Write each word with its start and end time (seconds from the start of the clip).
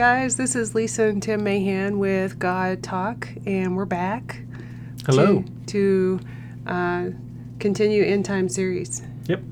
guys. 0.00 0.36
This 0.36 0.56
is 0.56 0.74
Lisa 0.74 1.08
and 1.08 1.22
Tim 1.22 1.44
Mahan 1.44 1.98
with 1.98 2.38
God 2.38 2.82
Talk, 2.82 3.28
and 3.44 3.76
we're 3.76 3.84
back. 3.84 4.40
Hello. 5.04 5.44
To, 5.66 5.66
to 5.66 6.20
uh, 6.66 7.10
continue 7.58 8.02
End 8.02 8.24
Time 8.24 8.48
series. 8.48 9.02
Yep. 9.26 9.42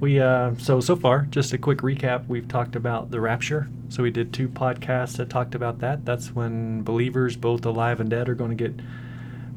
We 0.00 0.18
uh, 0.18 0.56
so 0.58 0.80
so 0.80 0.96
far, 0.96 1.28
just 1.30 1.52
a 1.52 1.58
quick 1.58 1.78
recap. 1.82 2.26
We've 2.26 2.48
talked 2.48 2.74
about 2.74 3.12
the 3.12 3.20
rapture. 3.20 3.68
So 3.90 4.02
we 4.02 4.10
did 4.10 4.32
two 4.32 4.48
podcasts 4.48 5.18
that 5.18 5.30
talked 5.30 5.54
about 5.54 5.78
that. 5.78 6.04
That's 6.04 6.34
when 6.34 6.82
believers, 6.82 7.36
both 7.36 7.64
alive 7.64 8.00
and 8.00 8.10
dead, 8.10 8.28
are 8.28 8.34
going 8.34 8.50
to 8.50 8.68
get 8.68 8.84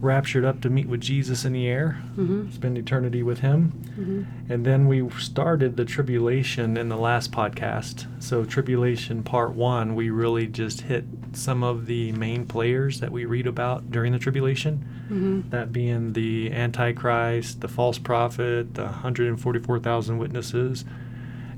raptured 0.04 0.44
up 0.46 0.62
to 0.62 0.70
meet 0.70 0.88
with 0.88 1.02
Jesus 1.02 1.46
in 1.46 1.54
the 1.54 1.68
air, 1.68 2.02
Mm-hmm. 2.18 2.52
spend 2.52 2.78
eternity 2.78 3.24
with 3.24 3.40
Him. 3.40 3.72
Mm-hmm. 3.98 4.52
And 4.52 4.66
then 4.66 4.88
we 4.88 5.10
started 5.20 5.78
the 5.78 5.86
tribulation 5.86 6.78
in 6.78 6.90
the 6.90 6.98
last 6.98 7.32
podcast. 7.32 8.06
So, 8.22 8.44
tribulation 8.46 9.24
part 9.24 9.54
one, 9.54 9.96
we 9.96 10.10
really 10.10 10.46
just 10.48 10.82
hit 10.82 11.06
some 11.34 11.64
of 11.64 11.86
the 11.88 12.12
main 12.12 12.46
players 12.46 13.00
that 13.00 13.12
we 13.12 13.26
read 13.26 13.48
about 13.48 13.90
during 13.92 14.12
the 14.12 14.20
tribulation. 14.20 14.86
Mm-hmm. 15.06 15.50
That 15.50 15.72
being 15.74 16.14
the 16.14 16.52
Antichrist, 16.52 17.62
the 17.62 17.68
false 17.68 17.98
prophet, 17.98 18.76
the 18.76 18.84
144,000 18.84 20.18
witnesses, 20.18 20.86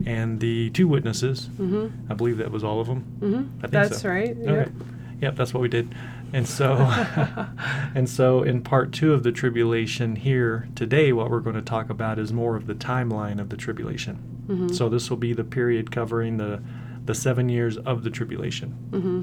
and 0.06 0.40
the 0.40 0.70
two 0.72 0.88
witnesses. 0.88 1.50
Mm-hmm. 1.60 2.12
I 2.12 2.16
believe 2.16 2.38
that 2.38 2.52
was 2.52 2.64
all 2.64 2.80
of 2.80 2.88
them. 2.88 3.06
Mm-hmm. 3.20 3.58
I 3.60 3.62
think 3.62 3.72
That's 3.72 4.02
so. 4.02 4.10
right. 4.10 4.32
Okay. 4.32 4.46
Yep. 4.54 4.70
Yep, 5.22 5.36
that's 5.38 5.54
what 5.54 5.62
we 5.62 5.70
did. 5.70 5.96
And 6.36 6.46
so 6.50 6.76
and 7.96 8.10
so 8.10 8.44
in 8.44 8.62
part 8.62 8.92
2 8.92 9.14
of 9.14 9.24
the 9.24 9.32
tribulation 9.32 10.18
here 10.18 10.68
today 10.76 11.14
what 11.14 11.30
we're 11.30 11.40
going 11.40 11.56
to 11.56 11.62
talk 11.62 11.90
about 11.90 12.20
is 12.20 12.34
more 12.34 12.58
of 12.58 12.68
the 12.68 12.76
timeline 12.76 13.40
of 13.40 13.48
the 13.48 13.56
tribulation. 13.56 14.20
Mm-hmm. 14.48 14.68
So 14.68 14.90
this 14.90 15.10
will 15.10 15.18
be 15.18 15.32
the 15.32 15.46
period 15.46 15.92
covering 15.92 16.36
the 16.36 16.62
the 17.06 17.16
7 17.16 17.48
years 17.48 17.78
of 17.78 18.04
the 18.04 18.10
tribulation. 18.10 18.76
Mm-hmm. 18.92 19.22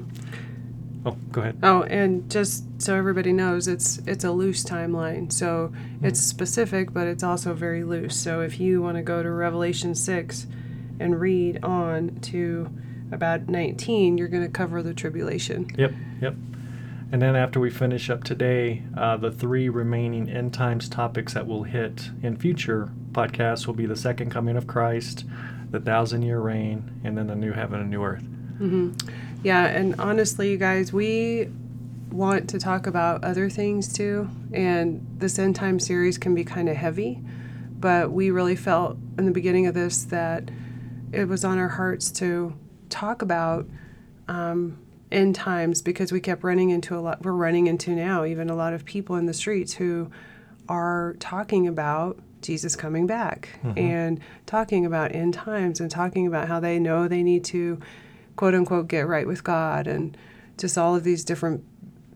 Oh, 1.05 1.17
go 1.31 1.41
ahead. 1.41 1.59
Oh, 1.61 1.83
and 1.83 2.31
just 2.31 2.81
so 2.81 2.95
everybody 2.95 3.31
knows, 3.31 3.67
it's 3.67 3.99
it's 4.07 4.23
a 4.23 4.31
loose 4.31 4.63
timeline. 4.63 5.31
So 5.31 5.71
it's 6.01 6.19
specific, 6.19 6.93
but 6.93 7.05
it's 7.05 7.21
also 7.23 7.53
very 7.53 7.83
loose. 7.83 8.15
So 8.15 8.41
if 8.41 8.59
you 8.59 8.81
want 8.81 8.97
to 8.97 9.03
go 9.03 9.21
to 9.21 9.29
Revelation 9.29 9.93
six 9.93 10.47
and 10.99 11.19
read 11.19 11.63
on 11.63 12.15
to 12.21 12.69
about 13.11 13.49
nineteen, 13.49 14.17
you're 14.17 14.29
going 14.29 14.43
to 14.43 14.49
cover 14.49 14.81
the 14.81 14.95
tribulation. 14.95 15.69
Yep, 15.77 15.93
yep. 16.19 16.35
And 17.13 17.21
then 17.21 17.35
after 17.35 17.59
we 17.59 17.69
finish 17.69 18.09
up 18.09 18.23
today, 18.23 18.81
uh, 18.97 19.17
the 19.17 19.31
three 19.31 19.69
remaining 19.69 20.27
end 20.27 20.51
times 20.51 20.89
topics 20.89 21.35
that 21.35 21.45
we'll 21.45 21.61
hit 21.61 22.09
in 22.23 22.37
future 22.37 22.89
podcasts 23.11 23.67
will 23.67 23.75
be 23.75 23.85
the 23.85 23.95
second 23.95 24.31
coming 24.31 24.57
of 24.57 24.65
Christ, 24.65 25.23
the 25.69 25.79
thousand 25.79 26.23
year 26.23 26.39
reign, 26.39 26.99
and 27.03 27.15
then 27.15 27.27
the 27.27 27.35
new 27.35 27.51
heaven 27.51 27.79
and 27.79 27.91
new 27.91 28.01
earth. 28.01 28.23
Mm-hmm. 28.23 28.93
Yeah, 29.43 29.67
and 29.67 29.93
honestly, 29.99 30.49
you 30.49 30.57
guys, 30.57 30.91
we 30.91 31.49
want 32.09 32.49
to 32.49 32.57
talk 32.57 32.87
about 32.87 33.23
other 33.23 33.47
things 33.47 33.93
too. 33.93 34.27
And 34.51 35.05
this 35.19 35.37
end 35.37 35.55
time 35.55 35.79
series 35.79 36.17
can 36.17 36.33
be 36.33 36.43
kind 36.43 36.67
of 36.67 36.75
heavy, 36.75 37.21
but 37.79 38.11
we 38.11 38.31
really 38.31 38.55
felt 38.55 38.97
in 39.19 39.25
the 39.25 39.31
beginning 39.31 39.67
of 39.67 39.75
this 39.75 40.01
that 40.05 40.49
it 41.11 41.27
was 41.27 41.45
on 41.45 41.59
our 41.59 41.69
hearts 41.69 42.09
to 42.13 42.55
talk 42.89 43.21
about 43.21 43.67
um, 44.27 44.82
end 45.13 45.35
times 45.35 45.81
because 45.81 46.11
we 46.11 46.19
kept 46.19 46.43
running 46.43 46.69
into 46.69 46.97
a 46.97 46.99
lot. 46.99 47.23
We're 47.23 47.31
running 47.33 47.67
into 47.67 47.91
now 47.91 48.25
even 48.25 48.49
a 48.49 48.55
lot 48.55 48.73
of 48.73 48.85
people 48.85 49.15
in 49.15 49.25
the 49.25 49.33
streets 49.33 49.73
who 49.73 50.09
are 50.67 51.15
talking 51.19 51.67
about 51.67 52.19
Jesus 52.41 52.75
coming 52.75 53.07
back 53.07 53.49
mm-hmm. 53.63 53.77
and 53.77 54.19
talking 54.45 54.85
about 54.85 55.13
end 55.13 55.33
times 55.33 55.79
and 55.79 55.89
talking 55.89 56.27
about 56.27 56.47
how 56.47 56.59
they 56.59 56.79
know 56.79 57.07
they 57.07 57.23
need 57.23 57.43
to 57.45 57.79
quote 58.35 58.53
unquote 58.53 58.87
get 58.87 59.07
right 59.07 59.27
with 59.27 59.43
God 59.43 59.87
and 59.87 60.17
just 60.57 60.77
all 60.77 60.95
of 60.95 61.03
these 61.03 61.23
different 61.23 61.63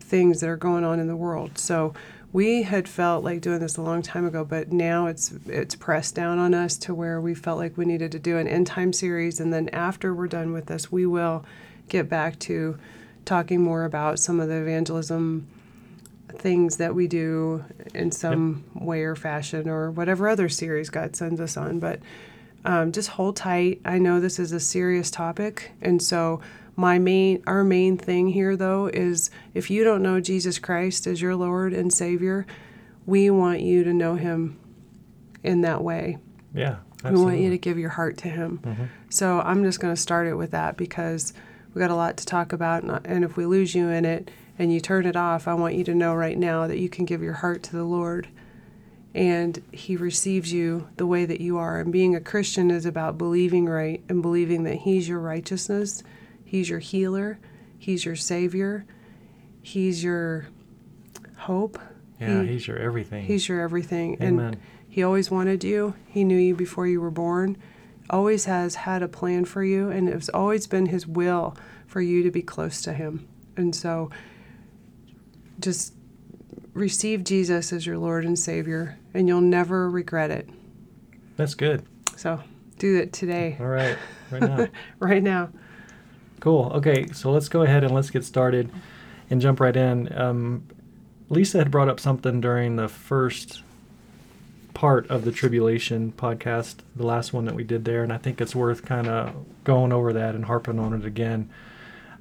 things 0.00 0.40
that 0.40 0.48
are 0.48 0.56
going 0.56 0.84
on 0.84 1.00
in 1.00 1.08
the 1.08 1.16
world. 1.16 1.58
So 1.58 1.94
we 2.32 2.62
had 2.62 2.86
felt 2.88 3.24
like 3.24 3.40
doing 3.40 3.58
this 3.58 3.76
a 3.76 3.82
long 3.82 4.02
time 4.02 4.26
ago, 4.26 4.44
but 4.44 4.70
now 4.70 5.06
it's 5.06 5.32
it's 5.46 5.74
pressed 5.74 6.14
down 6.14 6.38
on 6.38 6.54
us 6.54 6.76
to 6.78 6.94
where 6.94 7.20
we 7.20 7.34
felt 7.34 7.58
like 7.58 7.76
we 7.76 7.84
needed 7.84 8.12
to 8.12 8.18
do 8.18 8.36
an 8.36 8.46
end 8.46 8.66
time 8.66 8.92
series 8.92 9.40
and 9.40 9.52
then 9.52 9.68
after 9.70 10.14
we're 10.14 10.28
done 10.28 10.52
with 10.52 10.66
this, 10.66 10.92
we 10.92 11.06
will 11.06 11.44
get 11.88 12.08
back 12.08 12.38
to 12.40 12.78
talking 13.28 13.62
more 13.62 13.84
about 13.84 14.18
some 14.18 14.40
of 14.40 14.48
the 14.48 14.54
evangelism 14.56 15.46
things 16.30 16.76
that 16.78 16.94
we 16.94 17.06
do 17.06 17.64
in 17.94 18.10
some 18.10 18.64
way 18.74 19.02
or 19.02 19.14
fashion 19.16 19.68
or 19.68 19.90
whatever 19.90 20.28
other 20.28 20.48
series 20.48 20.88
God 20.90 21.14
sends 21.16 21.40
us 21.40 21.56
on. 21.56 21.78
But 21.78 22.00
um, 22.64 22.92
just 22.92 23.10
hold 23.10 23.36
tight. 23.36 23.80
I 23.84 23.98
know 23.98 24.18
this 24.20 24.38
is 24.38 24.52
a 24.52 24.60
serious 24.60 25.10
topic, 25.10 25.72
and 25.80 26.02
so 26.02 26.40
my 26.76 26.98
main, 26.98 27.42
our 27.46 27.64
main 27.64 27.96
thing 27.98 28.28
here 28.28 28.56
though 28.56 28.86
is 28.86 29.30
if 29.54 29.70
you 29.70 29.84
don't 29.84 30.02
know 30.02 30.20
Jesus 30.20 30.58
Christ 30.58 31.06
as 31.06 31.20
your 31.20 31.34
Lord 31.36 31.72
and 31.72 31.92
Savior, 31.92 32.46
we 33.06 33.30
want 33.30 33.60
you 33.60 33.84
to 33.84 33.92
know 33.92 34.14
Him 34.16 34.58
in 35.42 35.60
that 35.62 35.82
way. 35.82 36.18
Yeah, 36.54 36.76
We 37.04 37.10
want 37.16 37.38
you 37.38 37.50
to 37.50 37.58
give 37.58 37.78
your 37.78 37.90
heart 37.90 38.16
to 38.18 38.28
Him. 38.28 38.60
Mhm. 38.64 38.88
So 39.10 39.40
I'm 39.40 39.62
just 39.64 39.80
going 39.80 39.94
to 39.94 40.00
start 40.00 40.26
it 40.26 40.34
with 40.34 40.50
that 40.52 40.76
because 40.76 41.32
we 41.74 41.78
got 41.80 41.90
a 41.90 41.94
lot 41.94 42.16
to 42.18 42.26
talk 42.26 42.52
about, 42.52 42.82
and- 42.82 43.00
and 43.06 43.24
if 43.24 43.36
we 43.36 43.46
lose 43.46 43.74
you 43.74 43.88
in 43.88 44.04
it 44.04 44.30
and 44.58 44.72
you 44.72 44.80
turn 44.80 45.06
it 45.06 45.16
off, 45.16 45.46
I 45.46 45.54
want 45.54 45.74
you 45.74 45.84
to 45.84 45.94
know 45.94 46.14
right 46.14 46.36
now 46.38 46.66
that 46.66 46.78
you 46.78 46.88
can 46.88 47.04
give 47.04 47.22
your 47.22 47.34
heart 47.34 47.62
to 47.64 47.72
the 47.76 47.84
Lord, 47.84 48.28
and 49.14 49.60
He 49.72 49.96
receives 49.96 50.52
you 50.52 50.86
the 50.96 51.06
way 51.06 51.24
that 51.24 51.40
you 51.40 51.56
are. 51.58 51.78
And 51.80 51.92
being 51.92 52.14
a 52.14 52.20
Christian 52.20 52.70
is 52.70 52.84
about 52.86 53.18
believing 53.18 53.66
right 53.66 54.02
and 54.08 54.22
believing 54.22 54.64
that 54.64 54.76
He's 54.76 55.08
your 55.08 55.20
righteousness, 55.20 56.02
He's 56.44 56.68
your 56.68 56.78
healer, 56.80 57.38
He's 57.78 58.04
your 58.04 58.16
Savior, 58.16 58.84
He's 59.62 60.02
your 60.02 60.46
hope. 61.36 61.78
Yeah, 62.20 62.42
He- 62.42 62.48
he's 62.54 62.66
your 62.66 62.78
everything. 62.78 63.24
He's 63.24 63.48
your 63.48 63.60
everything. 63.60 64.16
And 64.18 64.40
Amen. 64.40 64.56
he 64.88 65.02
always 65.02 65.30
wanted 65.30 65.62
you. 65.62 65.94
He 66.08 66.24
knew 66.24 66.36
you 66.36 66.54
before 66.56 66.86
you 66.86 67.00
were 67.00 67.10
born. 67.12 67.56
Always 68.10 68.46
has 68.46 68.74
had 68.74 69.02
a 69.02 69.08
plan 69.08 69.44
for 69.44 69.62
you. 69.62 69.90
And 69.90 70.08
it's 70.08 70.28
always 70.30 70.66
been 70.66 70.86
his 70.86 71.06
will 71.06 71.56
for 71.86 72.00
you 72.00 72.22
to 72.22 72.30
be 72.30 72.42
close 72.42 72.82
to 72.82 72.92
him. 72.92 73.28
And 73.56 73.74
so 73.74 74.10
just 75.60 75.94
receive 76.72 77.24
Jesus 77.24 77.72
as 77.72 77.86
your 77.86 77.98
Lord 77.98 78.24
and 78.24 78.38
Savior, 78.38 78.98
and 79.12 79.26
you'll 79.28 79.40
never 79.40 79.90
regret 79.90 80.30
it. 80.30 80.48
That's 81.36 81.54
good. 81.54 81.84
So 82.16 82.40
do 82.78 82.96
it 82.96 83.12
today, 83.12 83.56
All 83.60 83.66
right, 83.66 83.96
right 84.30 84.42
now. 84.42 84.68
right 84.98 85.22
now. 85.22 85.50
Cool. 86.40 86.70
Okay, 86.76 87.08
so 87.12 87.30
let's 87.30 87.48
go 87.48 87.62
ahead 87.62 87.82
and 87.82 87.92
let's 87.92 88.10
get 88.10 88.24
started 88.24 88.70
and 89.28 89.40
jump 89.40 89.60
right 89.60 89.76
in. 89.76 90.12
Um, 90.16 90.68
Lisa 91.28 91.58
had 91.58 91.70
brought 91.70 91.88
up 91.88 91.98
something 92.00 92.40
during 92.40 92.76
the 92.76 92.88
first 92.88 93.62
part 94.78 95.10
of 95.10 95.24
the 95.24 95.32
tribulation 95.32 96.12
podcast, 96.16 96.76
the 96.94 97.04
last 97.04 97.32
one 97.32 97.44
that 97.46 97.54
we 97.56 97.64
did 97.64 97.84
there, 97.84 98.04
and 98.04 98.12
I 98.12 98.16
think 98.16 98.40
it's 98.40 98.54
worth 98.54 98.84
kind 98.84 99.08
of 99.08 99.34
going 99.64 99.92
over 99.92 100.12
that 100.12 100.36
and 100.36 100.44
harping 100.44 100.78
on 100.78 100.92
it 100.92 101.04
again. 101.04 101.50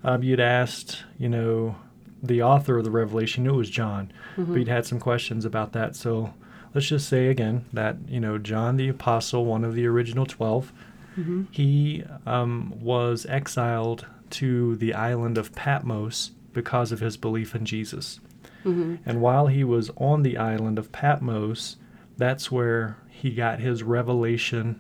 Um, 0.03 0.23
you'd 0.23 0.39
asked, 0.39 1.03
you 1.19 1.29
know, 1.29 1.75
the 2.23 2.41
author 2.41 2.79
of 2.79 2.83
the 2.83 2.89
Revelation, 2.89 3.43
knew 3.43 3.53
it 3.53 3.57
was 3.57 3.69
John, 3.69 4.11
but 4.35 4.57
you'd 4.57 4.67
had 4.67 4.87
some 4.87 4.99
questions 4.99 5.45
about 5.45 5.73
that. 5.73 5.95
So 5.95 6.33
let's 6.73 6.87
just 6.87 7.07
say 7.07 7.27
again 7.27 7.65
that, 7.73 7.97
you 8.07 8.19
know, 8.19 8.39
John 8.39 8.75
the 8.77 8.87
Apostle, 8.89 9.45
one 9.45 9.63
of 9.63 9.75
the 9.75 9.85
original 9.85 10.25
12, 10.25 10.73
hmm 11.13 11.43
he 11.51 12.03
um, 12.25 12.73
was 12.81 13.27
exiled 13.27 14.07
to 14.31 14.75
the 14.77 14.95
island 14.95 15.37
of 15.37 15.53
Patmos 15.53 16.31
because 16.53 16.91
of 16.91 17.01
his 17.01 17.17
belief 17.17 17.53
in 17.53 17.65
Jesus. 17.65 18.19
hmm 18.63 18.95
And 19.05 19.21
while 19.21 19.45
he 19.45 19.63
was 19.63 19.91
on 19.97 20.23
the 20.23 20.37
island 20.37 20.79
of 20.79 20.91
Patmos, 20.91 21.77
that's 22.17 22.51
where 22.51 22.97
he 23.09 23.31
got 23.31 23.59
his 23.59 23.83
revelation 23.83 24.79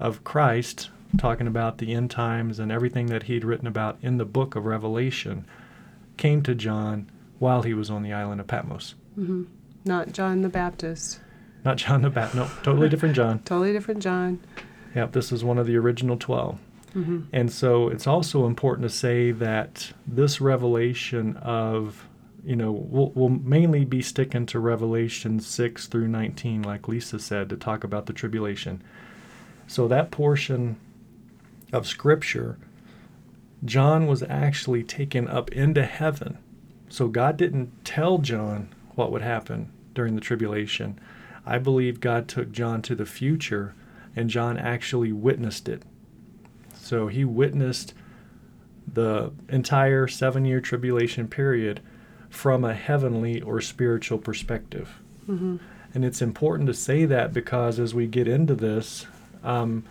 of 0.00 0.24
Christ, 0.24 0.90
talking 1.18 1.46
about 1.46 1.78
the 1.78 1.92
end 1.94 2.10
times 2.10 2.58
and 2.58 2.70
everything 2.72 3.06
that 3.06 3.24
he'd 3.24 3.44
written 3.44 3.66
about 3.66 3.98
in 4.02 4.18
the 4.18 4.24
book 4.24 4.54
of 4.56 4.64
Revelation, 4.66 5.44
came 6.16 6.42
to 6.42 6.54
John 6.54 7.10
while 7.38 7.62
he 7.62 7.74
was 7.74 7.90
on 7.90 8.02
the 8.02 8.12
island 8.12 8.40
of 8.40 8.46
Patmos. 8.46 8.94
hmm 9.14 9.44
Not 9.84 10.12
John 10.12 10.42
the 10.42 10.48
Baptist. 10.48 11.20
Not 11.64 11.76
John 11.76 12.02
the 12.02 12.10
Baptist, 12.10 12.36
no, 12.36 12.50
totally 12.62 12.88
different 12.88 13.14
John. 13.14 13.38
Totally 13.44 13.72
different 13.72 14.02
John. 14.02 14.40
Yep, 14.94 15.12
this 15.12 15.30
is 15.32 15.42
one 15.44 15.58
of 15.58 15.66
the 15.66 15.76
original 15.76 16.16
12. 16.16 16.58
hmm 16.92 17.20
And 17.32 17.50
so 17.52 17.88
it's 17.88 18.06
also 18.06 18.46
important 18.46 18.88
to 18.88 18.94
say 18.94 19.30
that 19.32 19.92
this 20.06 20.40
revelation 20.40 21.36
of, 21.36 22.06
you 22.44 22.56
know, 22.56 22.72
we'll, 22.72 23.12
we'll 23.14 23.28
mainly 23.28 23.84
be 23.84 24.02
sticking 24.02 24.46
to 24.46 24.58
Revelation 24.58 25.38
6 25.38 25.86
through 25.86 26.08
19, 26.08 26.62
like 26.62 26.88
Lisa 26.88 27.18
said, 27.18 27.48
to 27.48 27.56
talk 27.56 27.84
about 27.84 28.06
the 28.06 28.12
tribulation. 28.12 28.82
So 29.68 29.86
that 29.88 30.10
portion 30.10 30.76
of 31.72 31.86
Scripture, 31.86 32.58
John 33.64 34.06
was 34.06 34.24
actually 34.24 34.82
taken 34.82 35.28
up 35.28 35.52
into 35.52 35.84
heaven. 35.84 36.38
So 36.88 37.08
God 37.08 37.36
didn't 37.36 37.84
tell 37.84 38.18
John 38.18 38.74
what 38.96 39.12
would 39.12 39.22
happen 39.22 39.72
during 39.94 40.14
the 40.16 40.20
tribulation. 40.20 40.98
I 41.46 41.58
believe 41.58 42.00
God 42.00 42.28
took 42.28 42.50
John 42.50 42.82
to 42.82 42.94
the 42.94 43.06
future, 43.06 43.74
and 44.16 44.28
John 44.28 44.58
actually 44.58 45.12
witnessed 45.12 45.68
it. 45.68 45.82
So 46.74 47.06
he 47.06 47.24
witnessed 47.24 47.94
the 48.92 49.32
entire 49.48 50.08
seven 50.08 50.44
year 50.44 50.60
tribulation 50.60 51.28
period 51.28 51.80
from 52.32 52.64
a 52.64 52.72
heavenly 52.72 53.42
or 53.42 53.60
spiritual 53.60 54.16
perspective. 54.16 54.98
Mm-hmm. 55.28 55.58
And 55.92 56.04
it's 56.04 56.22
important 56.22 56.66
to 56.68 56.74
say 56.74 57.04
that 57.04 57.34
because 57.34 57.78
as 57.78 57.94
we 57.94 58.06
get 58.06 58.26
into 58.26 58.54
this, 58.54 59.06
um, 59.44 59.84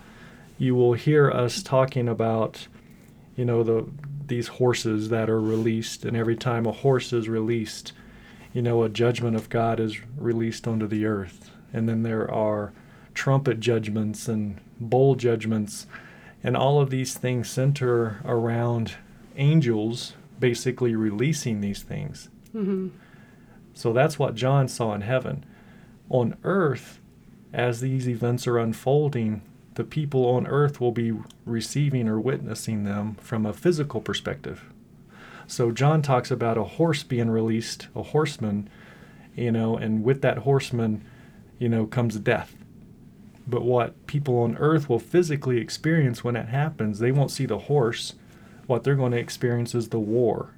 you 0.57 0.73
will 0.73 0.93
hear 0.93 1.29
us 1.29 1.61
talking 1.61 2.09
about, 2.09 2.67
you 3.35 3.45
know, 3.45 3.63
the 3.63 3.85
these 4.25 4.47
horses 4.47 5.09
that 5.09 5.29
are 5.29 5.39
released, 5.39 6.03
and 6.03 6.17
every 6.17 6.35
time 6.35 6.65
a 6.65 6.71
horse 6.71 7.13
is 7.13 7.29
released, 7.29 7.93
you 8.53 8.61
know, 8.61 8.81
a 8.81 8.89
judgment 8.89 9.35
of 9.35 9.49
God 9.49 9.79
is 9.79 9.99
released 10.17 10.67
onto 10.67 10.87
the 10.87 11.05
earth, 11.05 11.51
and 11.71 11.87
then 11.87 12.01
there 12.01 12.29
are 12.31 12.73
trumpet 13.13 13.59
judgments 13.59 14.27
and 14.27 14.59
bowl 14.79 15.13
judgments, 15.13 15.85
and 16.43 16.57
all 16.57 16.81
of 16.81 16.89
these 16.89 17.15
things 17.15 17.49
center 17.49 18.19
around 18.25 18.95
angels 19.35 20.13
basically 20.41 20.95
releasing 20.95 21.61
these 21.61 21.81
things. 21.81 22.27
Mm-hmm. 22.53 22.89
So 23.73 23.93
that's 23.93 24.19
what 24.19 24.35
John 24.35 24.67
saw 24.67 24.93
in 24.93 25.01
heaven. 25.01 25.45
On 26.09 26.35
earth, 26.43 26.99
as 27.53 27.79
these 27.79 28.09
events 28.09 28.45
are 28.47 28.57
unfolding, 28.57 29.41
the 29.75 29.85
people 29.85 30.25
on 30.25 30.45
earth 30.47 30.81
will 30.81 30.91
be 30.91 31.13
receiving 31.45 32.09
or 32.09 32.19
witnessing 32.19 32.83
them 32.83 33.15
from 33.21 33.45
a 33.45 33.53
physical 33.53 34.01
perspective. 34.01 34.65
So 35.47 35.71
John 35.71 36.01
talks 36.01 36.31
about 36.31 36.57
a 36.57 36.63
horse 36.63 37.03
being 37.03 37.29
released, 37.29 37.87
a 37.95 38.03
horseman, 38.03 38.69
you 39.35 39.51
know, 39.51 39.77
and 39.77 40.03
with 40.03 40.21
that 40.21 40.39
horseman, 40.39 41.05
you 41.59 41.69
know, 41.69 41.85
comes 41.85 42.17
death. 42.17 42.55
But 43.47 43.63
what 43.63 44.07
people 44.07 44.39
on 44.39 44.57
earth 44.57 44.89
will 44.89 44.99
physically 44.99 45.57
experience 45.57 46.23
when 46.23 46.35
that 46.35 46.49
happens, 46.49 46.99
they 46.99 47.11
won't 47.11 47.31
see 47.31 47.45
the 47.45 47.59
horse. 47.59 48.13
What 48.71 48.85
they're 48.85 48.95
going 48.95 49.11
to 49.11 49.17
experience 49.17 49.75
is 49.75 49.89
the 49.89 49.99
war 49.99 50.55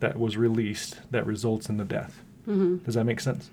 that 0.00 0.18
was 0.18 0.36
released 0.36 0.98
that 1.10 1.24
results 1.24 1.70
in 1.70 1.78
the 1.78 1.84
death. 1.86 2.20
Mm-hmm. 2.46 2.84
Does 2.84 2.94
that 2.94 3.04
make 3.04 3.20
sense? 3.20 3.48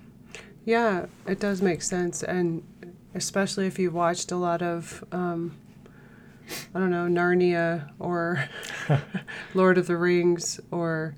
Yeah, 0.66 1.06
it 1.26 1.40
does 1.40 1.62
make 1.62 1.80
sense, 1.80 2.22
and 2.22 2.62
especially 3.14 3.66
if 3.66 3.78
you've 3.78 3.94
watched 3.94 4.32
a 4.32 4.36
lot 4.36 4.60
of, 4.60 5.02
um, 5.12 5.56
I 6.74 6.78
don't 6.78 6.90
know, 6.90 7.06
Narnia 7.06 7.90
or 7.98 8.46
Lord 9.54 9.78
of 9.78 9.86
the 9.86 9.96
Rings, 9.96 10.60
or 10.70 11.14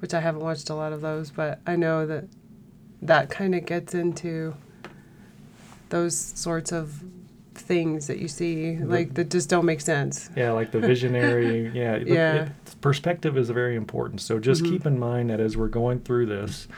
which 0.00 0.12
I 0.12 0.18
haven't 0.18 0.42
watched 0.42 0.70
a 0.70 0.74
lot 0.74 0.92
of 0.92 1.00
those, 1.00 1.30
but 1.30 1.60
I 1.68 1.76
know 1.76 2.04
that 2.04 2.24
that 3.00 3.30
kind 3.30 3.54
of 3.54 3.64
gets 3.64 3.94
into 3.94 4.56
those 5.90 6.18
sorts 6.18 6.72
of 6.72 7.00
things 7.58 8.06
that 8.06 8.18
you 8.18 8.28
see, 8.28 8.76
like 8.78 9.14
that 9.14 9.30
just 9.30 9.48
don't 9.50 9.64
make 9.64 9.80
sense. 9.80 10.30
Yeah, 10.36 10.52
like 10.52 10.70
the 10.70 10.80
visionary. 10.80 11.68
yeah, 11.74 11.96
Yeah. 11.96 12.34
it- 12.44 12.52
perspective 12.80 13.36
is 13.36 13.50
very 13.50 13.74
important. 13.76 14.20
So 14.20 14.38
just 14.38 14.62
Mhm. 14.62 14.68
keep 14.70 14.86
in 14.86 14.98
mind 14.98 15.30
that 15.30 15.40
as 15.40 15.56
we're 15.56 15.68
going 15.68 16.00
through 16.00 16.26
this, 16.26 16.68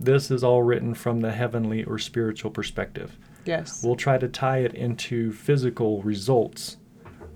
this 0.00 0.30
is 0.30 0.42
all 0.42 0.62
written 0.62 0.94
from 0.94 1.20
the 1.20 1.32
heavenly 1.32 1.84
or 1.84 1.98
spiritual 1.98 2.50
perspective. 2.50 3.18
Yes. 3.44 3.82
We'll 3.84 3.96
try 3.96 4.18
to 4.18 4.28
tie 4.28 4.58
it 4.58 4.74
into 4.74 5.32
physical 5.32 6.02
results, 6.02 6.76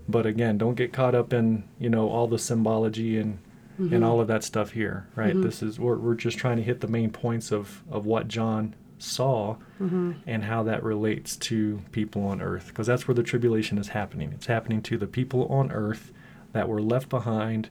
but 0.09 0.27
again, 0.27 0.59
don't 0.59 0.75
get 0.75 0.93
caught 0.93 1.15
up 1.15 1.33
in 1.33 1.65
you 1.79 1.89
know 1.91 2.09
all 2.09 2.27
the 2.27 2.39
symbology 2.39 3.17
and 3.19 3.39
Mhm. 3.81 3.93
and 3.93 4.05
all 4.05 4.21
of 4.21 4.29
that 4.29 4.43
stuff 4.45 4.73
here, 4.73 5.07
right? 5.17 5.35
Mhm. 5.35 5.43
This 5.43 5.63
is 5.63 5.79
we're 5.79 5.97
we're 5.97 6.15
just 6.15 6.37
trying 6.39 6.57
to 6.57 6.63
hit 6.63 6.81
the 6.81 6.89
main 6.89 7.11
points 7.11 7.53
of 7.53 7.83
of 7.91 8.07
what 8.07 8.29
John 8.29 8.75
saw 9.03 9.57
Mhm. 9.81 10.17
and 10.27 10.45
how 10.45 10.63
that 10.65 10.83
relates 10.83 11.37
to 11.37 11.81
people 11.93 12.23
on 12.27 12.41
earth 12.43 12.69
because 12.69 12.87
that's 12.87 13.09
where 13.09 13.15
the 13.15 13.23
tribulation 13.23 13.79
is 13.79 13.89
happening 13.89 14.31
it's 14.33 14.47
happening 14.47 14.83
to 14.83 14.99
the 14.99 15.07
people 15.07 15.47
on 15.47 15.73
earth 15.73 16.13
that 16.53 16.69
were 16.69 16.83
left 16.83 17.09
behind 17.09 17.69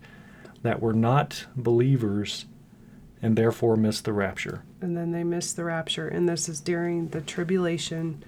that 0.63 0.81
were 0.81 0.93
not 0.93 1.45
believers 1.55 2.45
and 3.21 3.35
therefore 3.37 3.75
missed 3.75 4.05
the 4.05 4.13
rapture 4.13 4.63
and 4.81 4.97
then 4.97 5.11
they 5.11 5.23
missed 5.23 5.55
the 5.55 5.63
rapture 5.63 6.07
and 6.07 6.27
this 6.27 6.49
is 6.49 6.59
during 6.59 7.09
the 7.09 7.21
tribulation 7.21 8.23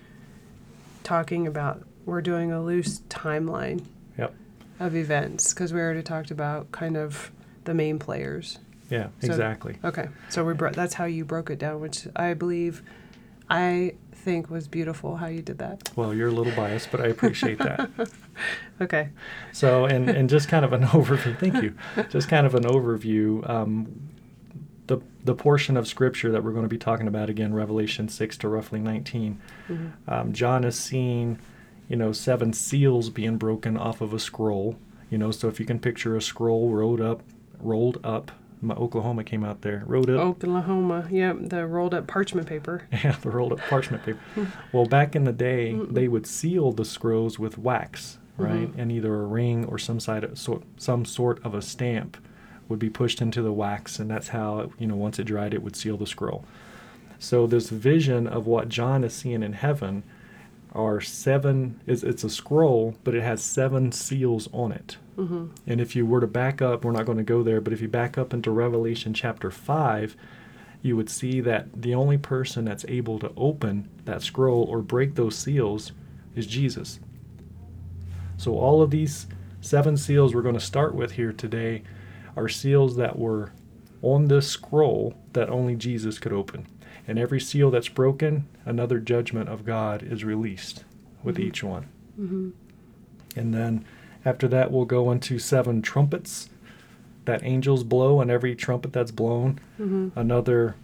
talking 1.04 1.48
about 1.48 1.84
we're 2.06 2.22
doing 2.22 2.52
a 2.52 2.62
loose 2.62 3.00
timeline 3.10 3.84
Yep. 4.18 4.34
of 4.80 4.96
events 4.96 5.54
because 5.54 5.74
we 5.74 5.80
already 5.80 6.04
talked 6.04 6.30
about 6.32 6.72
kind 6.72 6.96
of 6.98 7.32
the 7.64 7.74
main 7.74 7.98
players 8.00 8.60
yeah 8.92 9.08
So- 9.22 9.28
exactly 9.28 9.78
okay 9.84 10.08
so 10.30 10.46
we 10.46 10.54
bro- 10.54 10.72
that's 10.72 10.94
how 10.94 11.06
you 11.06 11.26
broke 11.26 11.50
it 11.50 11.58
down 11.58 11.80
which 11.82 12.08
i 12.16 12.36
believe 12.36 12.84
i 13.50 13.94
think 14.14 14.52
was 14.52 14.68
beautiful 14.68 15.16
how 15.18 15.26
you 15.28 15.42
did 15.42 15.58
that 15.58 15.90
well 15.96 16.14
you're 16.14 16.28
a 16.28 16.32
little 16.32 16.54
biased 16.56 16.92
but 16.92 17.02
i 17.02 17.06
appreciate 17.08 17.58
that 17.58 17.90
okay 18.82 19.10
so 19.52 19.86
and 19.86 20.08
and 20.10 20.30
just 20.30 20.48
kind 20.48 20.64
of 20.64 20.74
an 20.74 20.84
overview 21.00 21.36
thank 21.40 21.56
you 21.64 21.74
just 22.10 22.30
kind 22.30 22.46
of 22.46 22.54
an 22.54 22.64
overview 22.64 23.48
um, 23.50 24.10
the 24.88 25.00
the 25.24 25.34
portion 25.36 25.78
of 25.78 25.88
scripture 25.88 26.32
that 26.32 26.44
we're 26.44 26.52
going 26.52 26.66
to 26.66 26.70
be 26.70 26.78
talking 26.78 27.08
about 27.08 27.30
again 27.30 27.54
revelation 27.54 28.08
6 28.10 28.38
to 28.38 28.48
roughly 28.50 28.80
19 28.80 29.40
Mhm. 29.70 29.92
um, 30.08 30.34
John 30.34 30.64
is 30.66 30.78
seeing, 30.78 31.40
you 31.88 31.96
know, 31.96 32.12
seven 32.12 32.52
seals 32.54 33.10
being 33.10 33.38
broken 33.38 33.78
off 33.78 34.02
of 34.02 34.14
a 34.14 34.20
scroll. 34.20 34.76
You 35.10 35.18
know, 35.18 35.32
so 35.32 35.48
if 35.48 35.60
you 35.60 35.66
can 35.66 35.80
picture 35.80 36.16
a 36.18 36.22
scroll 36.22 36.70
rolled 36.72 37.00
up, 37.02 37.22
rolled 37.60 38.00
up. 38.04 38.32
My 38.64 38.76
Oklahoma 38.76 39.24
came 39.24 39.44
out 39.44 39.62
there, 39.62 39.84
rolled 39.88 40.10
up. 40.10 40.20
oklahoma 40.20 41.08
yep 41.10 41.38
the 41.40 41.66
rolled 41.66 41.94
up 41.96 42.06
parchment 42.08 42.48
paper 42.48 42.88
Yeah, 43.04 43.16
the 43.22 43.30
rolled 43.32 43.54
up 43.54 43.60
parchment 43.70 44.04
paper. 44.06 44.20
well, 44.72 44.86
back 44.86 45.16
in 45.16 45.24
the 45.24 45.32
day, 45.34 45.74
Mm-mm. 45.74 45.94
they 45.94 46.08
would 46.08 46.28
seal 46.28 46.72
the 46.72 46.86
scrolls 46.86 47.40
with 47.40 47.58
wax, 47.58 48.20
right? 48.38 48.72
Mhm. 48.72 48.78
And 48.78 48.92
either 48.92 49.14
a 49.16 49.26
ring 49.26 49.66
or 49.66 49.78
some 49.80 50.00
side 50.00 50.24
of, 50.24 50.38
sort, 50.38 50.62
some 50.78 51.06
sort 51.06 51.44
of 51.44 51.54
a 51.56 51.62
stamp 51.62 52.18
would 52.70 52.80
be 52.80 52.90
pushed 52.90 53.22
into 53.22 53.42
the 53.42 53.52
wax, 53.52 54.00
and 54.00 54.10
that's 54.10 54.30
how 54.30 54.72
you 54.78 54.86
know 54.88 54.96
once 54.96 55.18
it 55.20 55.24
dried, 55.26 55.54
it 55.54 55.64
would 55.64 55.76
seal 55.76 55.98
the 55.98 56.06
scroll. 56.08 56.46
So 57.20 57.46
this 57.48 57.70
vision 57.70 58.28
of 58.28 58.46
what 58.48 58.70
John 58.70 59.04
is 59.04 59.14
seeing 59.14 59.44
in 59.44 59.54
heaven 59.54 60.04
are 60.72 61.02
seven. 61.02 61.80
Is 61.86 62.04
it's 62.04 62.24
a 62.24 62.30
scroll, 62.30 62.96
but 63.04 63.16
it 63.16 63.24
has 63.24 63.44
seven 63.44 63.92
seals 63.92 64.48
on 64.54 64.72
it. 64.72 64.98
hmm 65.16 65.48
And 65.68 65.82
if 65.82 65.96
you 65.96 66.06
were 66.06 66.22
to 66.22 66.28
back 66.28 66.62
up, 66.62 66.84
we're 66.86 66.92
not 66.92 67.06
going 67.06 67.18
to 67.18 67.24
go 67.24 67.44
there, 67.44 67.62
but 67.62 67.74
if 67.74 67.82
you 67.82 67.88
back 67.88 68.18
up 68.18 68.34
into 68.34 68.52
Revelation 68.52 69.14
chapter 69.14 69.52
5, 69.52 70.16
you 70.82 70.96
would 70.96 71.10
see 71.10 71.42
that 71.42 71.82
the 71.82 71.94
only 71.94 72.18
person 72.18 72.66
that's 72.66 72.86
able 72.88 73.20
to 73.20 73.32
open 73.38 73.90
that 74.06 74.22
scroll 74.24 74.64
or 74.64 74.82
break 74.82 75.16
those 75.16 75.36
seals 75.36 75.92
is 76.36 76.48
Jesus. 76.48 77.00
So 78.38 78.58
all 78.58 78.82
of 78.82 78.90
these 78.90 79.28
seven 79.60 79.96
seals 79.98 80.34
we're 80.34 80.42
going 80.42 80.56
to 80.56 80.60
start 80.60 80.96
with 80.96 81.12
here 81.12 81.32
today 81.32 81.84
are 82.36 82.50
seals 82.50 82.96
that 82.96 83.20
were 83.20 83.52
on 84.02 84.28
this 84.28 84.48
scroll 84.48 85.14
that 85.34 85.50
only 85.50 85.76
Jesus 85.76 86.18
could 86.18 86.34
open. 86.34 86.66
And 87.08 87.20
every 87.20 87.40
seal 87.40 87.70
that's 87.70 87.90
broken, 87.90 88.48
another 88.66 89.00
judgment 89.00 89.50
of 89.50 89.66
God 89.66 90.04
is 90.04 90.24
released 90.24 90.84
with 91.24 91.38
Mhm. 91.38 91.44
each 91.44 91.64
one. 91.64 91.86
hmm 92.16 92.50
And 93.36 93.54
then 93.54 93.86
after 94.26 94.48
that, 94.50 94.72
we'll 94.72 94.86
go 94.86 95.12
into 95.12 95.40
seven 95.40 95.82
trumpets 95.82 96.50
that 97.26 97.44
angels 97.44 97.84
blow, 97.84 98.20
and 98.22 98.30
every 98.32 98.56
trumpet 98.56 98.92
that's 98.94 99.12
blown, 99.12 99.60
hmm 99.78 100.10
another 100.16 100.76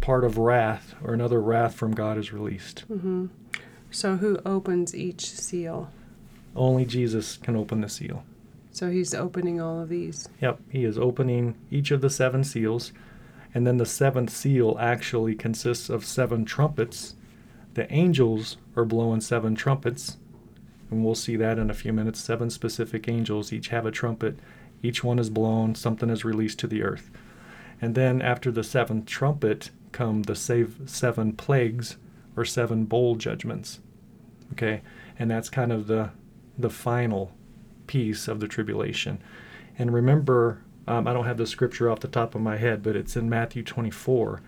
part 0.00 0.24
of 0.24 0.38
wrath 0.38 0.94
or 1.02 1.12
another 1.14 1.40
wrath 1.40 1.74
from 1.74 1.92
God 1.92 2.16
is 2.18 2.32
released. 2.32 2.80
hmm 2.88 3.26
So 3.90 4.16
who 4.16 4.38
opens 4.46 4.94
each 4.94 5.28
seal? 5.30 5.90
Only 6.54 6.84
Jesus 6.84 7.36
can 7.36 7.56
open 7.56 7.80
the 7.80 7.88
seal. 7.88 8.24
So 8.72 8.90
he's 8.90 9.14
opening 9.14 9.60
all 9.60 9.80
of 9.80 9.88
these. 9.88 10.28
Yep, 10.40 10.60
he 10.70 10.84
is 10.84 10.98
opening 10.98 11.54
each 11.70 11.90
of 11.90 12.00
the 12.02 12.10
seven 12.10 12.44
seals, 12.44 12.92
and 13.56 13.66
then 13.66 13.78
the 13.78 13.86
seventh 13.86 14.28
seal 14.28 14.76
actually 14.78 15.34
consists 15.34 15.88
of 15.88 16.04
seven 16.04 16.44
trumpets. 16.44 17.14
The 17.72 17.90
angels 17.90 18.58
are 18.76 18.84
blowing 18.84 19.22
seven 19.22 19.54
trumpets, 19.54 20.18
and 20.90 21.02
we'll 21.02 21.14
see 21.14 21.36
that 21.36 21.58
in 21.58 21.70
a 21.70 21.74
few 21.74 21.94
minutes. 21.94 22.20
Seven 22.20 22.50
specific 22.50 23.08
angels 23.08 23.54
each 23.54 23.68
have 23.68 23.86
a 23.86 23.90
trumpet, 23.90 24.38
each 24.82 25.02
one 25.02 25.18
is 25.18 25.30
blown, 25.30 25.74
something 25.74 26.10
is 26.10 26.22
released 26.22 26.58
to 26.58 26.66
the 26.66 26.82
earth. 26.82 27.10
And 27.80 27.94
then 27.94 28.20
after 28.20 28.50
the 28.50 28.62
seventh 28.62 29.06
trumpet 29.06 29.70
come 29.90 30.24
the 30.24 30.36
save 30.36 30.78
seven 30.84 31.32
plagues 31.32 31.96
or 32.36 32.44
seven 32.44 32.84
bowl 32.84 33.16
judgments. 33.16 33.80
Okay, 34.52 34.82
and 35.18 35.30
that's 35.30 35.48
kind 35.48 35.72
of 35.72 35.86
the 35.86 36.10
the 36.58 36.68
final 36.68 37.32
piece 37.86 38.28
of 38.28 38.40
the 38.40 38.48
tribulation. 38.48 39.18
And 39.78 39.94
remember, 39.94 40.60
um, 40.88 41.06
I 41.06 41.12
don't 41.12 41.24
have 41.26 41.36
the 41.38 41.46
scripture 41.46 41.90
off 41.90 42.00
the 42.00 42.08
top 42.08 42.34
of 42.34 42.40
my 42.40 42.56
head, 42.56 42.82
but 42.82 42.96
it's 42.96 43.16
in 43.16 43.28
Matthew 43.28 43.62
24. 43.62 44.40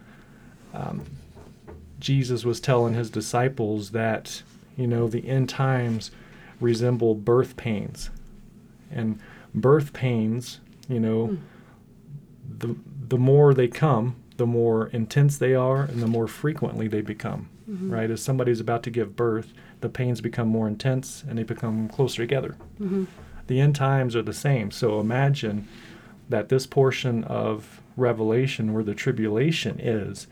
Um, 0.74 1.02
Jesus 1.98 2.44
was 2.44 2.60
telling 2.60 2.94
his 2.94 3.10
disciples 3.10 3.90
that, 3.90 4.42
you 4.76 4.86
know, 4.86 5.08
the 5.08 5.28
end 5.28 5.48
times 5.48 6.10
resemble 6.60 7.14
birth 7.14 7.56
pains. 7.56 8.10
And 8.90 9.18
birth 9.54 9.92
pains, 9.92 10.60
you 10.88 11.00
know, 11.00 11.28
Mm. 11.28 11.38
the, 12.60 12.76
the 13.08 13.18
more 13.18 13.52
they 13.54 13.68
come, 13.68 14.16
the 14.36 14.46
more 14.46 14.86
intense 14.88 15.38
they 15.38 15.54
are 15.54 15.82
and 15.82 16.00
the 16.02 16.06
more 16.06 16.26
frequently 16.28 16.86
they 16.88 17.00
become, 17.00 17.48
Mhm. 17.68 17.90
right? 17.90 18.10
As 18.10 18.22
somebody's 18.22 18.60
about 18.60 18.82
to 18.84 18.90
give 18.90 19.16
birth, 19.16 19.52
the 19.80 19.88
pains 19.88 20.20
become 20.20 20.48
more 20.48 20.68
intense 20.68 21.24
and 21.28 21.38
they 21.38 21.42
become 21.42 21.88
closer 21.88 22.22
together 22.22 22.54
hmm 22.78 23.04
The 23.48 23.60
end 23.60 23.74
times 23.76 24.14
are 24.14 24.22
the 24.22 24.32
same. 24.34 24.70
So 24.70 25.00
imagine 25.00 25.66
that 26.28 26.48
this 26.48 26.66
portion 26.66 27.24
of 27.24 27.80
Revelation 27.96 28.72
where 28.74 28.84
the 28.84 28.94
tribulation 28.94 29.78
is, 29.80 30.26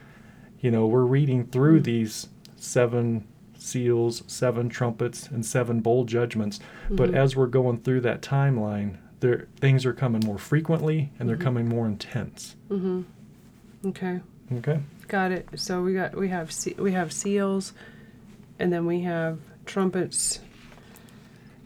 you 0.61 0.71
know, 0.71 0.87
we're 0.87 1.03
reading 1.05 1.45
through 1.47 1.81
these 1.81 2.29
seven 2.57 3.27
seals, 3.59 4.23
seven 4.27 4.69
trumpets, 4.69 5.29
and 5.29 5.45
seven 5.45 5.81
bowl 5.81 6.05
judgments. 6.05 6.61
But 6.91 7.11
Mhm. 7.11 7.15
as 7.17 7.35
we're 7.37 7.47
going 7.47 7.79
through 7.81 8.03
that 8.03 8.23
timeline, 8.23 8.97
there 9.21 9.47
things 9.61 9.85
are 9.87 9.93
coming 9.95 10.23
more 10.25 10.39
frequently 10.39 11.11
and 11.19 11.29
they're 11.29 11.37
Mhm. 11.37 11.41
coming 11.41 11.69
more 11.69 11.87
intense. 11.87 12.55
Mm-hmm. 12.71 13.01
Okay. 13.87 14.21
Okay. 14.59 14.81
Got 15.09 15.33
it. 15.33 15.49
So 15.57 15.83
we 15.83 15.95
got 15.95 16.17
we 16.17 16.29
have 16.29 16.53
we 16.79 16.93
have 16.93 17.13
seals, 17.13 17.73
and 18.59 18.73
then 18.73 18.87
we 18.87 19.01
have 19.01 19.39
trumpets, 19.65 20.41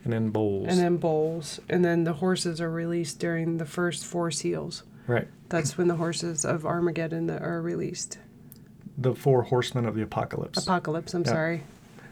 And 0.04 0.12
then 0.12 0.30
bowls. 0.30 0.66
and 0.68 0.78
then 0.78 0.96
bowls, 0.96 1.60
and 1.68 1.84
then 1.84 2.04
the 2.04 2.14
horses 2.14 2.60
are 2.60 2.70
released 2.70 3.18
during 3.18 3.58
the 3.58 3.66
first 3.66 4.04
four 4.06 4.30
seals. 4.30 4.82
right. 5.06 5.28
That's 5.50 5.76
when 5.76 5.88
the 5.88 5.96
horses 5.96 6.44
of 6.44 6.64
Armageddon 6.64 7.28
are 7.28 7.60
released. 7.60 8.18
The 8.96 9.14
four 9.14 9.42
horsemen 9.42 9.84
of 9.84 9.94
the 9.96 10.02
apocalypse. 10.02 10.62
Apocalypse. 10.62 11.12
I'm 11.12 11.22
Yeah. 11.22 11.28
sorry. 11.32 11.62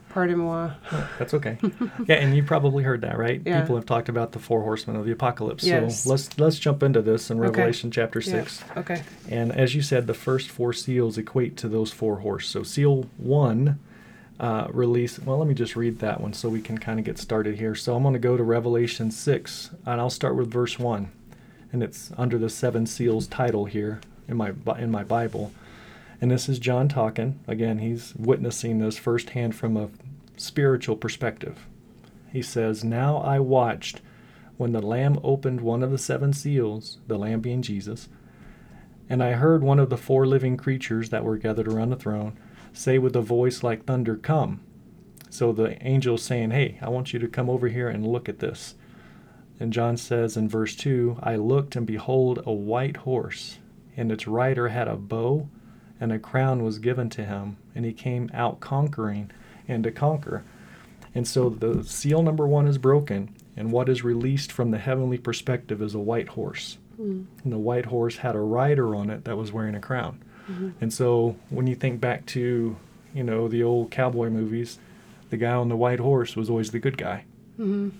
Pardon 0.09 0.38
moi. 0.38 0.71
That's 1.18 1.35
okay. 1.35 1.59
yeah, 2.07 2.16
and 2.16 2.35
you 2.35 2.42
probably 2.42 2.83
heard 2.83 3.02
that, 3.02 3.16
right? 3.18 3.40
Yeah. 3.45 3.61
People 3.61 3.76
have 3.76 3.85
talked 3.87 4.09
about 4.09 4.33
the 4.33 4.38
four 4.38 4.62
horsemen 4.62 4.97
of 4.97 5.04
the 5.04 5.12
apocalypse. 5.12 5.64
Yes. 5.64 6.02
So 6.02 6.11
let's 6.11 6.38
let's 6.38 6.59
jump 6.59 6.83
into 6.83 7.00
this 7.02 7.30
in 7.30 7.38
Okay. 7.38 7.49
Revelation 7.49 7.90
chapter 7.90 8.18
Yeah. 8.21 8.25
six. 8.33 8.64
Okay. 8.76 9.02
And 9.30 9.52
as 9.52 9.75
you 9.75 9.83
said, 9.83 10.07
the 10.07 10.14
first 10.14 10.49
four 10.50 10.73
seals 10.73 11.16
equate 11.18 11.57
to 11.59 11.68
those 11.68 11.92
four 11.92 12.21
horse. 12.21 12.49
So 12.49 12.62
seal 12.64 13.07
one 13.18 13.78
uh, 14.40 14.68
release. 14.71 15.18
Well, 15.18 15.38
let 15.38 15.49
me 15.49 15.54
just 15.54 15.76
read 15.76 15.99
that 15.99 16.21
one 16.21 16.33
so 16.33 16.49
we 16.49 16.61
can 16.61 16.78
kind 16.78 16.99
of 16.99 17.04
get 17.04 17.18
started 17.18 17.59
here. 17.59 17.75
So 17.75 17.97
I'm 17.97 18.02
going 18.02 18.12
to 18.14 18.18
go 18.18 18.37
to 18.37 18.42
Revelation 18.42 19.11
six, 19.11 19.71
and 19.85 20.00
I'll 20.00 20.11
start 20.11 20.37
with 20.37 20.50
verse 20.50 20.78
one, 20.78 21.11
and 21.73 21.83
it's 21.83 22.11
under 22.16 22.38
the 22.38 22.50
seven 22.50 22.87
seals 22.87 23.26
title 23.26 23.64
here 23.64 24.00
in 24.28 24.37
my 24.37 24.52
in 24.78 24.90
my 24.90 25.04
Bible. 25.04 25.52
And 26.21 26.30
this 26.30 26.49
is 26.49 26.59
John 26.59 26.88
talking. 26.88 27.38
Again, 27.47 27.78
he's 27.78 28.14
witnessing 28.16 28.78
this 28.78 28.99
firsthand 28.99 29.54
from 29.54 29.76
a 29.76 29.90
spiritual 30.37 30.97
perspective. 30.97 31.66
He 32.33 32.42
says, 32.42 32.83
Now 32.83 33.18
I 33.18 33.38
watched 33.38 34.00
when 34.57 34.73
the 34.73 34.83
Lamb 34.83 35.21
opened 35.23 35.61
one 35.61 35.83
of 35.83 35.92
the 35.92 35.99
seven 35.99 36.33
seals, 36.33 36.99
the 37.07 37.16
Lamb 37.16 37.40
being 37.40 37.62
Jesus, 37.62 38.09
and 39.09 39.23
I 39.23 39.33
heard 39.33 39.62
one 39.62 39.78
of 39.78 39.90
the 39.90 39.97
four 39.97 40.26
living 40.26 40.57
creatures 40.57 41.11
that 41.11 41.25
were 41.25 41.37
gathered 41.37 41.68
around 41.68 41.90
the 41.90 41.97
throne 41.97 42.37
say 42.72 42.98
with 42.98 43.16
a 43.16 43.20
voice 43.20 43.62
like 43.62 43.84
thunder, 43.84 44.16
Come. 44.16 44.60
So 45.30 45.52
the 45.52 45.80
angel's 45.82 46.22
saying, 46.22 46.50
Hey, 46.50 46.78
I 46.80 46.88
want 46.88 47.12
you 47.12 47.18
to 47.18 47.28
come 47.28 47.50
over 47.50 47.68
here 47.68 47.88
and 47.88 48.06
look 48.06 48.28
at 48.28 48.38
this. 48.38 48.75
And 49.60 49.72
John 49.72 49.96
says 49.96 50.37
in 50.37 50.48
verse 50.48 50.76
2 50.76 51.18
I 51.22 51.37
looked, 51.37 51.76
and 51.76 51.87
behold, 51.87 52.42
a 52.46 52.52
white 52.52 52.98
horse, 52.98 53.58
and 53.96 54.12
its 54.12 54.28
rider 54.28 54.68
had 54.68 54.88
a 54.88 54.96
bow, 54.96 55.48
and 56.00 56.12
a 56.12 56.18
crown 56.18 56.62
was 56.62 56.78
given 56.78 57.10
to 57.10 57.25
him, 57.25 57.56
and 57.75 57.84
he 57.84 57.92
came 57.92 58.30
out 58.32 58.60
conquering 58.60 59.30
and 59.66 59.82
to 59.84 59.90
conquer. 59.90 60.44
And 61.14 61.26
so 61.26 61.50
the 61.50 61.82
seal 61.82 62.22
number 62.22 62.46
one 62.46 62.68
is 62.68 62.78
broken, 62.78 63.34
and 63.56 63.72
what 63.72 63.88
is 63.88 64.04
released 64.04 64.52
from 64.52 64.70
the 64.70 64.78
heavenly 64.78 65.18
perspective 65.18 65.82
is 65.82 65.94
a 65.94 65.98
white 65.98 66.28
horse. 66.28 66.78
Mm. 67.00 67.26
And 67.42 67.52
the 67.52 67.58
white 67.58 67.87
horse 67.87 68.18
had 68.18 68.37
a 68.37 68.40
rider 68.40 68.94
on 68.94 69.10
it 69.10 69.25
that 69.25 69.37
was 69.37 69.52
wearing 69.52 69.75
a 69.75 69.80
crown. 69.80 70.22
Mhm. 70.50 70.73
And 70.81 70.93
so 70.93 71.37
when 71.50 71.67
you 71.67 71.75
think 71.75 72.00
back 72.00 72.26
to, 72.26 72.76
you 73.14 73.23
know, 73.25 73.49
the 73.49 73.62
old 73.62 73.90
cowboy 73.90 74.31
movies, 74.31 74.78
the 75.31 75.37
guy 75.37 75.52
on 75.52 75.69
the 75.69 75.76
white 75.76 76.00
horse 76.00 76.37
was 76.37 76.49
always 76.49 76.71
the 76.71 76.78
good 76.78 76.97
guy. 76.97 77.25
Mm-hmm. 77.59 77.90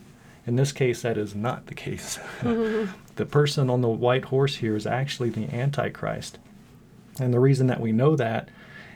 In 0.47 0.57
this 0.57 0.73
case, 0.73 1.03
that 1.03 1.19
is 1.19 1.35
not 1.35 1.67
the 1.67 1.75
case. 1.75 2.19
Mhm. 2.41 2.89
the 3.17 3.27
person 3.27 3.69
on 3.69 3.81
the 3.83 3.89
white 3.89 4.27
horse 4.27 4.57
here 4.57 4.77
is 4.77 4.87
actually 4.87 5.31
the 5.31 5.53
Antichrist. 5.55 6.39
And 7.21 7.35
the 7.35 7.41
reason 7.41 7.67
that 7.67 7.81
we 7.81 7.93
know 7.93 8.17
that 8.17 8.49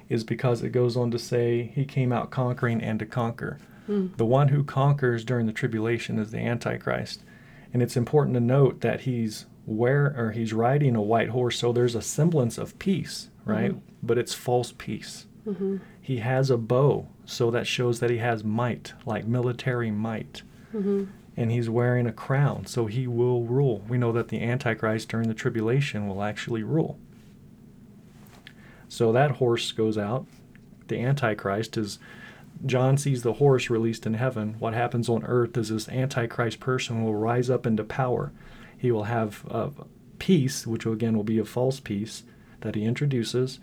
is 0.08 0.24
because 0.24 0.62
it 0.62 0.70
goes 0.70 0.96
on 0.96 1.10
to 1.10 1.18
say 1.18 1.72
he 1.74 1.84
came 1.84 2.12
out 2.12 2.30
conquering 2.30 2.80
and 2.80 2.98
to 3.00 3.06
conquer. 3.06 3.58
Mm. 3.88 4.16
The 4.16 4.24
one 4.26 4.48
who 4.48 4.62
conquers 4.62 5.24
during 5.24 5.46
the 5.46 5.52
tribulation 5.52 6.18
is 6.18 6.30
the 6.30 6.38
Antichrist. 6.38 7.22
And 7.72 7.82
it's 7.82 7.96
important 7.96 8.34
to 8.34 8.40
note 8.40 8.80
that 8.82 9.02
he's 9.02 9.46
where 9.64 10.14
or 10.16 10.32
he's 10.32 10.52
riding 10.52 10.94
a 10.96 11.02
white 11.02 11.30
horse, 11.30 11.58
so 11.58 11.72
there's 11.72 11.94
a 11.94 12.02
semblance 12.02 12.58
of 12.58 12.78
peace, 12.78 13.28
right? 13.44 13.72
Mhm. 13.72 13.80
But 14.02 14.18
it's 14.18 14.34
false 14.34 14.72
peace. 14.76 15.26
Mhm. 15.46 15.80
He 16.00 16.18
has 16.18 16.50
a 16.50 16.56
bow, 16.56 17.06
so 17.24 17.50
that 17.50 17.66
shows 17.66 18.00
that 18.00 18.10
he 18.10 18.18
has 18.18 18.42
might, 18.44 18.92
like 19.06 19.26
military 19.26 19.90
might 19.90 20.42
Mhm. 20.74 21.08
and 21.36 21.50
he's 21.50 21.70
wearing 21.70 22.06
a 22.06 22.12
crown, 22.12 22.66
so 22.66 22.86
he 22.86 23.06
will 23.06 23.44
rule. 23.44 23.82
We 23.88 23.98
know 23.98 24.12
that 24.12 24.28
the 24.28 24.42
Antichrist 24.42 25.08
during 25.08 25.28
the 25.28 25.34
tribulation 25.34 26.06
will 26.06 26.22
actually 26.22 26.62
rule. 26.62 26.98
So 28.88 29.12
that 29.12 29.32
horse 29.32 29.72
goes 29.72 29.96
out. 29.96 30.26
The 30.88 31.00
Antichrist 31.00 31.76
is, 31.78 31.98
John 32.66 32.96
sees 32.98 33.22
the 33.22 33.34
horse 33.34 33.70
released 33.70 34.06
in 34.06 34.14
heaven. 34.14 34.56
What 34.58 34.74
happens 34.74 35.08
on 35.08 35.24
earth 35.24 35.56
is 35.56 35.70
this 35.70 35.88
Antichrist 35.88 36.60
person 36.60 37.02
will 37.02 37.14
rise 37.14 37.48
up 37.48 37.66
into 37.66 37.84
power. 37.84 38.32
He 38.76 38.90
will 38.92 39.04
have 39.04 39.44
uh, 39.50 39.70
peace, 40.18 40.66
which 40.66 40.84
again 40.86 41.16
will 41.16 41.24
be 41.24 41.38
a 41.38 41.44
false 41.44 41.80
peace 41.80 42.24
that 42.62 42.74
he 42.74 42.84
introduces. 42.84 43.60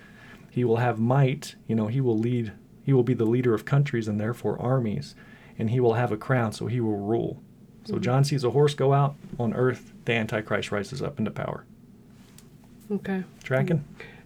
He 0.50 0.63
will 0.63 0.77
have 0.77 1.00
might, 1.00 1.56
you 1.68 1.75
know, 1.75 1.88
he 1.88 2.00
will 2.01 2.18
lead, 2.18 2.53
he 2.84 2.94
will 2.94 3.03
be 3.03 3.13
the 3.13 3.25
leader 3.25 3.53
of 3.53 3.65
countries 3.65 4.08
and 4.08 4.20
therefore 4.20 4.60
armies. 4.62 5.15
And 5.58 5.70
he 5.72 5.79
will 5.79 5.96
have 5.96 6.12
a 6.12 6.18
crown, 6.18 6.53
so 6.53 6.68
he 6.68 6.79
will 6.79 6.98
rule. 7.00 7.41
So 7.84 7.96
Mhm. 7.96 8.01
John 8.01 8.24
sees 8.24 8.44
a 8.44 8.51
horse 8.51 8.74
go 8.74 8.94
out 8.94 9.15
on 9.39 9.53
earth, 9.53 9.91
the 10.06 10.13
Antichrist 10.13 10.72
rises 10.72 11.01
up 11.01 11.20
into 11.20 11.32
power. 11.32 11.65
Okay. 12.91 13.24
Tracking? 13.44 13.84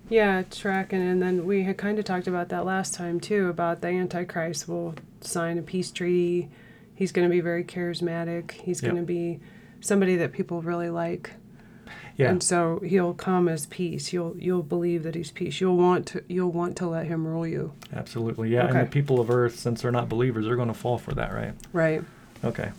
Yeah, 0.10 0.44
tracking, 0.50 1.02
and 1.02 1.22
then 1.22 1.46
we 1.46 1.64
had 1.64 1.78
kind 1.78 1.98
of 1.98 2.06
talked 2.06 2.28
about 2.28 2.50
that 2.50 2.66
last 2.66 2.94
time 2.94 3.20
too. 3.20 3.48
About 3.48 3.82
the 3.82 3.88
Antichrist 3.88 4.68
will 4.68 4.96
sign 5.22 5.58
a 5.58 5.62
peace 5.62 5.92
treaty. 5.92 6.50
He's 6.96 7.12
going 7.12 7.28
to 7.28 7.32
be 7.34 7.42
very 7.42 7.64
charismatic. 7.64 8.52
He's 8.52 8.82
Yep. 8.84 8.92
going 8.92 9.02
to 9.04 9.08
be 9.08 9.40
somebody 9.82 10.16
that 10.18 10.32
people 10.32 10.62
really 10.62 10.90
like, 10.90 11.32
Yeah. 12.16 12.30
and 12.30 12.44
so 12.44 12.80
he'll 12.80 13.14
come 13.14 13.48
as 13.48 13.66
peace. 13.66 14.14
You'll 14.14 14.36
you'll 14.38 14.64
believe 14.64 15.04
that 15.04 15.16
he's 15.16 15.32
peace. 15.32 15.60
You'll 15.60 15.78
want 15.78 16.06
to 16.08 16.24
you'll 16.28 16.52
want 16.52 16.78
to 16.78 16.88
let 16.88 17.08
him 17.08 17.26
rule 17.26 17.48
you. 17.48 17.74
Absolutely. 17.94 18.50
Yeah. 18.50 18.68
And 18.68 18.82
the 18.82 18.86
people 18.86 19.20
of 19.20 19.30
earth, 19.30 19.58
since 19.58 19.82
they're 19.82 19.92
not 19.92 20.10
believers, 20.10 20.46
they're 20.46 20.56
going 20.56 20.68
to 20.68 20.74
fall 20.76 20.98
for 20.98 21.14
that, 21.16 21.34
right? 21.34 21.54
Right. 21.72 22.04
Okay. 22.44 22.72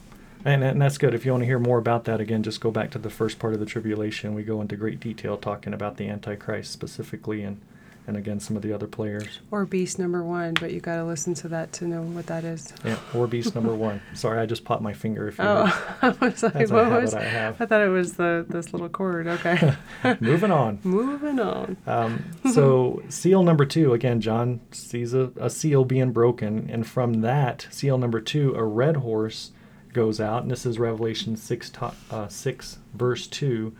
And, 0.45 0.63
and 0.63 0.81
that's 0.81 0.99
good. 0.99 1.15
If 1.15 1.25
you 1.25 1.33
want 1.33 1.43
to 1.43 1.47
hear 1.47 1.59
more 1.59 1.79
about 1.79 2.05
that, 2.05 2.21
again, 2.21 2.43
just 2.43 2.61
go 2.61 2.71
back 2.71 2.91
to 2.91 2.99
the 2.99 3.09
first 3.09 3.39
part 3.39 3.55
of 3.55 3.61
the 3.61 3.67
tribulation. 3.67 4.35
We 4.35 4.43
go 4.43 4.61
into 4.61 4.77
great 4.77 5.01
detail 5.01 5.39
talking 5.39 5.73
about 5.73 5.97
the 5.97 6.09
Antichrist 6.09 6.71
specifically 6.71 7.43
and, 7.43 7.63
and 8.07 8.17
again, 8.17 8.39
some 8.41 8.55
of 8.57 8.63
the 8.63 8.73
other 8.73 8.87
players. 8.87 9.41
Or 9.51 9.65
beast 9.65 9.99
number 9.99 10.23
one, 10.23 10.55
but 10.55 10.73
you 10.73 10.81
got 10.81 10.97
to 10.97 11.05
listen 11.05 11.33
to 11.35 11.49
that 11.49 11.73
to 11.75 11.87
know 11.87 12.03
what 12.03 12.27
that 12.27 12.45
is. 12.45 12.73
Yeah. 12.85 12.99
Or 13.15 13.27
beast 13.27 13.55
number 13.55 13.75
one. 13.75 14.01
Sorry, 14.13 14.39
I 14.41 14.47
just 14.47 14.65
popped 14.65 14.83
my 14.83 14.93
finger. 14.93 15.29
If 15.29 15.39
you 15.39 15.45
Oh, 15.45 15.97
I 16.03 16.09
was 16.11 16.43
like, 16.43 16.53
That's 16.53 16.71
what 16.71 16.91
was? 16.91 17.15
I 17.15 17.23
have. 17.23 17.61
I 17.61 17.67
thought 17.67 17.81
it 17.81 17.89
was 17.89 18.15
the 18.15 18.45
this 18.49 18.73
little 18.73 18.89
cord. 18.91 19.27
Okay. 19.27 19.75
Moving 20.21 20.51
on. 20.51 20.81
Moving 20.85 21.41
on. 21.41 21.77
Um, 21.87 22.25
so 22.53 23.03
seal 23.09 23.43
number 23.43 23.65
two 23.65 23.95
again, 23.95 24.21
John 24.21 24.61
sees 24.71 25.15
a, 25.15 25.31
a 25.41 25.49
seal 25.49 25.85
being 25.85 26.13
broken, 26.13 26.69
and 26.71 26.87
from 26.87 27.23
that 27.23 27.67
seal 27.71 27.97
number 27.99 28.21
two, 28.21 28.55
a 28.55 28.65
red 28.65 28.97
horse 28.99 29.53
goes 29.95 30.21
out, 30.21 30.43
and 30.43 30.51
this 30.51 30.67
is 30.67 30.79
Revelation 30.79 31.37
six 31.37 31.71
to, 31.71 31.93
uh, 32.11 32.29
six 32.29 32.79
verse 32.95 33.27
two, 33.27 33.75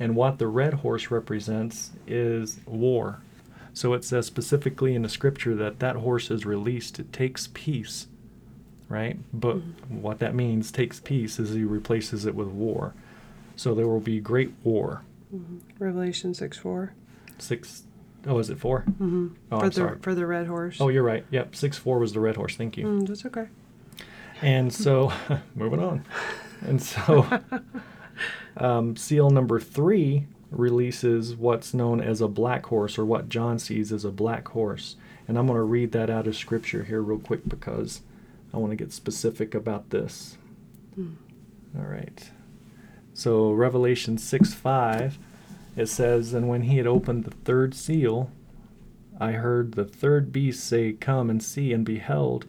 and 0.00 0.16
what 0.16 0.38
the 0.38 0.48
red 0.48 0.74
horse 0.74 1.10
represents 1.10 1.90
is 2.06 2.58
war. 2.66 3.20
So 3.72 3.92
it 3.94 4.04
says 4.04 4.26
specifically 4.26 4.94
in 4.94 5.02
the 5.02 5.08
scripture 5.08 5.54
that 5.56 5.78
that 5.80 5.96
horse 5.96 6.30
is 6.30 6.44
released. 6.44 6.98
It 6.98 7.12
takes 7.12 7.48
peace, 7.54 8.08
right? 8.88 9.18
But 9.32 9.54
what 9.88 10.18
that 10.18 10.34
means, 10.34 10.70
takes 10.72 11.00
peace, 11.00 11.38
is 11.38 11.54
he 11.54 11.64
replaces 11.64 12.26
it 12.26 12.34
with 12.34 12.48
war. 12.48 12.94
So 13.56 13.74
there 13.74 13.86
will 13.88 14.00
be 14.00 14.20
great 14.20 14.52
war. 14.64 15.02
Revelation 15.78 16.34
six 16.34 16.58
four. 16.58 16.92
6. 17.38 17.84
Oh, 18.26 18.38
is 18.38 18.50
it 18.50 18.58
4 18.58 18.82
Mm-hmm. 18.86 19.28
Oh, 19.50 19.58
for 19.58 19.64
I'm 19.64 19.70
the 19.70 19.74
sorry. 19.74 19.98
for 20.02 20.14
the 20.14 20.26
red 20.26 20.46
horse. 20.46 20.76
Oh, 20.78 20.88
you're 20.88 21.02
right. 21.02 21.24
Yep, 21.30 21.56
six 21.56 21.78
four 21.78 21.98
was 21.98 22.12
the 22.12 22.20
red 22.20 22.36
horse. 22.36 22.54
Thank 22.56 22.76
you. 22.76 22.84
Mm, 22.86 23.06
that's 23.06 23.24
okay. 23.24 23.46
And 24.42 24.70
so, 24.72 25.10
moving 25.54 25.80
on. 25.80 26.04
And 26.60 26.82
so, 26.82 27.40
um, 28.58 28.96
seal 28.96 29.30
number 29.30 29.58
three 29.60 30.26
releases 30.50 31.36
what's 31.36 31.72
known 31.72 32.00
as 32.00 32.20
a 32.20 32.28
black 32.28 32.66
horse, 32.66 32.98
or 32.98 33.04
what 33.04 33.28
John 33.28 33.58
sees 33.58 33.92
as 33.92 34.04
a 34.04 34.10
black 34.10 34.48
horse. 34.48 34.96
And 35.28 35.38
I'm 35.38 35.46
going 35.46 35.56
to 35.56 35.62
read 35.62 35.92
that 35.92 36.10
out 36.10 36.26
of 36.26 36.36
scripture 36.36 36.84
here 36.84 37.02
real 37.02 37.18
quick 37.18 37.48
because 37.48 38.02
I 38.52 38.56
want 38.58 38.72
to 38.72 38.76
get 38.76 38.92
specific 38.92 39.54
about 39.54 39.90
this. 39.90 40.36
Mm. 40.98 41.14
All 41.78 41.84
right. 41.84 42.30
So 43.14 43.52
Revelation 43.52 44.18
6 44.18 44.54
5, 44.54 45.18
it 45.76 45.86
says, 45.86 46.32
And 46.32 46.48
when 46.48 46.62
he 46.62 46.78
had 46.78 46.86
opened 46.86 47.24
the 47.24 47.30
third 47.30 47.74
seal, 47.74 48.30
I 49.20 49.32
heard 49.32 49.72
the 49.72 49.84
third 49.84 50.32
beast 50.32 50.64
say, 50.64 50.94
Come 50.94 51.30
and 51.30 51.42
see, 51.42 51.72
and 51.72 51.84
beheld, 51.84 52.46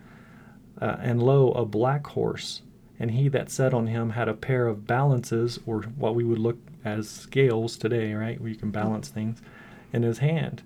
uh, 0.80 0.98
and 1.00 1.22
lo, 1.22 1.52
a 1.52 1.66
black 1.66 2.08
horse, 2.08 2.62
and 2.98 3.12
he 3.12 3.28
that 3.28 3.52
sat 3.52 3.74
on 3.74 3.88
him 3.88 4.12
had 4.12 4.30
a 4.30 4.34
pair 4.34 4.68
of 4.68 4.88
balances, 4.88 5.60
or 5.66 5.82
what 5.82 6.16
we 6.16 6.24
would 6.24 6.40
look 6.40 6.58
as 6.84 7.10
scales 7.10 7.78
today, 7.78 8.14
right, 8.14 8.40
where 8.40 8.50
you 8.50 8.56
can 8.56 8.72
balance 8.72 9.10
things, 9.10 9.42
in 9.94 10.04
his 10.04 10.20
hand. 10.20 10.64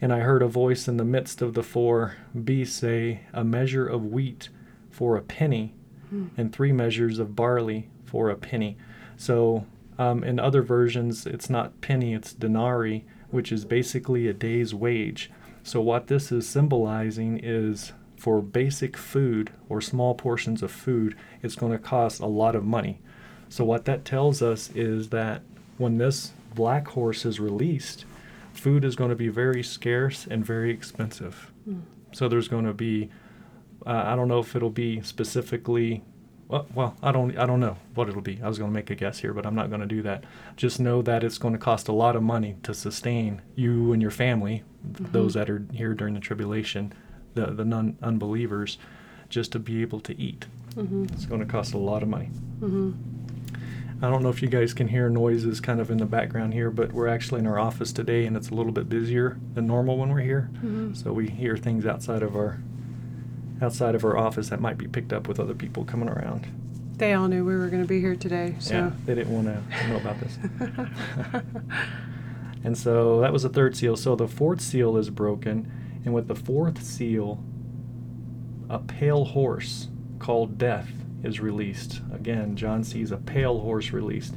And 0.00 0.12
I 0.12 0.20
heard 0.20 0.42
a 0.42 0.48
voice 0.48 0.86
in 0.86 0.96
the 0.96 1.04
midst 1.04 1.42
of 1.42 1.54
the 1.54 1.62
four 1.62 2.16
beasts 2.44 2.78
say, 2.78 3.22
A 3.32 3.44
measure 3.44 3.86
of 3.86 4.06
wheat 4.06 4.48
for 4.90 5.16
a 5.16 5.22
penny, 5.22 5.74
and 6.36 6.52
three 6.52 6.72
measures 6.72 7.18
of 7.18 7.36
barley 7.36 7.88
for 8.04 8.30
a 8.30 8.36
penny. 8.36 8.76
So 9.16 9.66
um, 9.98 10.24
in 10.24 10.38
other 10.38 10.62
versions, 10.62 11.26
it's 11.26 11.50
not 11.50 11.80
penny, 11.80 12.14
it's 12.14 12.32
denarii, 12.32 13.04
which 13.30 13.52
is 13.52 13.64
basically 13.64 14.28
a 14.28 14.32
day's 14.32 14.74
wage. 14.74 15.30
So 15.62 15.80
what 15.80 16.06
this 16.06 16.32
is 16.32 16.48
symbolizing 16.48 17.38
is 17.42 17.92
for 18.16 18.40
basic 18.40 18.96
food 18.96 19.52
or 19.68 19.80
small 19.80 20.14
portions 20.14 20.62
of 20.62 20.72
food, 20.72 21.14
it's 21.42 21.56
going 21.56 21.72
to 21.72 21.78
cost 21.78 22.20
a 22.20 22.26
lot 22.26 22.56
of 22.56 22.64
money. 22.64 23.00
So 23.48 23.64
what 23.64 23.84
that 23.86 24.04
tells 24.04 24.42
us 24.42 24.70
is 24.74 25.08
that 25.10 25.42
when 25.78 25.98
this 25.98 26.32
black 26.54 26.88
horse 26.88 27.24
is 27.24 27.40
released, 27.40 28.04
food 28.52 28.84
is 28.84 28.96
going 28.96 29.10
to 29.10 29.16
be 29.16 29.28
very 29.28 29.62
scarce 29.62 30.26
and 30.30 30.44
very 30.44 30.70
expensive. 30.70 31.50
Mm. 31.68 31.82
So 32.12 32.28
there's 32.28 32.48
going 32.48 32.64
to 32.66 32.74
be, 32.74 33.10
uh, 33.86 33.90
I 34.06 34.16
don't 34.16 34.28
know 34.28 34.40
if 34.40 34.54
it'll 34.56 34.70
be 34.70 35.00
specifically, 35.02 36.02
well, 36.48 36.66
well, 36.74 36.96
I 37.02 37.12
don't, 37.12 37.36
I 37.38 37.46
don't 37.46 37.60
know 37.60 37.76
what 37.94 38.08
it'll 38.08 38.22
be. 38.22 38.40
I 38.42 38.48
was 38.48 38.58
going 38.58 38.70
to 38.70 38.74
make 38.74 38.90
a 38.90 38.94
guess 38.94 39.18
here, 39.18 39.32
but 39.32 39.46
I'm 39.46 39.54
not 39.54 39.68
going 39.68 39.80
to 39.82 39.86
do 39.86 40.02
that. 40.02 40.24
Just 40.56 40.80
know 40.80 41.02
that 41.02 41.22
it's 41.22 41.38
going 41.38 41.52
to 41.54 41.58
cost 41.60 41.88
a 41.88 41.92
lot 41.92 42.16
of 42.16 42.22
money 42.22 42.56
to 42.64 42.74
sustain 42.74 43.42
you 43.54 43.92
and 43.92 44.02
your 44.02 44.10
family, 44.10 44.62
Mhm. 44.92 45.12
those 45.12 45.34
that 45.34 45.50
are 45.50 45.64
here 45.72 45.92
during 45.94 46.14
the 46.14 46.20
tribulation, 46.20 46.92
the 47.34 47.46
the 47.46 47.64
non 47.64 47.96
unbelievers, 48.02 48.78
just 49.28 49.52
to 49.52 49.58
be 49.58 49.82
able 49.82 50.00
to 50.00 50.18
eat. 50.20 50.46
hmm 50.74 51.04
It's 51.12 51.26
going 51.26 51.40
to 51.40 51.46
cost 51.46 51.74
a 51.74 51.78
lot 51.78 52.02
of 52.02 52.08
money. 52.08 52.30
hmm 52.60 52.92
I 54.00 54.08
don't 54.08 54.22
know 54.22 54.28
if 54.28 54.42
you 54.42 54.48
guys 54.48 54.74
can 54.74 54.88
hear 54.88 55.08
noises 55.10 55.60
kind 55.60 55.80
of 55.80 55.90
in 55.90 55.98
the 55.98 56.06
background 56.06 56.54
here, 56.54 56.70
but 56.70 56.92
we're 56.92 57.08
actually 57.08 57.40
in 57.40 57.46
our 57.48 57.58
office 57.58 57.92
today 57.92 58.26
and 58.26 58.36
it's 58.36 58.50
a 58.50 58.54
little 58.54 58.70
bit 58.70 58.88
busier 58.88 59.38
than 59.54 59.66
normal 59.66 59.98
when 59.98 60.10
we're 60.10 60.20
here. 60.20 60.42
hmm 60.60 60.94
So 60.94 61.12
we 61.12 61.28
hear 61.28 61.56
things 61.56 61.84
outside 61.84 62.22
of 62.22 62.36
our 62.36 62.60
outside 63.60 63.96
of 63.96 64.04
our 64.04 64.16
office 64.16 64.50
that 64.50 64.60
might 64.60 64.78
be 64.78 64.86
picked 64.86 65.12
up 65.12 65.26
with 65.26 65.40
other 65.40 65.54
people 65.54 65.84
coming 65.84 66.08
around. 66.08 66.46
They 66.96 67.12
all 67.14 67.26
knew 67.26 67.44
we 67.44 67.56
were 67.56 67.68
going 67.68 67.82
to 67.82 67.88
be 67.88 68.00
here 68.00 68.14
today, 68.14 68.54
so. 68.60 68.74
Yeah, 68.74 68.90
they 69.04 69.16
didn't 69.16 69.32
want 69.34 69.46
to 69.48 69.88
know 69.88 69.96
about 69.96 70.16
this. 70.20 70.38
and 72.64 72.78
so 72.78 73.20
that 73.20 73.32
was 73.32 73.42
the 73.42 73.48
third 73.48 73.76
seal. 73.76 73.96
So 73.96 74.14
the 74.14 74.28
fourth 74.28 74.60
seal 74.60 74.96
is 74.96 75.10
broken, 75.10 76.00
and 76.04 76.14
with 76.14 76.28
the 76.28 76.34
fourth 76.36 76.82
seal, 76.84 77.42
a 78.68 78.78
pale 78.78 79.24
horse 79.24 79.88
called 80.20 80.56
Death 80.58 80.90
is 81.22 81.40
released. 81.40 82.00
Again, 82.12 82.56
John 82.56 82.84
sees 82.84 83.10
a 83.10 83.16
pale 83.16 83.60
horse 83.60 83.92
released. 83.92 84.34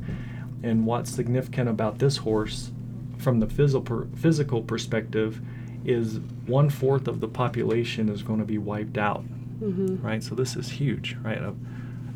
And 0.64 0.86
what's 0.86 1.12
significant 1.12 1.70
about 1.70 2.00
this 2.00 2.18
horse, 2.18 2.72
from 3.18 3.40
the 3.40 3.48
physical 3.48 4.08
physical 4.16 4.62
perspective, 4.62 5.42
is 5.86 6.20
one 6.46 6.70
fourth 6.70 7.08
of 7.08 7.20
the 7.20 7.28
population 7.28 8.10
is 8.10 8.22
going 8.24 8.40
to 8.40 8.46
be 8.46 8.58
wiped 8.58 8.98
out. 8.98 9.22
hmm 9.60 9.96
Right. 10.02 10.24
So 10.24 10.36
this 10.36 10.56
is 10.56 10.70
huge. 10.70 11.18
Right. 11.24 11.42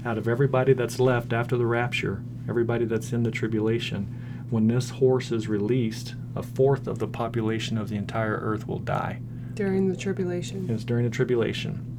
Out 0.05 0.17
of 0.17 0.27
everybody 0.27 0.73
that's 0.73 0.99
left 0.99 1.33
after 1.33 1.57
the 1.57 1.65
rapture, 1.65 2.23
everybody 2.47 2.85
that's 2.85 3.11
in 3.11 3.23
the 3.23 3.31
tribulation, 3.31 4.45
when 4.51 4.67
this 4.67 4.91
horse 4.91 5.31
is 5.31 5.47
released, 5.47 6.13
a 6.35 6.43
fourth 6.43 6.85
of 6.85 6.99
the 6.99 7.07
population 7.07 7.77
of 7.77 7.89
the 7.89 7.95
entire 7.95 8.37
earth 8.37 8.67
will 8.67 8.79
die. 8.79 9.19
During 9.55 9.87
the 9.89 9.95
tribulation. 9.95 10.69
It's 10.69 10.83
during 10.83 11.05
the 11.05 11.09
tribulation. 11.09 11.94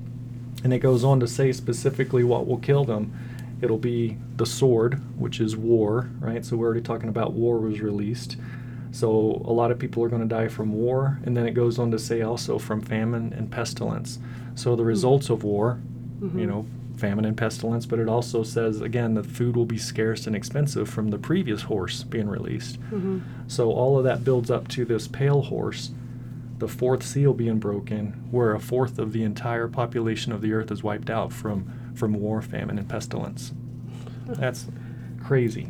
And 0.67 0.75
it 0.75 0.81
goes 0.81 1.05
on 1.05 1.21
to 1.21 1.29
say 1.29 1.53
specifically 1.53 2.25
what 2.25 2.49
will 2.49 2.57
kill 2.57 2.85
them. 2.85 3.13
It'll 3.63 3.79
be 3.79 4.17
the 4.37 4.45
sword, 4.47 5.01
which 5.17 5.39
is 5.39 5.57
war, 5.57 6.11
right? 6.19 6.45
So 6.45 6.57
we're 6.57 6.67
already 6.67 6.81
talking 6.81 7.09
about 7.09 7.35
war 7.35 7.59
was 7.61 7.81
released. 7.81 8.37
So 8.91 9.09
a 9.45 9.53
lot 9.53 9.71
of 9.71 9.79
people 9.79 10.03
are 10.03 10.09
going 10.09 10.23
to 10.23 10.27
die 10.29 10.49
from 10.49 10.73
war. 10.73 11.21
And 11.25 11.37
then 11.37 11.47
it 11.47 11.53
goes 11.53 11.79
on 11.79 11.93
to 11.93 12.01
say 12.01 12.21
also 12.23 12.59
from 12.59 12.81
famine 12.81 13.33
and 13.33 13.49
pestilence. 13.49 14.19
So 14.57 14.75
the 14.75 14.83
results 14.85 15.31
of 15.31 15.45
war, 15.45 15.79
Mhm. 16.21 16.41
you 16.41 16.47
know, 16.49 16.67
famine 16.97 17.25
and 17.27 17.37
pestilence, 17.37 17.87
but 17.87 18.01
it 18.01 18.09
also 18.09 18.43
says, 18.43 18.81
again, 18.81 19.15
that 19.15 19.27
food 19.27 19.55
will 19.55 19.67
be 19.67 19.79
scarce 19.79 20.27
and 20.27 20.35
expensive 20.35 20.89
from 20.89 21.11
the 21.11 21.19
previous 21.19 21.63
horse 21.63 22.03
being 22.03 22.27
released. 22.29 22.75
hmm 22.91 23.19
So 23.47 23.71
all 23.71 23.99
of 23.99 24.03
that 24.03 24.25
builds 24.25 24.51
up 24.51 24.67
to 24.69 24.85
this 24.85 25.07
pale 25.07 25.43
horse, 25.43 25.93
the 26.59 26.69
fourth 26.69 27.03
seal 27.03 27.35
being 27.35 27.59
broken, 27.59 28.29
where 28.31 28.55
a 28.55 28.61
fourth 28.61 28.99
of 28.99 29.13
the 29.13 29.23
entire 29.23 29.69
population 29.69 30.33
of 30.33 30.41
the 30.41 30.53
earth 30.53 30.71
is 30.71 30.83
wiped 30.83 31.11
out 31.11 31.33
from 31.33 31.93
from 31.95 32.15
war, 32.15 32.43
famine, 32.43 32.79
and 32.79 32.89
pestilence. 32.89 33.53
That's 34.27 34.67
crazy. 35.23 35.69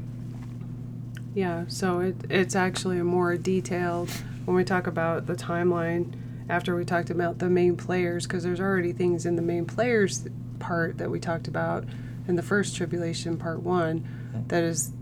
Yeah, 1.34 1.64
so 1.68 2.00
it, 2.00 2.16
it's 2.30 2.56
actually 2.56 2.98
a 2.98 3.04
more 3.04 3.36
detailed 3.36 4.10
when 4.44 4.56
we 4.56 4.64
talk 4.64 4.86
about 4.86 5.26
the 5.26 5.34
timeline 5.34 6.14
after 6.48 6.74
we 6.74 6.84
talked 6.84 7.10
about 7.10 7.38
the 7.38 7.50
main 7.50 7.76
players, 7.76 8.26
because 8.26 8.42
there's 8.44 8.60
already 8.60 8.92
things 8.92 9.26
in 9.26 9.36
the 9.36 9.42
main 9.42 9.66
players 9.66 10.26
part 10.58 10.98
that 10.98 11.10
we 11.10 11.20
talked 11.20 11.48
about 11.48 11.84
in 12.26 12.36
the 12.36 12.42
first 12.42 12.74
tribulation 12.76 13.36
part 13.36 13.60
one 13.60 14.00
mm-hmm. 14.00 14.46
that 14.48 14.64
is 14.64 14.92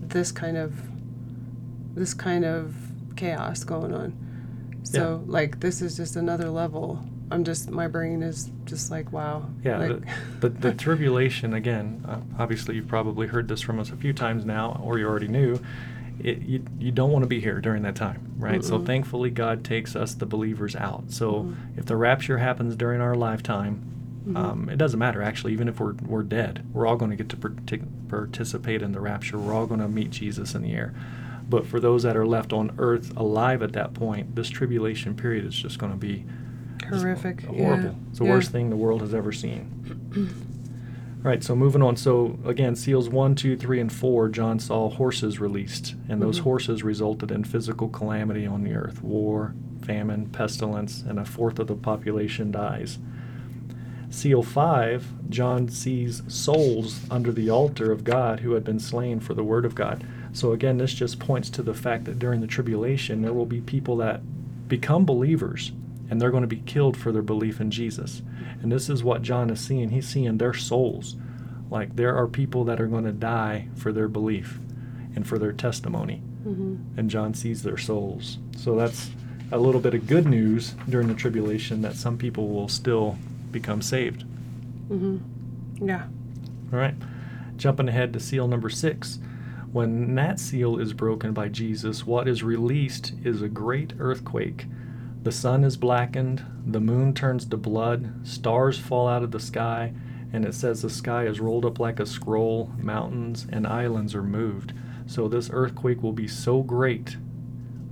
this 0.00 0.30
kind 0.30 0.56
of 0.56 0.82
this 1.94 2.14
kind 2.14 2.44
of 2.44 2.74
chaos 3.16 3.64
going 3.64 3.92
on. 3.92 4.16
So 4.82 5.22
like 5.26 5.60
this 5.60 5.82
is 5.82 5.96
just 5.96 6.16
another 6.16 6.48
level. 6.50 6.98
I'm 7.30 7.44
just 7.44 7.70
my 7.70 7.86
brain 7.86 8.22
is 8.22 8.50
just 8.64 8.90
like 8.90 9.12
wow. 9.12 9.46
Yeah, 9.64 9.78
Like, 9.78 10.02
the, 10.40 10.48
the, 10.48 10.48
the 10.70 10.74
tribulation 10.74 11.54
again. 11.54 12.04
Uh, 12.08 12.20
obviously, 12.42 12.74
you've 12.76 12.88
probably 12.88 13.26
heard 13.28 13.46
this 13.48 13.60
from 13.60 13.78
us 13.78 13.90
a 13.90 13.96
few 13.96 14.12
times 14.12 14.44
now, 14.44 14.80
or 14.82 14.98
you 14.98 15.06
already 15.06 15.28
knew. 15.28 15.60
It, 16.22 16.42
you, 16.42 16.62
you 16.78 16.90
don't 16.90 17.10
want 17.12 17.22
to 17.22 17.28
be 17.28 17.40
here 17.40 17.60
during 17.62 17.82
that 17.84 17.94
time, 17.96 18.34
right? 18.36 18.62
So 18.62 18.78
Mm-mm. 18.78 18.84
thankfully, 18.84 19.30
God 19.30 19.64
takes 19.64 19.96
us, 19.96 20.12
the 20.12 20.26
believers, 20.26 20.76
out. 20.76 21.04
So 21.10 21.44
Mhm. 21.44 21.78
if 21.78 21.86
the 21.86 21.96
rapture 21.96 22.36
happens 22.36 22.76
during 22.76 23.00
our 23.00 23.14
lifetime, 23.14 23.80
Mhm. 24.28 24.36
um, 24.36 24.68
it 24.68 24.76
doesn't 24.76 24.98
matter 24.98 25.22
actually. 25.22 25.54
Even 25.54 25.66
if 25.66 25.80
we're 25.80 25.94
we're 26.06 26.22
dead, 26.22 26.62
we're 26.74 26.86
all 26.86 26.96
going 26.96 27.10
to 27.10 27.16
get 27.16 27.30
to 27.30 27.36
partic- 27.36 27.86
participate 28.08 28.82
in 28.82 28.92
the 28.92 29.00
rapture. 29.00 29.38
We're 29.38 29.54
all 29.54 29.66
going 29.66 29.80
to 29.80 29.88
meet 29.88 30.10
Jesus 30.10 30.54
in 30.54 30.60
the 30.60 30.72
air. 30.74 30.92
But 31.50 31.66
for 31.66 31.80
those 31.80 32.04
that 32.04 32.16
are 32.16 32.26
left 32.26 32.52
on 32.52 32.70
earth 32.78 33.12
alive 33.16 33.60
at 33.62 33.72
that 33.72 33.92
point, 33.92 34.36
this 34.36 34.48
tribulation 34.48 35.14
period 35.16 35.44
is 35.44 35.54
just 35.54 35.78
going 35.80 35.90
to 35.92 35.98
be 35.98 36.24
Horrific, 36.88 37.42
horrible. 37.42 37.82
yeah, 37.90 37.92
It's 38.08 38.18
the 38.20 38.24
yeah. 38.24 38.30
worst 38.30 38.52
thing 38.52 38.70
the 38.70 38.76
world 38.76 39.00
has 39.02 39.12
ever 39.12 39.32
seen. 39.32 40.36
Right, 41.22 41.44
so 41.44 41.54
moving 41.54 41.82
on. 41.82 41.96
So 41.96 42.38
again, 42.46 42.74
seals 42.74 43.10
one, 43.10 43.34
two, 43.34 43.54
three, 43.54 43.78
and 43.78 43.92
four, 43.92 44.30
John 44.30 44.58
saw 44.58 44.88
horses 44.88 45.38
released, 45.38 45.94
and 46.08 46.22
those 46.22 46.40
Mhm. 46.40 46.44
horses 46.44 46.82
resulted 46.82 47.30
in 47.30 47.44
physical 47.44 47.88
calamity 47.88 48.46
on 48.46 48.64
the 48.64 48.72
earth 48.72 49.02
war, 49.02 49.54
famine, 49.82 50.28
pestilence, 50.32 51.04
and 51.06 51.18
a 51.18 51.26
fourth 51.26 51.58
of 51.58 51.66
the 51.66 51.74
population 51.74 52.50
dies. 52.50 52.98
Seal 54.08 54.42
5, 54.42 55.12
John 55.28 55.68
sees 55.68 56.22
souls 56.26 57.04
under 57.10 57.32
the 57.32 57.50
altar 57.50 57.92
of 57.92 58.02
God 58.02 58.40
who 58.40 58.52
had 58.54 58.64
been 58.64 58.80
slain 58.80 59.20
for 59.20 59.34
the 59.34 59.44
word 59.44 59.66
of 59.66 59.74
God. 59.74 60.02
So 60.32 60.52
again, 60.52 60.78
this 60.78 60.94
just 60.94 61.18
points 61.18 61.50
to 61.50 61.62
the 61.62 61.74
fact 61.74 62.04
that 62.04 62.18
during 62.18 62.40
the 62.40 62.46
tribulation, 62.46 63.22
there 63.22 63.32
will 63.32 63.46
be 63.46 63.60
people 63.60 63.96
that 63.98 64.20
become 64.68 65.04
believers 65.04 65.72
and 66.08 66.20
they're 66.20 66.30
going 66.30 66.42
to 66.42 66.46
be 66.48 66.62
killed 66.66 66.96
for 66.96 67.12
their 67.12 67.22
belief 67.22 67.60
in 67.60 67.70
Jesus. 67.70 68.22
And 68.62 68.70
this 68.70 68.88
is 68.88 69.02
what 69.04 69.22
John 69.22 69.50
is 69.50 69.60
seeing. 69.60 69.90
He's 69.90 70.08
seeing 70.08 70.38
their 70.38 70.54
souls. 70.54 71.16
Like 71.70 71.96
there 71.96 72.16
are 72.16 72.26
people 72.26 72.64
that 72.64 72.80
are 72.80 72.86
going 72.86 73.04
to 73.04 73.12
die 73.12 73.68
for 73.76 73.92
their 73.92 74.08
belief 74.08 74.58
and 75.14 75.26
for 75.26 75.38
their 75.38 75.52
testimony. 75.52 76.16
hmm 76.44 76.76
And 76.96 77.10
John 77.10 77.34
sees 77.34 77.62
their 77.62 77.78
souls. 77.78 78.38
So 78.56 78.76
that's 78.76 79.10
a 79.52 79.58
little 79.58 79.80
bit 79.80 79.94
of 79.94 80.06
good 80.06 80.26
news 80.26 80.74
during 80.88 81.08
the 81.08 81.14
tribulation 81.14 81.82
that 81.82 81.94
some 81.94 82.16
people 82.18 82.48
will 82.48 82.68
still 82.68 83.16
become 83.50 83.82
saved. 83.82 84.22
hmm 84.88 85.18
Yeah. 85.80 86.04
All 86.72 86.78
right. 86.78 86.94
Jumping 87.56 87.88
ahead 87.88 88.12
to 88.12 88.20
seal 88.20 88.46
number 88.48 88.70
six. 88.70 89.18
When 89.72 90.14
that 90.16 90.40
seal 90.40 90.78
is 90.78 90.92
broken 90.92 91.32
by 91.32 91.48
Jesus, 91.48 92.04
what 92.06 92.26
is 92.26 92.42
released 92.42 93.12
is 93.24 93.40
a 93.40 93.48
great 93.48 93.92
earthquake. 93.98 94.66
The 95.22 95.30
sun 95.30 95.64
is 95.64 95.76
blackened, 95.76 96.44
the 96.66 96.80
moon 96.80 97.14
turns 97.14 97.44
to 97.46 97.56
blood, 97.56 98.26
stars 98.26 98.78
fall 98.78 99.06
out 99.06 99.22
of 99.22 99.30
the 99.30 99.38
sky, 99.38 99.92
and 100.32 100.44
it 100.44 100.54
says 100.54 100.82
the 100.82 100.90
sky 100.90 101.26
is 101.26 101.40
rolled 101.40 101.64
up 101.64 101.78
like 101.78 102.00
a 102.00 102.06
scroll, 102.06 102.72
mountains 102.78 103.46
and 103.50 103.66
islands 103.66 104.14
are 104.14 104.22
moved. 104.22 104.72
So 105.06 105.28
this 105.28 105.50
earthquake 105.52 106.02
will 106.02 106.12
be 106.12 106.28
so 106.28 106.62
great 106.62 107.16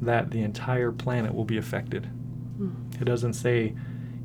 that 0.00 0.30
the 0.30 0.42
entire 0.42 0.92
planet 0.92 1.34
will 1.34 1.44
be 1.44 1.58
affected. 1.58 2.08
Mm. 2.58 3.00
It 3.00 3.04
doesn't 3.04 3.34
say, 3.34 3.74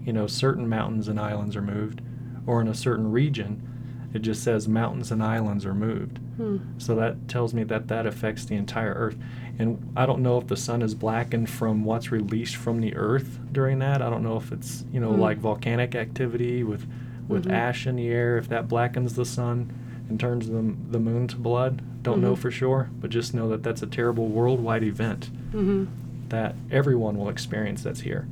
you 0.03 0.13
know, 0.13 0.27
certain 0.27 0.69
mountains 0.69 1.07
and 1.07 1.19
islands 1.19 1.55
are 1.55 1.61
moved 1.61 2.01
or 2.45 2.61
in 2.61 2.67
a 2.67 2.75
certain 2.75 3.11
region. 3.11 3.67
It 4.13 4.19
just 4.21 4.43
says 4.43 4.67
mountains 4.67 5.11
and 5.11 5.23
islands 5.23 5.65
are 5.65 5.73
moved. 5.73 6.19
Hmm. 6.37 6.57
So 6.77 6.95
that 6.95 7.27
tells 7.27 7.53
me 7.53 7.63
that 7.63 7.87
that 7.87 8.05
affects 8.05 8.45
the 8.45 8.55
entire 8.55 8.93
earth. 8.93 9.17
And 9.59 9.91
I 9.95 10.05
don't 10.05 10.21
know 10.21 10.37
if 10.37 10.47
the 10.47 10.57
sun 10.57 10.81
is 10.81 10.93
blackened 10.95 11.49
from 11.49 11.83
what's 11.83 12.11
released 12.11 12.55
from 12.55 12.79
the 12.81 12.95
earth 12.95 13.39
during 13.51 13.79
that. 13.79 14.01
I 14.01 14.09
don't 14.09 14.23
know 14.23 14.37
if 14.37 14.51
it's, 14.51 14.85
you 14.91 14.99
know, 14.99 15.13
Hmm. 15.13 15.19
like 15.21 15.37
volcanic 15.39 15.95
activity 15.95 16.63
with 16.63 16.85
with 17.29 17.45
Mhm. 17.45 17.53
ash 17.53 17.87
in 17.87 17.95
the 17.95 18.09
air. 18.09 18.37
If 18.37 18.49
that 18.49 18.67
blackens 18.67 19.15
the 19.15 19.23
sun 19.23 19.71
and 20.09 20.19
turns 20.19 20.49
the, 20.49 20.75
the 20.91 20.99
moon 20.99 21.27
to 21.29 21.37
blood, 21.37 21.81
don't 22.03 22.21
know 22.21 22.33
Mhm. 22.33 22.37
for 22.39 22.51
sure, 22.51 22.89
but 22.99 23.09
just 23.11 23.33
know 23.33 23.47
that 23.47 23.63
that's 23.63 23.81
a 23.81 23.87
terrible 23.87 24.27
worldwide 24.27 24.83
event 24.83 25.29
Mm-hmm. 25.53 25.85
that 26.27 26.55
everyone 26.69 27.17
will 27.17 27.29
experience 27.29 27.81
that's 27.81 28.01
here. 28.01 28.27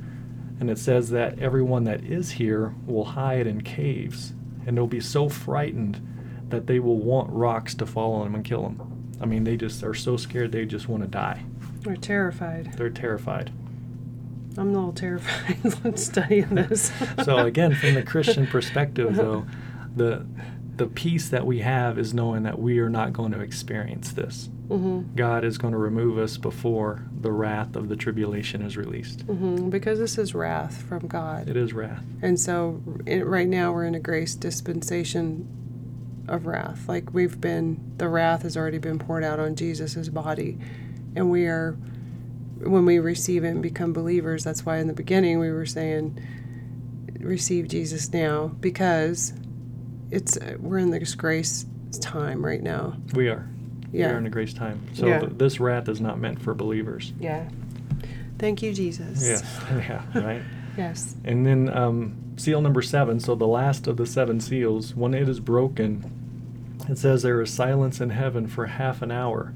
And 0.60 0.68
it 0.68 0.76
says 0.78 1.08
that 1.08 1.38
everyone 1.38 1.84
that 1.84 2.04
is 2.04 2.32
here 2.32 2.74
will 2.86 3.04
hide 3.04 3.46
in 3.46 3.62
caves, 3.62 4.34
and 4.66 4.76
they'll 4.76 4.86
be 4.86 5.00
so 5.00 5.28
frightened 5.28 6.00
that 6.48 6.66
they 6.66 6.78
will 6.78 6.98
want 6.98 7.30
rocks 7.30 7.74
to 7.74 7.86
fall 7.86 8.14
on 8.14 8.24
them 8.24 8.34
and 8.34 8.44
kill 8.44 8.62
them. 8.62 9.12
I 9.20 9.26
mean, 9.26 9.44
they 9.44 9.56
just 9.56 9.82
are 9.82 9.94
so 9.94 10.16
scared 10.16 10.52
they 10.52 10.66
just 10.66 10.88
want 10.88 11.02
to 11.02 11.08
die. 11.08 11.44
They're 11.80 11.96
terrified. 11.96 12.74
They're 12.76 12.90
terrified. 12.90 13.52
I'm 14.56 14.68
a 14.68 14.72
little 14.72 14.92
terrified 14.92 15.98
studying 15.98 16.54
this. 16.54 16.92
So 17.24 17.38
again, 17.38 17.74
from 17.74 17.94
the 17.94 18.02
Christian 18.02 18.46
perspective, 18.48 19.16
though, 19.16 19.46
the 19.94 20.26
the 20.76 20.86
peace 20.86 21.28
that 21.28 21.46
we 21.46 21.60
have 21.60 21.98
is 21.98 22.14
knowing 22.14 22.42
that 22.44 22.58
we 22.58 22.78
are 22.78 22.88
not 22.88 23.12
going 23.12 23.32
to 23.32 23.40
experience 23.40 24.12
this. 24.12 24.48
Mm-hmm. 24.72 25.14
God 25.16 25.44
is 25.44 25.58
going 25.58 25.72
to 25.72 25.78
remove 25.78 26.18
us 26.18 26.36
before 26.38 27.04
the 27.20 27.30
wrath 27.30 27.76
of 27.76 27.88
the 27.88 27.96
tribulation 27.96 28.62
is 28.62 28.76
released. 28.76 29.26
Mm-hmm. 29.26 29.68
Because 29.68 29.98
this 29.98 30.16
is 30.16 30.34
wrath 30.34 30.82
from 30.82 31.06
God. 31.06 31.48
It 31.48 31.56
is 31.56 31.72
wrath. 31.72 32.02
And 32.22 32.40
so 32.40 32.80
it, 33.06 33.26
right 33.26 33.48
now 33.48 33.72
we're 33.72 33.84
in 33.84 33.94
a 33.94 34.00
grace 34.00 34.34
dispensation 34.34 35.46
of 36.28 36.46
wrath. 36.46 36.88
Like 36.88 37.12
we've 37.12 37.40
been, 37.40 37.94
the 37.98 38.08
wrath 38.08 38.42
has 38.42 38.56
already 38.56 38.78
been 38.78 38.98
poured 38.98 39.24
out 39.24 39.38
on 39.38 39.56
Jesus' 39.56 40.08
body. 40.08 40.58
And 41.14 41.30
we 41.30 41.46
are, 41.46 41.72
when 42.58 42.86
we 42.86 42.98
receive 42.98 43.44
it 43.44 43.48
and 43.48 43.62
become 43.62 43.92
believers, 43.92 44.44
that's 44.44 44.64
why 44.64 44.78
in 44.78 44.86
the 44.86 44.94
beginning 44.94 45.38
we 45.38 45.50
were 45.50 45.66
saying, 45.66 46.18
receive 47.20 47.68
Jesus 47.68 48.12
now 48.12 48.48
because 48.48 49.32
it's 50.10 50.38
we're 50.58 50.78
in 50.78 50.90
this 50.90 51.14
grace 51.14 51.66
time 52.00 52.44
right 52.44 52.62
now. 52.62 52.96
We 53.14 53.28
are. 53.28 53.48
We 53.92 53.98
Yeah. 54.00 54.12
are 54.14 54.18
in 54.18 54.26
a 54.26 54.30
grace 54.30 54.54
time. 54.54 54.80
So 54.94 55.06
Yeah. 55.06 55.20
th- 55.20 55.32
this 55.36 55.60
wrath 55.60 55.88
is 55.88 56.00
not 56.00 56.18
meant 56.18 56.40
for 56.40 56.54
believers. 56.54 57.12
Yeah. 57.20 57.48
Thank 58.38 58.62
you, 58.62 58.72
Jesus. 58.72 59.22
Yes. 59.22 59.42
yeah. 59.70 60.02
Right. 60.14 60.42
Yes. 60.74 61.16
And 61.22 61.44
then 61.44 61.68
um, 61.68 62.14
seal 62.38 62.62
number 62.62 62.80
seven. 62.80 63.20
So 63.20 63.34
the 63.34 63.46
last 63.46 63.86
of 63.86 63.98
the 63.98 64.06
seven 64.06 64.40
seals, 64.40 64.96
when 64.96 65.12
it 65.12 65.28
is 65.28 65.38
broken, 65.38 66.02
it 66.88 66.96
says 66.96 67.20
there 67.22 67.42
is 67.42 67.50
silence 67.52 68.00
in 68.00 68.08
heaven 68.08 68.46
for 68.46 68.64
half 68.64 69.02
an 69.02 69.10
hour. 69.10 69.52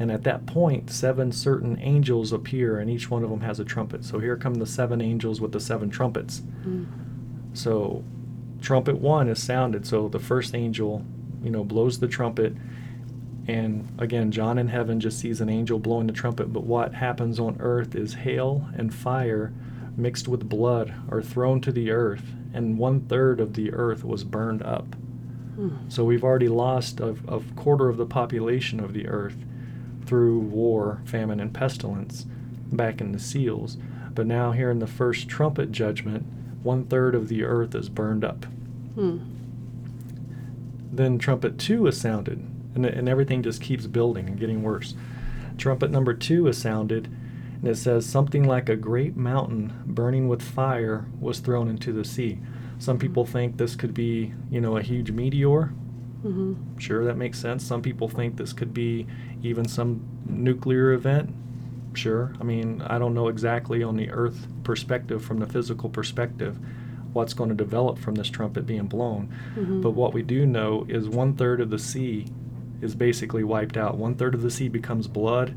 And 0.00 0.10
at 0.10 0.24
that 0.24 0.44
point, 0.44 0.90
seven 0.90 1.30
certain 1.30 1.78
angels 1.80 2.32
appear, 2.32 2.80
and 2.80 2.90
each 2.90 3.08
one 3.08 3.22
of 3.22 3.30
them 3.30 3.42
has 3.42 3.60
a 3.60 3.64
trumpet. 3.64 4.04
So 4.04 4.18
here 4.18 4.36
come 4.36 4.54
the 4.54 4.66
seven 4.66 5.00
angels 5.00 5.40
with 5.40 5.52
the 5.52 5.60
seven 5.60 5.88
trumpets. 5.88 6.42
Mm. 6.66 6.86
So, 7.52 8.02
trumpet 8.60 8.98
one 9.00 9.28
is 9.28 9.40
sounded. 9.40 9.86
So 9.86 10.08
the 10.08 10.18
first 10.18 10.52
angel, 10.52 11.04
you 11.44 11.50
know, 11.50 11.62
blows 11.62 12.00
the 12.00 12.08
trumpet. 12.08 12.54
And 13.48 13.88
again, 13.98 14.32
John 14.32 14.58
in 14.58 14.68
heaven 14.68 14.98
just 14.98 15.18
sees 15.18 15.40
an 15.40 15.48
angel 15.48 15.78
blowing 15.78 16.06
the 16.06 16.12
trumpet. 16.12 16.52
But 16.52 16.64
what 16.64 16.94
happens 16.94 17.38
on 17.38 17.56
earth 17.60 17.94
is 17.94 18.14
hail 18.14 18.68
and 18.74 18.92
fire 18.92 19.52
mixed 19.96 20.28
with 20.28 20.48
blood 20.48 20.94
are 21.10 21.22
thrown 21.22 21.60
to 21.62 21.72
the 21.72 21.90
earth, 21.90 22.24
and 22.52 22.78
one 22.78 23.00
third 23.00 23.40
of 23.40 23.54
the 23.54 23.72
earth 23.72 24.04
was 24.04 24.24
burned 24.24 24.62
up. 24.62 24.86
Mm. 25.58 25.90
So 25.90 26.04
we've 26.04 26.24
already 26.24 26.48
lost 26.48 27.00
a, 27.00 27.16
a 27.28 27.40
quarter 27.54 27.88
of 27.88 27.96
the 27.96 28.06
population 28.06 28.78
of 28.78 28.92
the 28.92 29.08
earth 29.08 29.36
through 30.04 30.38
war, 30.38 31.00
famine, 31.04 31.40
and 31.40 31.52
pestilence 31.52 32.26
back 32.72 33.00
in 33.00 33.12
the 33.12 33.18
seals. 33.18 33.78
But 34.14 34.26
now, 34.26 34.52
here 34.52 34.70
in 34.70 34.78
the 34.78 34.86
first 34.86 35.28
trumpet 35.28 35.72
judgment, 35.72 36.26
one 36.62 36.84
third 36.84 37.14
of 37.14 37.28
the 37.28 37.44
earth 37.44 37.74
is 37.74 37.88
burned 37.88 38.24
up. 38.24 38.46
Mm. 38.96 39.24
Then 40.92 41.18
trumpet 41.18 41.58
two 41.58 41.86
is 41.86 42.00
sounded, 42.00 42.46
and, 42.76 42.86
and 42.86 43.08
everything 43.08 43.42
just 43.42 43.60
keeps 43.60 43.86
building 43.86 44.26
and 44.28 44.38
getting 44.38 44.62
worse. 44.62 44.94
Trumpet 45.58 45.90
number 45.90 46.14
two 46.14 46.46
is 46.46 46.58
sounded, 46.58 47.06
and 47.60 47.66
it 47.68 47.76
says 47.76 48.04
something 48.06 48.44
like 48.44 48.68
a 48.68 48.76
great 48.76 49.16
mountain 49.16 49.72
burning 49.86 50.28
with 50.28 50.42
fire 50.42 51.06
was 51.20 51.38
thrown 51.40 51.68
into 51.68 51.92
the 51.92 52.04
sea. 52.04 52.38
Some 52.78 52.98
people 52.98 53.24
think 53.24 53.56
this 53.56 53.74
could 53.74 53.94
be, 53.94 54.34
you 54.50 54.60
know, 54.60 54.76
a 54.76 54.82
huge 54.82 55.10
meteor. 55.10 55.72
hmm 56.22 56.54
Sure, 56.78 57.04
that 57.06 57.16
makes 57.16 57.38
sense. 57.38 57.64
Some 57.64 57.80
people 57.82 58.08
think 58.08 58.36
this 58.36 58.52
could 58.52 58.74
be 58.74 59.06
even 59.42 59.66
some 59.66 60.02
nuclear 60.26 60.92
event. 60.92 61.30
Sure. 61.94 62.34
I 62.38 62.44
mean, 62.44 62.82
I 62.86 62.98
don't 62.98 63.14
know 63.14 63.28
exactly 63.28 63.82
on 63.82 63.96
the 63.96 64.10
Earth 64.10 64.46
perspective, 64.62 65.24
from 65.24 65.38
the 65.38 65.46
physical 65.46 65.88
perspective, 65.88 66.58
what's 67.14 67.32
going 67.32 67.48
to 67.48 67.54
develop 67.56 67.96
from 67.98 68.14
this 68.16 68.28
trumpet 68.28 68.66
being 68.66 68.86
blown. 68.86 69.32
hmm 69.54 69.80
But 69.80 69.92
what 69.92 70.12
we 70.12 70.20
do 70.20 70.44
know 70.44 70.84
is 70.90 71.08
one 71.08 71.32
third 71.34 71.62
of 71.62 71.70
the 71.70 71.78
sea 71.78 72.26
is 72.80 72.94
basically 72.94 73.44
wiped 73.44 73.76
out. 73.76 73.96
One 73.96 74.14
third 74.14 74.34
of 74.34 74.42
the 74.42 74.50
sea 74.50 74.68
becomes 74.68 75.06
blood. 75.08 75.54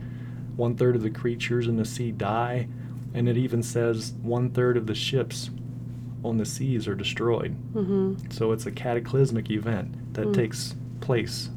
One 0.55 0.75
third 0.75 0.95
of 0.95 1.01
the 1.03 1.10
creatures 1.10 1.67
in 1.67 1.77
the 1.77 1.86
sea 1.86 2.12
die. 2.12 2.67
And 3.13 3.27
it 3.27 3.38
even 3.38 3.63
says 3.63 4.13
one 4.21 4.49
third 4.51 4.77
of 4.77 4.86
the 4.88 4.95
ships 4.95 5.49
on 6.23 6.38
the 6.38 6.45
seas 6.45 6.88
are 6.88 6.95
destroyed. 6.95 7.51
hmm 7.73 8.15
So 8.29 8.51
it's 8.51 8.65
a 8.65 8.71
cataclysmic 8.71 9.49
event 9.49 10.13
that 10.13 10.27
Mm. 10.27 10.34
takes 10.34 10.75
place 11.01 11.49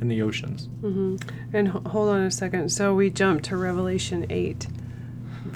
in 0.00 0.08
the 0.08 0.20
oceans. 0.22 0.68
hmm 0.82 1.16
And 1.52 1.68
h- 1.68 1.74
hold 1.86 2.10
on 2.10 2.20
a 2.22 2.30
second. 2.30 2.70
So 2.70 2.94
we 2.94 3.10
jump 3.10 3.42
to 3.42 3.56
Revelation 3.56 4.26
8, 4.30 4.66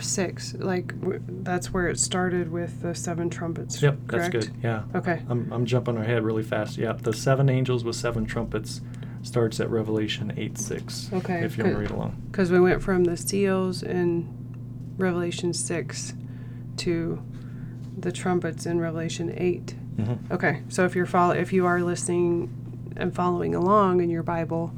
6. 0.00 0.54
Like, 0.58 0.98
w- 1.00 1.20
that's 1.28 1.72
where 1.72 1.88
it 1.88 1.98
started 1.98 2.50
with 2.50 2.82
the 2.82 2.94
seven 2.94 3.30
trumpets. 3.30 3.80
Yep, 3.82 4.08
correct? 4.08 4.32
that's 4.32 4.46
good. 4.46 4.56
Yeah. 4.62 4.82
Okay. 4.94 5.22
I'm, 5.28 5.52
I'm 5.52 5.66
jumping 5.66 5.96
ahead 5.96 6.24
really 6.24 6.42
fast. 6.42 6.78
Yep, 6.78 7.02
the 7.02 7.12
seven 7.12 7.48
angels 7.48 7.84
with 7.84 7.96
seven 7.96 8.24
trumpets 8.24 8.80
starts 9.24 9.58
at 9.58 9.68
Revelation 9.70 10.32
8 10.36 10.56
6. 10.58 11.10
Okay, 11.14 11.42
If 11.44 11.58
you 11.58 11.64
want 11.64 11.74
to 11.76 11.80
read 11.80 11.90
along. 11.90 12.22
Because 12.30 12.52
we 12.52 12.60
went 12.60 12.82
from 12.82 13.04
the 13.04 13.16
seals 13.16 13.82
in 13.82 14.28
Revelation 14.96 15.52
6 15.52 16.14
to 16.78 17.20
the 17.98 18.12
trumpets 18.12 18.66
in 18.66 18.78
Revelation 18.80 19.34
8. 19.36 19.74
Mm-hmm. 19.96 20.32
Okay. 20.32 20.62
So 20.68 20.84
if 20.84 20.94
you're 20.94 21.06
follow- 21.06 21.34
if 21.34 21.52
you 21.52 21.66
are 21.66 21.80
listening 21.82 22.92
and 22.96 23.14
following 23.14 23.54
along 23.54 24.00
in 24.00 24.10
your 24.10 24.22
Bible, 24.22 24.72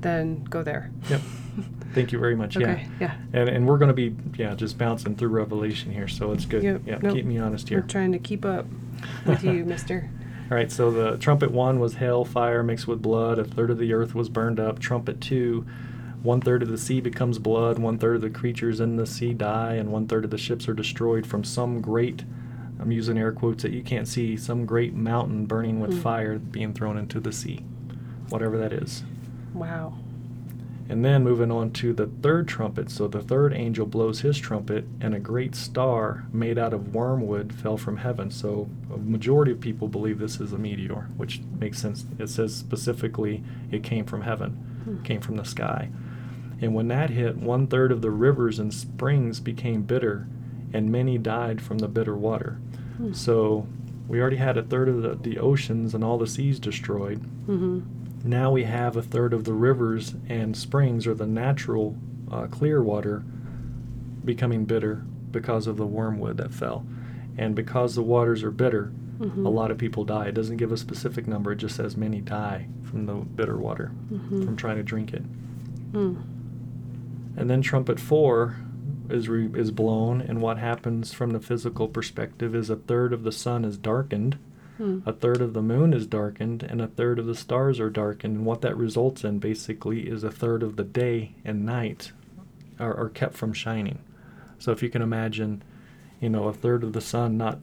then 0.00 0.44
go 0.44 0.62
there. 0.62 0.90
Yep. 1.10 1.20
Thank 1.92 2.12
you 2.12 2.18
very 2.18 2.36
much. 2.36 2.56
Okay. 2.60 2.86
Yeah. 3.00 3.14
Yeah. 3.32 3.40
And, 3.40 3.48
and 3.48 3.66
we're 3.66 3.78
going 3.78 3.88
to 3.88 3.94
be, 3.94 4.14
yeah, 4.40 4.54
just 4.54 4.78
bouncing 4.78 5.16
through 5.16 5.30
Revelation 5.30 5.90
here, 5.92 6.06
so 6.08 6.30
it's 6.32 6.44
good. 6.46 6.62
Yep, 6.62 6.82
Yeah, 6.86 6.98
nope. 7.02 7.14
keep 7.14 7.24
me 7.26 7.38
honest 7.38 7.68
We're 7.70 7.78
here. 7.78 7.86
trying 7.88 8.12
to 8.12 8.18
keep 8.18 8.44
up 8.44 8.66
with 9.26 9.42
you, 9.42 9.64
mister. 9.66 10.08
All 10.50 10.56
right, 10.56 10.70
so 10.72 10.90
the 10.90 11.16
trumpet 11.16 11.52
one 11.52 11.78
was 11.78 11.94
hell, 11.94 12.24
fire 12.24 12.62
mixed 12.64 12.88
with 12.88 13.00
blood. 13.00 13.38
A 13.38 13.44
third 13.44 13.70
of 13.70 13.78
the 13.78 13.92
earth 13.92 14.14
was 14.16 14.28
burned 14.28 14.58
up. 14.58 14.80
Trumpet 14.80 15.20
two, 15.20 15.64
one 16.24 16.40
third 16.40 16.62
of 16.62 16.68
the 16.68 16.76
sea 16.78 17.00
becomes 17.00 17.38
blood. 17.38 17.78
One 17.78 17.98
third 17.98 18.16
of 18.16 18.22
the 18.22 18.30
creatures 18.30 18.80
in 18.80 18.96
the 18.96 19.06
sea 19.06 19.32
die, 19.32 19.74
and 19.74 19.92
one 19.92 20.08
third 20.08 20.24
of 20.24 20.30
the 20.30 20.38
ships 20.38 20.68
are 20.68 20.74
destroyed 20.74 21.24
from 21.24 21.44
some 21.44 21.80
great. 21.80 22.24
I'm 22.80 22.90
using 22.90 23.16
air 23.16 23.30
quotes 23.30 23.62
that 23.62 23.72
you 23.72 23.82
can't 23.82 24.08
see. 24.08 24.36
Some 24.36 24.66
great 24.66 24.92
mountain 24.94 25.46
burning 25.46 25.78
with 25.78 25.92
Hmm. 25.92 26.00
fire 26.00 26.38
being 26.38 26.72
thrown 26.72 26.98
into 26.98 27.20
the 27.20 27.30
sea, 27.32 27.60
whatever 28.30 28.58
that 28.58 28.72
is. 28.72 29.04
Wow. 29.54 29.94
And 30.90 31.04
then 31.04 31.22
moving 31.22 31.52
on 31.52 31.70
to 31.74 31.92
the 31.92 32.08
third 32.08 32.48
trumpet. 32.48 32.90
So 32.90 33.06
the 33.06 33.22
third 33.22 33.54
angel 33.54 33.86
blows 33.86 34.22
his 34.22 34.36
trumpet, 34.38 34.84
and 35.00 35.14
a 35.14 35.20
great 35.20 35.54
star 35.54 36.24
made 36.32 36.58
out 36.58 36.74
of 36.74 36.92
wormwood 36.94 37.54
fell 37.54 37.76
from 37.76 37.98
heaven. 37.98 38.28
So 38.32 38.68
a 38.92 38.96
majority 38.98 39.52
of 39.52 39.60
people 39.60 39.86
believe 39.86 40.18
this 40.18 40.40
is 40.40 40.52
a 40.52 40.58
meteor, 40.58 41.06
which 41.16 41.42
makes 41.60 41.78
sense. 41.78 42.04
It 42.18 42.28
says 42.28 42.56
specifically 42.56 43.44
it 43.70 43.84
came 43.84 44.04
from 44.04 44.22
heaven, 44.22 44.50
Hmm. 44.84 45.02
came 45.04 45.20
from 45.20 45.36
the 45.36 45.44
sky. 45.44 45.90
And 46.60 46.74
when 46.74 46.88
that 46.88 47.10
hit, 47.10 47.36
one 47.36 47.68
third 47.68 47.92
of 47.92 48.02
the 48.02 48.10
rivers 48.10 48.58
and 48.58 48.74
springs 48.74 49.38
became 49.38 49.82
bitter, 49.82 50.26
and 50.72 50.90
many 50.90 51.18
died 51.18 51.60
from 51.62 51.78
the 51.78 51.88
bitter 51.88 52.16
water. 52.16 52.58
Hmm. 52.96 53.12
So 53.12 53.68
we 54.08 54.20
already 54.20 54.38
had 54.38 54.56
a 54.58 54.62
third 54.64 54.88
of 54.88 55.02
the, 55.02 55.14
the 55.14 55.38
oceans 55.38 55.94
and 55.94 56.02
all 56.02 56.18
the 56.18 56.26
seas 56.26 56.58
destroyed. 56.58 57.20
Mm-hmm. 57.46 57.80
Now 58.24 58.50
we 58.52 58.64
have 58.64 58.96
a 58.96 59.02
third 59.02 59.32
of 59.32 59.44
the 59.44 59.52
rivers 59.54 60.14
and 60.28 60.56
springs, 60.56 61.06
or 61.06 61.14
the 61.14 61.26
natural 61.26 61.96
uh, 62.30 62.46
clear 62.46 62.82
water, 62.82 63.24
becoming 64.24 64.64
bitter 64.64 65.02
because 65.30 65.66
of 65.66 65.76
the 65.76 65.86
wormwood 65.86 66.36
that 66.36 66.52
fell. 66.52 66.84
And 67.38 67.54
because 67.54 67.94
the 67.94 68.02
waters 68.02 68.42
are 68.42 68.50
bitter, 68.50 68.92
Mhm. 69.18 69.44
a 69.44 69.48
lot 69.48 69.70
of 69.70 69.78
people 69.78 70.04
die. 70.04 70.26
It 70.26 70.34
doesn't 70.34 70.56
give 70.58 70.72
a 70.72 70.76
specific 70.76 71.26
number, 71.26 71.52
it 71.52 71.56
just 71.56 71.76
says 71.76 71.96
many 71.96 72.20
die 72.20 72.68
from 72.82 73.06
the 73.06 73.14
bitter 73.14 73.56
water, 73.56 73.92
Mhm. 74.12 74.44
from 74.44 74.56
trying 74.56 74.76
to 74.76 74.82
drink 74.82 75.12
it. 75.12 75.22
Mm. 75.92 76.16
And 77.36 77.48
then 77.50 77.62
trumpet 77.62 77.98
four 78.00 78.56
is 79.08 79.28
re- 79.28 79.50
is 79.54 79.70
blown, 79.70 80.20
and 80.20 80.40
what 80.40 80.58
happens 80.58 81.12
from 81.12 81.30
the 81.30 81.40
physical 81.40 81.88
perspective 81.88 82.54
is 82.54 82.70
a 82.70 82.76
third 82.76 83.12
of 83.12 83.22
the 83.24 83.32
sun 83.32 83.64
is 83.64 83.76
darkened, 83.76 84.36
Mm. 84.80 85.06
a 85.06 85.12
third 85.12 85.42
of 85.42 85.52
the 85.52 85.60
moon 85.62 85.92
is 85.92 86.06
darkened, 86.06 86.62
and 86.62 86.80
a 86.80 86.86
third 86.86 87.18
of 87.18 87.26
the 87.26 87.34
stars 87.34 87.78
are 87.78 87.90
darkened. 87.90 88.36
And 88.36 88.46
what 88.46 88.62
that 88.62 88.76
results 88.76 89.24
in 89.24 89.38
basically 89.38 90.08
is 90.08 90.24
a 90.24 90.30
third 90.30 90.62
of 90.62 90.76
the 90.76 90.84
day 90.84 91.34
and 91.44 91.66
night 91.66 92.12
are, 92.78 92.96
are 92.96 93.10
kept 93.10 93.34
from 93.36 93.52
shining. 93.52 93.98
So 94.58 94.72
if 94.72 94.82
you 94.82 94.88
can 94.88 95.02
imagine, 95.02 95.62
you 96.20 96.30
know, 96.30 96.48
a 96.48 96.52
third 96.54 96.82
of 96.82 96.94
the 96.94 97.00
sun 97.02 97.36
not 97.36 97.58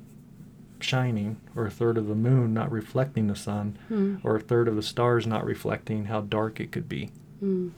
shining, 0.80 1.38
or 1.56 1.66
a 1.66 1.72
third 1.72 1.98
of 1.98 2.08
the 2.08 2.14
moon 2.16 2.54
not 2.54 2.72
reflecting 2.72 3.26
the 3.28 3.36
sun, 3.36 3.78
Mm. 3.90 4.20
or 4.24 4.36
a 4.36 4.40
third 4.40 4.68
of 4.68 4.76
the 4.76 4.84
stars 4.84 5.26
not 5.26 5.44
reflecting, 5.44 6.06
how 6.06 6.22
dark 6.22 6.60
it 6.60 6.72
could 6.72 6.88
be. 6.88 7.10
Mm. 7.44 7.72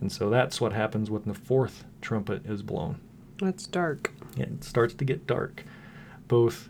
And 0.00 0.12
so 0.12 0.30
that's 0.30 0.60
what 0.60 0.72
happens 0.72 1.10
when 1.10 1.22
the 1.26 1.34
fourth 1.34 1.84
trumpet 2.00 2.46
is 2.46 2.62
blown. 2.62 3.00
That's 3.38 3.66
dark. 3.66 4.12
It 4.36 4.62
starts 4.62 4.94
to 4.94 5.04
get 5.04 5.26
dark, 5.26 5.64
both, 6.28 6.68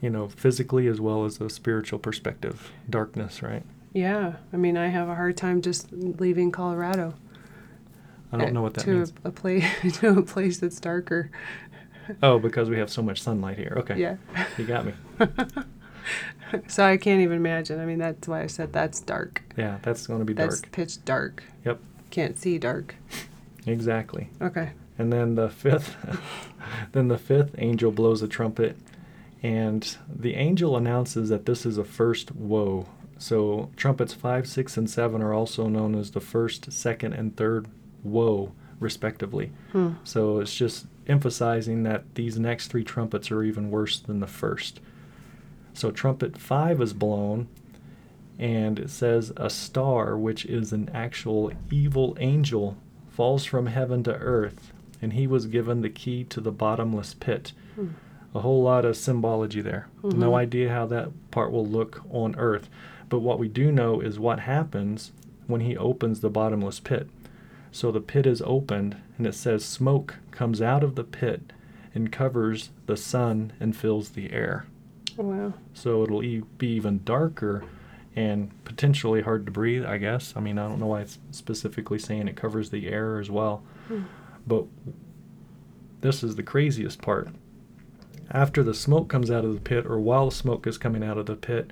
you 0.00 0.10
know, 0.10 0.28
physically 0.28 0.86
as 0.86 1.00
well 1.00 1.24
as 1.24 1.40
a 1.40 1.48
spiritual 1.48 1.98
perspective. 1.98 2.70
Darkness, 2.88 3.42
right? 3.42 3.62
Yeah. 3.92 4.34
I 4.52 4.56
mean, 4.56 4.76
I 4.76 4.88
have 4.88 5.08
a 5.08 5.14
hard 5.14 5.36
time 5.36 5.62
just 5.62 5.90
leaving 5.92 6.50
Colorado. 6.52 7.14
I 8.32 8.38
don't 8.38 8.52
know 8.52 8.62
what 8.62 8.74
that 8.74 8.84
to 8.84 8.90
means. 8.90 9.12
A, 9.24 9.28
a 9.28 9.32
place 9.32 9.64
to 9.98 10.18
a 10.18 10.22
place 10.22 10.58
that's 10.58 10.78
darker. 10.80 11.30
Oh, 12.22 12.38
because 12.38 12.68
we 12.68 12.78
have 12.78 12.90
so 12.90 13.02
much 13.02 13.22
sunlight 13.22 13.56
here. 13.56 13.74
Okay. 13.78 13.98
Yeah. 13.98 14.16
You 14.58 14.64
got 14.64 14.86
me. 14.86 14.92
so 16.68 16.84
I 16.84 16.96
can't 16.96 17.20
even 17.20 17.36
imagine. 17.36 17.80
I 17.80 17.86
mean, 17.86 17.98
that's 17.98 18.28
why 18.28 18.42
I 18.42 18.46
said 18.46 18.72
that's 18.72 19.00
dark. 19.00 19.42
Yeah, 19.56 19.78
that's 19.82 20.06
going 20.06 20.20
to 20.20 20.24
be 20.24 20.32
That's 20.32 20.60
dark. 20.60 20.72
pitch 20.72 21.04
dark. 21.04 21.44
Yep. 21.64 21.80
Can't 22.10 22.38
see 22.38 22.58
dark. 22.58 22.94
Exactly. 23.66 24.28
Okay. 24.40 24.72
And 24.98 25.12
then 25.12 25.34
the 25.34 25.48
fifth 25.48 25.96
then 26.92 27.08
the 27.08 27.18
fifth 27.18 27.54
angel 27.58 27.90
blows 27.90 28.22
a 28.22 28.28
trumpet 28.28 28.76
and 29.42 29.96
the 30.08 30.34
angel 30.34 30.76
announces 30.76 31.28
that 31.28 31.46
this 31.46 31.66
is 31.66 31.78
a 31.78 31.84
first 31.84 32.34
woe. 32.34 32.86
So 33.18 33.70
trumpets 33.76 34.12
5, 34.12 34.46
6 34.46 34.76
and 34.76 34.90
7 34.90 35.22
are 35.22 35.32
also 35.32 35.68
known 35.68 35.94
as 35.94 36.10
the 36.10 36.20
first, 36.20 36.72
second 36.72 37.12
and 37.12 37.36
third 37.36 37.68
woe 38.02 38.52
respectively. 38.80 39.52
Hmm. 39.72 39.92
So 40.04 40.40
it's 40.40 40.54
just 40.54 40.86
emphasizing 41.06 41.82
that 41.84 42.14
these 42.14 42.38
next 42.38 42.68
three 42.68 42.84
trumpets 42.84 43.30
are 43.30 43.42
even 43.42 43.70
worse 43.70 44.00
than 44.00 44.20
the 44.20 44.26
first. 44.26 44.80
So 45.72 45.90
trumpet 45.90 46.38
5 46.38 46.80
is 46.80 46.92
blown 46.92 47.48
and 48.38 48.78
it 48.78 48.90
says 48.90 49.32
a 49.36 49.48
star 49.48 50.16
which 50.16 50.44
is 50.44 50.72
an 50.72 50.90
actual 50.92 51.52
evil 51.70 52.16
angel 52.20 52.76
falls 53.08 53.46
from 53.46 53.66
heaven 53.66 54.02
to 54.02 54.14
earth 54.14 54.72
and 55.00 55.14
he 55.14 55.26
was 55.26 55.46
given 55.46 55.80
the 55.80 55.88
key 55.88 56.22
to 56.24 56.40
the 56.40 56.52
bottomless 56.52 57.14
pit 57.14 57.52
Hmm. 57.76 57.88
A 58.36 58.40
whole 58.40 58.62
lot 58.62 58.84
of 58.84 58.96
symbology 58.96 59.60
there 59.60 59.88
Mhm. 60.02 60.14
no 60.14 60.34
idea 60.34 60.68
how 60.72 60.86
that 60.86 61.08
part 61.30 61.50
will 61.52 61.66
look 61.66 62.02
on 62.10 62.34
earth 62.36 62.68
but 63.08 63.20
what 63.20 63.38
we 63.38 63.48
do 63.48 63.70
know 63.72 64.00
is 64.00 64.18
what 64.18 64.40
happens 64.40 65.12
when 65.46 65.60
he 65.62 65.76
opens 65.76 66.20
the 66.20 66.30
bottomless 66.30 66.80
pit 66.80 67.08
so 67.72 67.90
the 67.90 68.00
pit 68.00 68.26
is 68.26 68.42
opened 68.42 68.96
and 69.16 69.26
it 69.26 69.34
says 69.34 69.64
smoke 69.64 70.16
comes 70.30 70.60
out 70.60 70.82
of 70.84 70.94
the 70.96 71.04
pit 71.04 71.52
and 71.94 72.12
covers 72.12 72.70
the 72.86 72.96
sun 72.96 73.52
and 73.60 73.74
fills 73.76 74.10
the 74.10 74.32
air 74.32 74.66
Wow. 75.16 75.54
so 75.72 76.02
it'll 76.02 76.22
e- 76.22 76.42
be 76.58 76.68
even 76.68 77.00
darker 77.04 77.64
and 78.14 78.50
potentially 78.64 79.20
hard 79.20 79.44
to 79.44 79.52
breathe, 79.52 79.84
I 79.84 79.98
guess. 79.98 80.32
I 80.34 80.40
mean, 80.40 80.56
I 80.58 80.66
don't 80.66 80.80
know 80.80 80.86
why 80.86 81.02
it's 81.02 81.18
specifically 81.32 81.98
saying 81.98 82.28
it 82.28 82.36
covers 82.36 82.70
the 82.70 82.88
air 82.88 83.18
as 83.18 83.30
well. 83.30 83.62
Hmm. 83.88 84.04
But 84.46 84.64
this 86.00 86.22
is 86.22 86.36
the 86.36 86.42
craziest 86.42 87.02
part. 87.02 87.28
After 88.30 88.62
the 88.62 88.74
smoke 88.74 89.08
comes 89.08 89.30
out 89.30 89.44
of 89.44 89.54
the 89.54 89.60
pit, 89.60 89.86
or 89.86 89.98
while 90.00 90.26
the 90.30 90.34
smoke 90.34 90.66
is 90.66 90.78
coming 90.78 91.04
out 91.04 91.16
of 91.18 91.26
the 91.26 91.36
pit, 91.36 91.70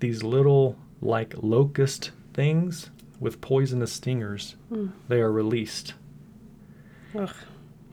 these 0.00 0.22
little, 0.22 0.76
like 1.00 1.34
locust 1.36 2.10
things 2.34 2.90
with 3.20 3.40
poisonous 3.40 3.92
stingers, 3.92 4.56
Hmm. 4.68 4.88
they 5.08 5.20
are 5.20 5.32
released. 5.32 5.94
Ugh. 7.16 7.30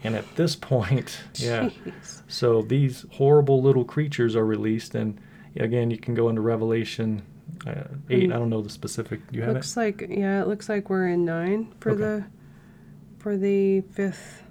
And 0.03 0.15
at 0.15 0.35
this 0.35 0.55
point, 0.55 1.21
yeah, 1.35 1.69
Jeez. 1.85 2.21
so 2.27 2.63
these 2.63 3.05
horrible 3.11 3.61
little 3.61 3.85
creatures 3.85 4.35
are 4.35 4.45
released, 4.45 4.95
and 4.95 5.19
again, 5.55 5.91
you 5.91 5.97
can 5.97 6.13
go 6.15 6.27
into 6.29 6.41
Revelation 6.41 7.21
uh, 7.67 7.83
eight. 8.09 8.29
Mm. 8.29 8.33
I 8.35 8.39
don't 8.39 8.49
know 8.49 8.61
the 8.61 8.69
specific. 8.69 9.19
You 9.31 9.41
have 9.41 9.51
It 9.51 9.53
Looks 9.53 9.77
like 9.77 10.05
yeah, 10.09 10.41
it 10.41 10.47
looks 10.47 10.67
like 10.69 10.89
we're 10.89 11.07
in 11.09 11.23
nine 11.25 11.71
for 11.79 11.91
Okay. 11.91 11.99
the 12.01 12.25
for 13.19 13.37
the 13.37 13.81
fifth 13.81 14.41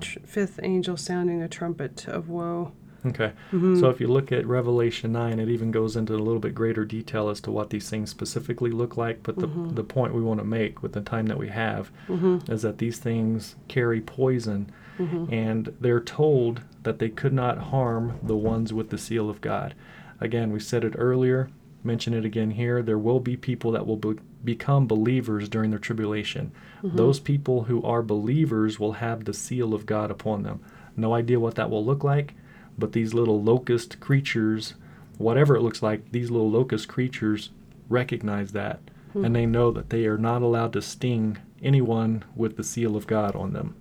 tr- 0.00 0.20
fifth 0.24 0.58
angel 0.62 0.96
sounding 0.96 1.42
a 1.42 1.48
trumpet 1.48 2.08
of 2.08 2.30
woe. 2.30 2.72
Okay. 3.06 3.32
Mhm. 3.52 3.78
So 3.78 3.90
if 3.90 4.00
you 4.00 4.06
look 4.08 4.32
at 4.32 4.46
Revelation 4.46 5.12
nine, 5.12 5.38
it 5.38 5.48
even 5.48 5.70
goes 5.70 5.94
into 5.96 6.14
a 6.14 6.16
little 6.16 6.38
bit 6.40 6.54
greater 6.54 6.84
detail 6.84 7.28
as 7.28 7.40
to 7.42 7.50
what 7.50 7.70
these 7.70 7.90
things 7.90 8.10
specifically 8.10 8.70
look 8.70 8.96
like. 8.96 9.22
But 9.22 9.36
the 9.38 9.46
Mhm. 9.48 9.74
the 9.74 9.84
point 9.84 10.14
we 10.14 10.22
want 10.22 10.40
to 10.40 10.46
make 10.46 10.82
with 10.82 10.92
the 10.92 11.00
time 11.02 11.26
that 11.26 11.38
we 11.38 11.48
have 11.48 11.90
Mhm. 12.08 12.48
is 12.50 12.62
that 12.62 12.78
these 12.78 12.98
things 12.98 13.56
carry 13.68 14.00
poison, 14.00 14.66
Mhm. 14.98 15.30
and 15.30 15.72
they're 15.80 16.00
told 16.00 16.62
that 16.84 16.98
they 16.98 17.08
could 17.10 17.32
not 17.32 17.58
harm 17.58 18.14
the 18.22 18.36
ones 18.36 18.72
with 18.72 18.88
the 18.90 18.98
seal 18.98 19.28
of 19.28 19.40
God. 19.40 19.74
Again, 20.20 20.52
we 20.52 20.60
said 20.60 20.84
it 20.84 20.94
earlier, 20.96 21.48
mention 21.82 22.14
it 22.14 22.24
again 22.24 22.52
here. 22.52 22.82
There 22.82 22.98
will 22.98 23.20
be 23.20 23.36
people 23.36 23.70
that 23.72 23.86
will 23.86 23.96
be- 23.96 24.18
become 24.44 24.86
believers 24.86 25.48
during 25.48 25.70
their 25.70 25.78
tribulation. 25.78 26.52
Mhm. 26.82 26.96
Those 26.96 27.20
people 27.20 27.64
who 27.64 27.82
are 27.82 28.02
believers 28.02 28.78
will 28.80 28.92
have 28.92 29.24
the 29.24 29.34
seal 29.34 29.74
of 29.74 29.84
God 29.84 30.10
upon 30.10 30.42
them. 30.42 30.60
No 30.96 31.12
idea 31.12 31.40
what 31.40 31.56
that 31.56 31.70
will 31.70 31.84
look 31.84 32.04
like, 32.04 32.34
but 32.78 32.92
these 32.92 33.14
little 33.14 33.42
locust 33.42 34.00
creatures, 34.00 34.74
whatever 35.18 35.54
it 35.56 35.62
looks 35.62 35.82
like, 35.82 36.10
these 36.12 36.30
little 36.30 36.50
locust 36.50 36.88
creatures 36.88 37.50
recognize 37.88 38.52
that 38.52 38.80
Hmm. 39.12 39.24
and 39.26 39.36
they 39.36 39.46
know 39.46 39.70
that 39.70 39.90
they 39.90 40.06
are 40.06 40.18
not 40.18 40.42
allowed 40.42 40.72
to 40.72 40.82
sting 40.82 41.38
anyone 41.62 42.24
with 42.34 42.56
the 42.56 42.64
seal 42.64 42.96
of 42.96 43.06
God 43.06 43.36
on 43.36 43.52
them. 43.52 43.74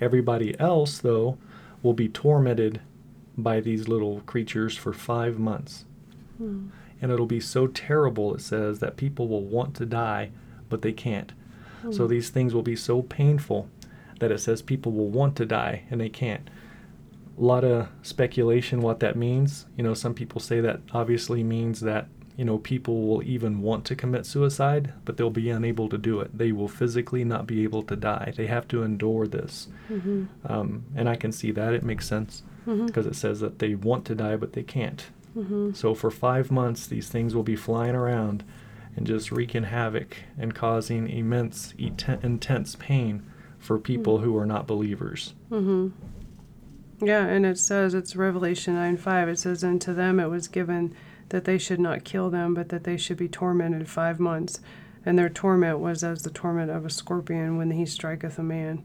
Everybody 0.00 0.58
else, 0.60 0.98
though, 0.98 1.38
will 1.82 1.94
be 1.94 2.08
tormented 2.08 2.80
by 3.36 3.60
these 3.60 3.88
little 3.88 4.20
creatures 4.26 4.76
for 4.76 4.92
five 4.92 5.38
months. 5.38 5.84
Hmm. 6.38 6.68
And 7.00 7.12
it'll 7.12 7.26
be 7.26 7.40
so 7.40 7.66
terrible, 7.68 8.34
it 8.34 8.40
says, 8.40 8.80
that 8.80 8.96
people 8.96 9.28
will 9.28 9.44
want 9.44 9.74
to 9.76 9.86
die, 9.86 10.30
but 10.68 10.82
they 10.82 10.92
can't. 10.92 11.32
So 11.90 12.04
Hmm. 12.04 12.10
these 12.10 12.30
things 12.30 12.54
will 12.54 12.62
be 12.62 12.76
so 12.76 13.02
painful 13.02 13.68
that 14.18 14.32
it 14.32 14.38
says 14.40 14.62
people 14.62 14.90
will 14.92 15.08
want 15.08 15.36
to 15.36 15.46
die 15.46 15.84
and 15.90 16.00
they 16.00 16.08
can't. 16.08 16.50
A 17.38 17.44
lot 17.44 17.64
of 17.64 17.88
speculation 18.02 18.80
what 18.80 19.00
that 19.00 19.16
means. 19.16 19.66
You 19.76 19.84
know, 19.84 19.94
some 19.94 20.14
people 20.14 20.40
say 20.40 20.60
that 20.60 20.80
obviously 20.92 21.44
means 21.44 21.80
that, 21.80 22.08
you 22.36 22.44
know, 22.44 22.58
people 22.58 23.06
will 23.06 23.22
even 23.22 23.60
want 23.60 23.84
to 23.86 23.94
commit 23.96 24.26
suicide, 24.26 24.92
but 25.04 25.16
they'll 25.16 25.30
be 25.30 25.50
unable 25.50 25.88
to 25.88 25.98
do 25.98 26.18
it. 26.20 26.36
They 26.36 26.50
will 26.52 26.68
physically 26.68 27.24
not 27.24 27.46
be 27.46 27.62
able 27.62 27.82
to 27.84 27.96
die. 27.96 28.32
They 28.36 28.46
have 28.46 28.66
to 28.68 28.82
endure 28.82 29.26
this. 29.26 29.68
Mhm. 29.90 30.26
Um, 30.46 30.84
and 30.96 31.08
I 31.08 31.14
can 31.16 31.30
see 31.32 31.52
that. 31.52 31.74
It 31.74 31.82
makes 31.84 32.06
sense 32.08 32.42
because 32.86 33.06
it 33.06 33.14
says 33.16 33.40
that 33.40 33.60
they 33.60 33.74
want 33.74 34.04
to 34.06 34.14
die, 34.14 34.36
but 34.36 34.52
they 34.52 34.62
can't. 34.64 35.08
Mhm. 35.36 35.74
So 35.76 35.94
for 35.94 36.10
five 36.10 36.50
months, 36.50 36.86
these 36.86 37.08
things 37.08 37.34
will 37.34 37.42
be 37.44 37.56
flying 37.56 37.94
around 37.94 38.42
and 38.96 39.06
just 39.06 39.30
wreaking 39.30 39.64
havoc 39.64 40.16
and 40.36 40.54
causing 40.54 41.08
immense, 41.08 41.72
eten- 41.78 42.18
intense 42.22 42.76
pain 42.76 43.22
for 43.58 43.78
people 43.78 44.18
Hmm. 44.18 44.24
who 44.24 44.36
are 44.36 44.46
not 44.46 44.66
believers. 44.66 45.34
Yeah, 47.00 47.24
and 47.26 47.46
it 47.46 47.58
says 47.58 47.94
it's 47.94 48.16
Revelation 48.16 48.74
nine 48.74 48.96
five. 48.96 49.28
It 49.28 49.38
says, 49.38 49.62
"And 49.62 49.80
to 49.82 49.92
them 49.94 50.18
it 50.18 50.26
was 50.28 50.48
given 50.48 50.94
that 51.28 51.44
they 51.44 51.58
should 51.58 51.78
not 51.80 52.04
kill 52.04 52.30
them, 52.30 52.54
but 52.54 52.70
that 52.70 52.84
they 52.84 52.96
should 52.96 53.16
be 53.18 53.28
tormented 53.28 53.88
five 53.88 54.18
months, 54.18 54.60
and 55.06 55.18
their 55.18 55.28
torment 55.28 55.78
was 55.78 56.02
as 56.02 56.22
the 56.22 56.30
torment 56.30 56.70
of 56.70 56.84
a 56.84 56.90
scorpion 56.90 57.56
when 57.56 57.70
he 57.70 57.84
striketh 57.86 58.38
a 58.38 58.42
man." 58.42 58.82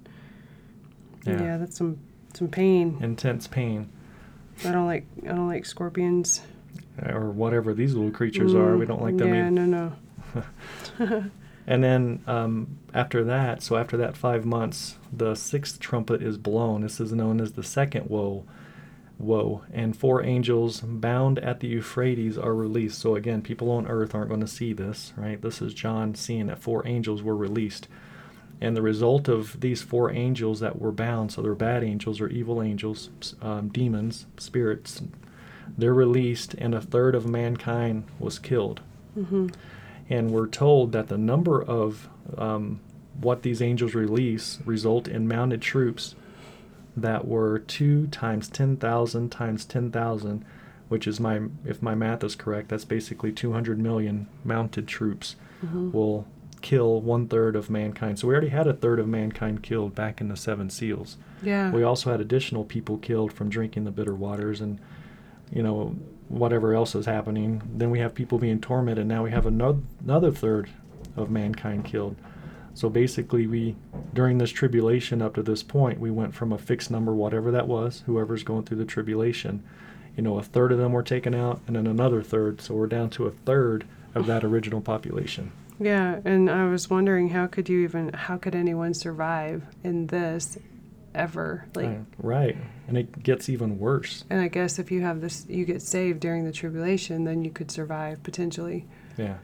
Yeah. 1.25 1.41
Yeah, 1.41 1.57
that's 1.57 1.77
some 1.77 1.97
some 2.33 2.49
pain. 2.49 2.97
Intense 3.01 3.47
pain, 3.47 3.89
I 4.65 4.71
don't 4.71 4.85
like 4.87 5.05
I 5.23 5.27
don't 5.29 5.47
like 5.47 5.65
scorpions. 5.65 6.41
or 7.11 7.31
whatever 7.31 7.73
these 7.73 7.95
little 7.95 8.11
creatures 8.11 8.53
are. 8.53 8.77
We 8.77 8.85
Mm, 8.85 8.87
don't 8.89 9.01
like 9.01 9.17
them 9.17 9.29
Yeah, 9.33 9.47
either. 9.47 9.51
no, 9.51 9.65
no. 9.65 11.23
And 11.65 11.83
then 11.83 12.23
um, 12.27 12.79
after 12.93 13.23
that, 13.23 13.63
so 13.63 13.77
after 13.77 13.95
that 13.97 14.17
five 14.17 14.45
months, 14.45 14.97
the 15.11 15.35
sixth 15.35 15.79
trumpet 15.79 16.21
is 16.21 16.37
blown. 16.37 16.81
This 16.81 16.99
is 16.99 17.13
known 17.13 17.39
as 17.39 17.53
the 17.53 17.63
second 17.63 18.09
woe. 18.09 18.45
Woe. 19.17 19.63
And 19.71 19.95
four 19.95 20.23
angels 20.23 20.81
bound 20.81 21.39
at 21.39 21.61
the 21.61 21.67
Euphrates 21.67 22.37
are 22.37 22.53
released. 22.53 22.99
So 22.99 23.15
again, 23.15 23.41
people 23.41 23.71
on 23.71 23.87
earth 23.87 24.13
aren't 24.13 24.29
going 24.29 24.41
to 24.41 24.47
see 24.47 24.73
this, 24.73 25.13
right? 25.15 25.41
This 25.41 25.61
is 25.61 25.73
John 25.73 26.15
seeing 26.15 26.47
that 26.47 26.61
four 26.61 26.85
angels 26.85 27.23
were 27.23 27.35
released. 27.35 27.87
And 28.59 28.75
the 28.75 28.81
result 28.81 29.27
of 29.27 29.59
these 29.61 29.81
four 29.81 30.11
angels 30.11 30.59
that 30.59 30.79
were 30.79 30.91
bound, 30.91 31.31
so 31.31 31.41
they're 31.41 31.55
bad 31.55 31.83
angels 31.83 32.19
or 32.19 32.27
evil 32.27 32.61
angels, 32.61 33.09
um, 33.41 33.69
demons, 33.69 34.25
spirits, 34.37 35.01
they're 35.77 35.93
released, 35.93 36.53
and 36.55 36.75
a 36.75 36.81
third 36.81 37.15
of 37.15 37.25
mankind 37.25 38.05
was 38.19 38.39
killed 38.39 38.81
hmm 39.13 39.47
and 40.13 40.29
we're 40.29 40.47
told 40.47 40.91
that 40.91 41.07
the 41.07 41.17
number 41.17 41.59
of 41.59 42.07
um, 42.37 42.79
what 43.19 43.41
these 43.41 43.63
angels 43.63 43.95
release 43.95 44.59
result 44.63 45.07
in 45.07 45.27
mounted 45.27 45.59
troops 45.59 46.13
that 46.95 47.27
were 47.27 47.57
two 47.57 48.05
times 48.07 48.47
10,000 48.47 49.31
times 49.31 49.65
10,000, 49.65 50.45
which 50.87 51.07
is 51.07 51.19
my, 51.19 51.41
if 51.65 51.81
my 51.81 51.95
math 51.95 52.23
is 52.23 52.35
correct, 52.35 52.69
that's 52.69 52.85
basically 52.85 53.31
200 53.31 53.79
million 53.79 54.27
mounted 54.43 54.87
troops 54.87 55.35
hmm 55.61 55.89
will 55.91 56.27
kill 56.61 57.01
one 57.01 57.27
third 57.27 57.55
of 57.55 57.69
mankind. 57.69 58.17
So 58.19 58.27
we 58.27 58.33
already 58.33 58.49
had 58.49 58.67
a 58.67 58.73
third 58.73 58.99
of 58.99 59.07
mankind 59.07 59.63
killed 59.63 59.95
back 59.95 60.21
in 60.21 60.29
the 60.29 60.37
seven 60.37 60.69
seals. 60.69 61.17
Yeah. 61.41 61.71
We 61.71 61.83
also 61.83 62.11
had 62.11 62.21
additional 62.21 62.63
people 62.63 62.97
killed 62.97 63.33
from 63.33 63.49
drinking 63.49 63.83
the 63.83 63.91
bitter 63.91 64.15
waters 64.15 64.61
and 64.61 64.79
you 65.51 65.61
know, 65.61 65.95
whatever 66.33 66.73
else 66.73 66.95
is 66.95 67.05
happening. 67.05 67.61
Then 67.75 67.91
we 67.91 67.99
have 67.99 68.15
people 68.15 68.37
being 68.37 68.59
tormented. 68.59 69.07
Now 69.07 69.23
we 69.23 69.31
have 69.31 69.45
another 69.45 69.79
another 70.03 70.31
third 70.31 70.69
of 71.15 71.29
mankind 71.29 71.85
killed. 71.85 72.15
So 72.73 72.89
basically, 72.89 73.45
we 73.45 73.75
during 74.13 74.39
this 74.39 74.49
tribulation 74.49 75.21
up 75.21 75.35
to 75.35 75.43
this 75.43 75.61
point, 75.61 75.99
we 75.99 76.09
went 76.09 76.33
from 76.33 76.51
a 76.51 76.57
fixed 76.57 76.89
number, 76.89 77.13
whatever 77.13 77.51
that 77.51 77.67
was, 77.67 78.03
whoever's 78.07 78.43
going 78.43 78.63
through 78.63 78.77
the 78.77 78.85
tribulation. 78.85 79.63
You 80.17 80.23
know, 80.23 80.37
a 80.37 80.43
third 80.43 80.71
of 80.71 80.77
them 80.77 80.91
were 80.91 81.03
taken 81.03 81.33
out, 81.33 81.61
and 81.67 81.75
then 81.75 81.87
another 81.87 82.21
third. 82.21 82.61
So 82.61 82.73
we're 82.73 82.87
down 82.87 83.09
to 83.11 83.25
a 83.25 83.31
third 83.31 83.85
of 84.15 84.25
that 84.25 84.43
original 84.43 84.81
population. 84.81 85.51
Yeah, 85.79 86.19
and 86.25 86.49
I 86.49 86.65
was 86.65 86.89
wondering 86.89 87.29
how 87.29 87.47
could 87.47 87.69
you 87.69 87.79
even 87.81 88.13
how 88.13 88.37
could 88.37 88.55
anyone 88.55 88.93
survive 88.93 89.63
in 89.83 90.07
this 90.07 90.57
ever 91.15 91.65
like 91.75 91.85
Uh, 91.87 91.99
right, 92.19 92.57
and 92.87 92.97
it 92.97 93.21
gets 93.23 93.49
even 93.49 93.77
worse. 93.79 94.25
and 94.29 94.39
I 94.41 94.47
guess 94.47 94.79
if 94.79 94.91
you 94.91 95.01
have 95.01 95.21
this 95.21 95.45
you 95.49 95.65
get 95.65 95.81
saved 95.81 96.19
during 96.19 96.45
the 96.45 96.51
tribulation 96.51 97.23
then 97.23 97.43
you 97.43 97.51
could 97.51 97.69
survive 97.71 98.21
potentially 98.23 98.85
Yeah. 99.17 99.37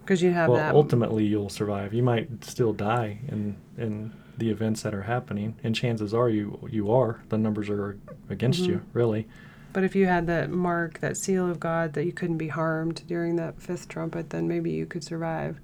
because 0.00 0.22
you 0.22 0.30
have 0.32 0.48
well, 0.48 0.58
that 0.58 0.74
ultimately, 0.74 1.24
you'll 1.26 1.48
survive. 1.50 1.92
You 1.92 2.02
might 2.02 2.44
still 2.44 2.72
die 2.72 3.18
in 3.28 3.56
in 3.76 4.12
the 4.38 4.50
events 4.50 4.82
that 4.82 4.94
are 4.94 5.02
happening, 5.02 5.56
and 5.64 5.74
chances 5.74 6.14
are 6.14 6.28
you 6.30 6.58
you 6.70 6.90
are. 6.92 7.20
The 7.28 7.38
numbers 7.38 7.68
are 7.68 7.98
against 8.30 8.60
you, 8.60 8.76
Mm-hmm. 8.76 8.98
really. 8.98 9.26
but 9.72 9.82
if 9.84 9.94
you 9.96 10.06
had 10.06 10.26
that 10.28 10.50
mark 10.50 11.00
that 11.00 11.16
seal 11.16 11.48
of 11.50 11.58
God 11.60 11.92
that 11.94 12.04
you 12.06 12.12
couldn't 12.12 12.38
be 12.38 12.48
harmed 12.48 13.02
during 13.06 13.36
that 13.36 13.60
fifth 13.60 13.86
trumpet 13.88 14.30
then 14.30 14.46
maybe 14.48 14.70
you 14.70 14.86
could 14.86 15.04
survive 15.04 15.60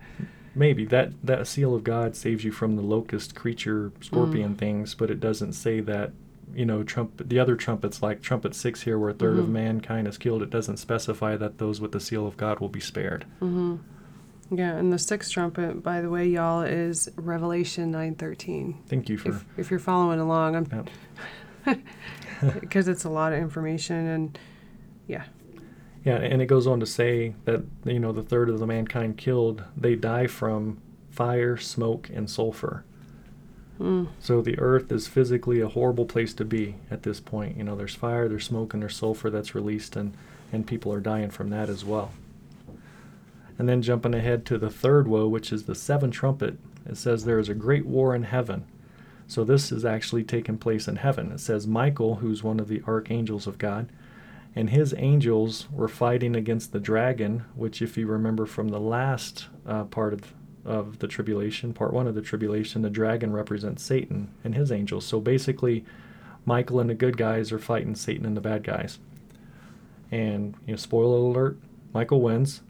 Maybe 0.54 0.84
that 0.86 1.12
that 1.24 1.46
seal 1.46 1.74
of 1.74 1.82
God 1.84 2.14
saves 2.16 2.44
you 2.44 2.52
from 2.52 2.76
the 2.76 2.82
locust 2.82 3.34
creature 3.34 3.90
scorpion 4.00 4.54
Mm. 4.54 4.58
things, 4.58 4.94
but 4.94 5.10
it 5.10 5.20
doesn't 5.20 5.52
say 5.54 5.80
that. 5.80 6.12
You 6.54 6.64
know, 6.66 6.84
trump 6.84 7.20
the 7.26 7.40
other 7.40 7.56
trumpets 7.56 8.00
like 8.02 8.20
trumpet 8.22 8.54
six 8.54 8.82
here, 8.82 8.96
where 8.98 9.10
a 9.10 9.14
3rd 9.14 9.38
of 9.40 9.46
Mhm. 9.46 9.52
mankind 9.52 10.06
is 10.06 10.16
killed. 10.18 10.40
It 10.42 10.50
doesn't 10.50 10.76
specify 10.76 11.36
that 11.36 11.58
those 11.58 11.80
with 11.80 11.90
the 11.90 11.98
seal 11.98 12.26
of 12.28 12.36
God 12.36 12.60
will 12.60 12.68
be 12.68 12.80
spared. 12.80 13.24
hmm 13.40 13.76
yeah 14.50 14.76
and 14.76 14.92
the 14.92 14.98
sixth 14.98 15.32
trumpet 15.32 15.82
by 15.82 16.02
the 16.02 16.10
way 16.10 16.28
y'all 16.28 16.60
is 16.62 17.08
Revelation 17.16 17.90
9:13 17.90 18.74
Thank 18.86 19.08
you 19.08 19.16
for. 19.16 19.30
if, 19.30 19.44
if 19.56 19.70
you're 19.70 19.80
following 19.80 20.20
along 20.20 20.54
I'm 20.54 20.66
Yep. 21.66 21.78
because 22.60 22.86
it's 22.88 23.04
a 23.04 23.08
lot 23.08 23.32
of 23.32 23.38
information 23.38 24.06
and 24.06 24.38
yeah 25.06 25.24
Yeah, 26.04 26.16
and 26.16 26.42
it 26.42 26.46
goes 26.46 26.66
on 26.66 26.80
to 26.80 26.86
say 26.86 27.34
that 27.46 27.64
you 27.84 27.98
know 27.98 28.12
the 28.12 28.22
third 28.22 28.50
of 28.50 28.58
the 28.60 28.66
mankind 28.66 29.16
killed 29.16 29.64
they 29.76 29.94
die 29.94 30.26
from 30.26 30.78
fire, 31.10 31.56
smoke, 31.56 32.10
and 32.12 32.28
sulfur. 32.28 32.84
mm. 33.80 34.08
So 34.20 34.42
the 34.42 34.58
earth 34.58 34.92
is 34.92 35.06
physically 35.06 35.60
a 35.60 35.68
horrible 35.68 36.04
place 36.04 36.34
to 36.34 36.44
be 36.44 36.74
at 36.90 37.04
this 37.04 37.20
point. 37.20 37.56
You 37.56 37.64
know, 37.64 37.76
there's 37.76 37.94
fire, 37.94 38.28
there's 38.28 38.44
smoke, 38.44 38.74
and 38.74 38.82
there's 38.82 38.96
sulfur 38.96 39.30
that's 39.30 39.54
released, 39.54 39.96
and 39.96 40.14
and 40.52 40.66
people 40.66 40.92
are 40.92 41.00
dying 41.00 41.30
from 41.30 41.50
that 41.50 41.68
as 41.68 41.84
well. 41.84 42.12
And 43.58 43.68
then 43.68 43.82
jumping 43.82 44.14
ahead 44.14 44.44
to 44.46 44.58
the 44.58 44.70
third 44.70 45.08
woe, 45.08 45.28
which 45.28 45.52
is 45.52 45.64
the 45.64 45.74
seventh 45.74 46.14
trumpet, 46.14 46.58
it 46.86 46.96
says 46.96 47.24
there 47.24 47.38
is 47.38 47.48
a 47.48 47.54
great 47.54 47.86
war 47.86 48.14
in 48.14 48.24
heaven. 48.24 48.64
So 49.26 49.42
this 49.42 49.72
is 49.72 49.84
actually 49.84 50.24
taking 50.24 50.58
place 50.58 50.86
in 50.86 50.96
heaven. 50.96 51.32
It 51.32 51.40
says 51.40 51.66
Michael, 51.66 52.16
who's 52.16 52.42
one 52.42 52.60
of 52.60 52.68
the 52.68 52.82
archangels 52.86 53.46
of 53.46 53.58
God, 53.58 53.88
and 54.56 54.70
his 54.70 54.94
angels 54.96 55.68
were 55.72 55.88
fighting 55.88 56.36
against 56.36 56.72
the 56.72 56.80
dragon, 56.80 57.44
which, 57.54 57.82
if 57.82 57.96
you 57.96 58.06
remember 58.06 58.46
from 58.46 58.68
the 58.68 58.80
last 58.80 59.46
uh, 59.66 59.84
part 59.84 60.12
of, 60.12 60.32
of 60.64 60.98
the 61.00 61.08
tribulation, 61.08 61.72
part 61.72 61.92
one 61.92 62.06
of 62.06 62.14
the 62.14 62.22
tribulation, 62.22 62.82
the 62.82 62.90
dragon 62.90 63.32
represents 63.32 63.82
Satan 63.82 64.32
and 64.44 64.54
his 64.54 64.70
angels. 64.70 65.04
So 65.04 65.20
basically, 65.20 65.84
Michael 66.46 66.78
and 66.80 66.88
the 66.90 66.94
good 66.94 67.16
guys 67.16 67.50
are 67.52 67.58
fighting 67.58 67.94
Satan 67.94 68.24
and 68.26 68.36
the 68.36 68.40
bad 68.40 68.62
guys. 68.62 68.98
And, 70.10 70.54
you 70.66 70.72
know, 70.72 70.76
spoiler 70.76 71.16
alert, 71.18 71.58
Michael 71.92 72.20
wins. 72.20 72.62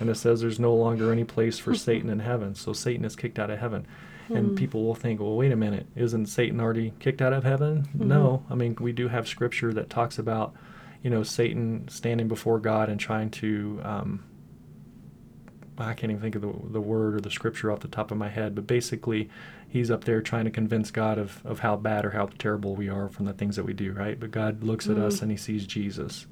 And 0.00 0.08
it 0.08 0.14
says 0.16 0.40
there's 0.40 0.60
no 0.60 0.74
longer 0.74 1.12
any 1.12 1.24
place 1.24 1.58
for 1.58 1.74
Satan 1.86 2.08
in 2.08 2.20
heaven. 2.20 2.54
So 2.54 2.72
Satan 2.72 3.04
is 3.04 3.16
kicked 3.16 3.38
out 3.38 3.50
of 3.50 3.58
heaven. 3.58 3.86
And 4.28 4.48
Hmm. 4.50 4.54
people 4.56 4.84
will 4.84 4.94
think, 4.96 5.20
well, 5.20 5.36
wait 5.36 5.52
a 5.52 5.56
minute, 5.56 5.86
isn't 5.94 6.26
Satan 6.26 6.60
already 6.60 6.92
kicked 6.98 7.22
out 7.22 7.32
of 7.32 7.44
heaven? 7.44 7.86
No. 7.94 8.42
I 8.50 8.54
mean, 8.56 8.76
we 8.80 8.90
do 8.92 9.06
have 9.08 9.28
scripture 9.28 9.72
that 9.74 9.88
talks 9.88 10.18
about, 10.18 10.52
you 11.06 11.10
know, 11.10 11.22
Satan 11.22 11.86
standing 11.86 12.26
before 12.26 12.58
God 12.58 12.88
and 12.88 12.98
trying 12.98 13.30
to, 13.30 13.80
um, 13.84 14.24
I 15.78 15.94
can't 15.94 16.10
even 16.10 16.20
think 16.20 16.34
of 16.34 16.42
the, 16.42 16.52
the 16.72 16.80
word 16.80 17.14
or 17.14 17.20
the 17.20 17.30
scripture 17.30 17.70
off 17.70 17.78
the 17.78 17.86
top 17.86 18.10
of 18.10 18.18
my 18.18 18.28
head, 18.28 18.56
but 18.56 18.66
basically, 18.66 19.30
he's 19.68 19.88
up 19.88 20.02
there 20.02 20.20
trying 20.20 20.46
to 20.46 20.50
convince 20.50 20.90
God 20.90 21.16
of, 21.16 21.46
of 21.46 21.60
how 21.60 21.76
bad 21.76 22.04
or 22.04 22.10
how 22.10 22.26
terrible 22.40 22.74
we 22.74 22.88
are 22.88 23.08
from 23.08 23.24
the 23.24 23.32
things 23.32 23.54
that 23.54 23.62
we 23.62 23.72
do, 23.72 23.92
right? 23.92 24.18
But 24.18 24.32
God 24.32 24.64
looks 24.64 24.88
at 24.88 24.98
us 24.98 25.18
Mhm. 25.18 25.22
and 25.22 25.30
he 25.30 25.36
sees 25.36 25.64
Jesus. 25.64 26.26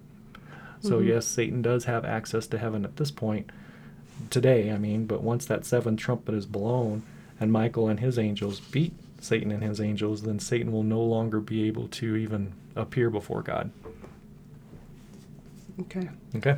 So, 0.80 0.98
Mhm. 0.98 1.06
yes, 1.06 1.24
Satan 1.24 1.62
does 1.62 1.84
have 1.84 2.04
access 2.04 2.48
to 2.48 2.58
heaven 2.58 2.84
at 2.84 2.96
this 2.96 3.12
point, 3.12 3.52
today, 4.28 4.72
I 4.72 4.78
mean, 4.78 5.06
but 5.06 5.22
once 5.22 5.44
that 5.46 5.64
seventh 5.64 6.00
trumpet 6.00 6.34
is 6.34 6.46
blown 6.46 7.04
and 7.38 7.52
Michael 7.52 7.88
and 7.88 8.00
his 8.00 8.18
angels 8.18 8.58
beat 8.58 8.92
Satan 9.20 9.52
and 9.52 9.62
his 9.62 9.80
angels, 9.80 10.22
then 10.22 10.40
Satan 10.40 10.72
will 10.72 10.82
no 10.82 11.00
longer 11.00 11.38
be 11.38 11.62
able 11.68 11.86
to 11.86 12.16
even 12.16 12.54
appear 12.74 13.08
before 13.08 13.40
God. 13.40 13.70
Okay 15.80 16.08
Okay. 16.36 16.56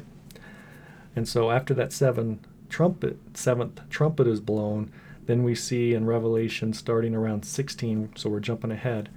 And 1.14 1.26
so 1.26 1.50
after 1.50 1.72
that 1.74 1.92
seven 1.92 2.40
trumpet 2.68 3.18
seventh 3.34 3.80
trumpet 3.88 4.26
is 4.26 4.40
blown, 4.40 4.90
then 5.26 5.42
we 5.42 5.54
see 5.54 5.94
in 5.94 6.06
Revelation 6.06 6.72
starting 6.72 7.14
around 7.14 7.44
16, 7.44 8.10
so 8.16 8.28
we're 8.30 8.40
jumping 8.40 8.70
ahead, 8.70 9.08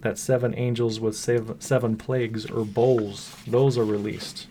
that 0.00 0.18
seven 0.18 0.54
angels 0.54 1.00
with 1.00 1.16
seven, 1.16 1.60
seven 1.60 1.96
plagues 1.96 2.46
or 2.50 2.64
bowls, 2.64 3.36
those 3.46 3.78
are 3.78 3.84
released. 3.84 4.46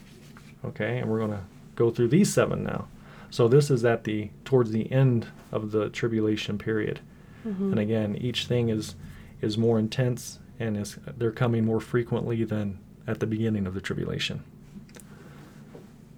Okay, 0.64 0.98
and 0.98 1.10
we're 1.10 1.20
going 1.20 1.32
to 1.32 1.44
go 1.76 1.92
through 1.92 2.08
these 2.08 2.34
seven 2.34 2.64
now. 2.64 2.88
So 3.30 3.48
this 3.48 3.70
is 3.70 3.84
at 3.86 4.06
the 4.06 4.30
towards 4.46 4.72
the 4.72 4.92
end 4.92 5.28
of 5.52 5.72
the 5.72 5.90
tribulation 5.90 6.58
period. 6.58 7.02
Mhm. 7.46 7.72
And 7.72 7.80
again, 7.80 8.16
each 8.16 8.48
thing 8.48 8.70
is 8.70 8.96
is 9.42 9.58
more 9.58 9.78
intense 9.78 10.40
and 10.60 10.78
is 10.78 10.98
they're 11.18 11.32
coming 11.32 11.66
more 11.66 11.82
frequently 11.82 12.44
than 12.46 12.80
at 13.06 13.20
the 13.20 13.28
beginning 13.28 13.68
of 13.68 13.74
the 13.74 13.82
tribulation. 13.82 14.44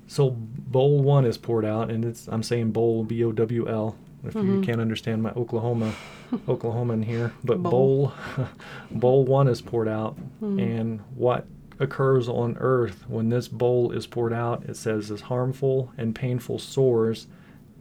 So 0.08 0.30
bowl 0.32 1.02
one 1.02 1.26
is 1.26 1.38
poured 1.38 1.66
out, 1.66 1.92
and 1.92 2.04
it's 2.06 2.28
I'm 2.28 2.44
saying 2.44 2.72
bowl 2.72 3.04
B 3.04 3.24
O 3.24 3.32
W 3.32 3.68
L. 3.70 3.96
If 4.24 4.34
you 4.36 4.42
Mhm. 4.42 4.64
can't 4.64 4.82
understand 4.82 5.22
my 5.22 5.32
Oklahoma, 5.32 5.94
Oklahoman 6.48 7.04
here, 7.06 7.34
but 7.44 7.62
Bowl. 7.62 7.72
bowl, 7.72 8.14
bowl 8.92 9.26
one 9.26 9.48
is 9.48 9.62
poured 9.62 9.88
out, 9.88 10.18
Mhm. 10.42 10.60
and 10.62 11.00
what 11.16 11.46
occurs 11.80 12.28
on 12.28 12.58
earth 12.60 13.06
when 13.08 13.30
this 13.30 13.48
bowl 13.48 13.92
is 13.92 14.08
poured 14.08 14.34
out, 14.34 14.64
it 14.68 14.76
says, 14.76 15.12
is 15.12 15.22
harmful 15.22 15.92
and 15.98 16.16
painful 16.16 16.58
sores 16.58 17.28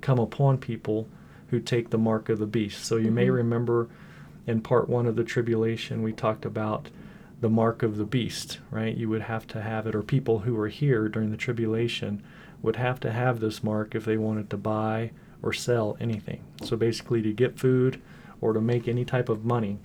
come 0.03 0.19
upon 0.19 0.59
people 0.59 1.09
who 1.49 1.59
take 1.59 1.89
the 1.91 1.97
mark 1.99 2.29
of 2.29 2.39
the 2.39 2.47
beast. 2.47 2.85
So 2.85 2.97
you 2.97 3.11
may 3.11 3.29
Mhm. 3.29 3.35
remember 3.35 3.89
in 4.47 4.61
part 4.61 4.89
one 4.89 5.07
of 5.07 5.17
the 5.17 5.25
tribulation, 5.25 6.03
we 6.03 6.12
talked 6.12 6.45
about 6.45 6.91
the 7.40 7.49
mark 7.51 7.83
of 7.83 7.96
the 7.96 8.05
beast, 8.05 8.61
right? 8.70 8.96
You 8.96 9.09
would 9.11 9.22
have 9.22 9.46
to 9.49 9.61
have 9.62 9.87
it, 9.87 9.94
or 9.94 10.03
people 10.03 10.40
who 10.40 10.55
were 10.55 10.68
here 10.68 11.09
during 11.09 11.31
the 11.31 11.37
tribulation 11.37 12.22
would 12.62 12.77
have 12.77 12.99
to 13.01 13.12
have 13.12 13.40
this 13.40 13.62
mark 13.62 13.94
if 13.94 14.05
they 14.05 14.16
wanted 14.16 14.49
to 14.51 14.57
buy 14.57 15.11
or 15.42 15.53
sell 15.53 15.96
anything. 16.01 16.40
So 16.64 16.77
basically, 16.77 17.20
to 17.22 17.33
get 17.33 17.59
food 17.59 18.01
or 18.40 18.53
to 18.55 18.61
make 18.61 18.88
any 18.88 19.05
type 19.05 19.29
of 19.29 19.44
money, 19.44 19.79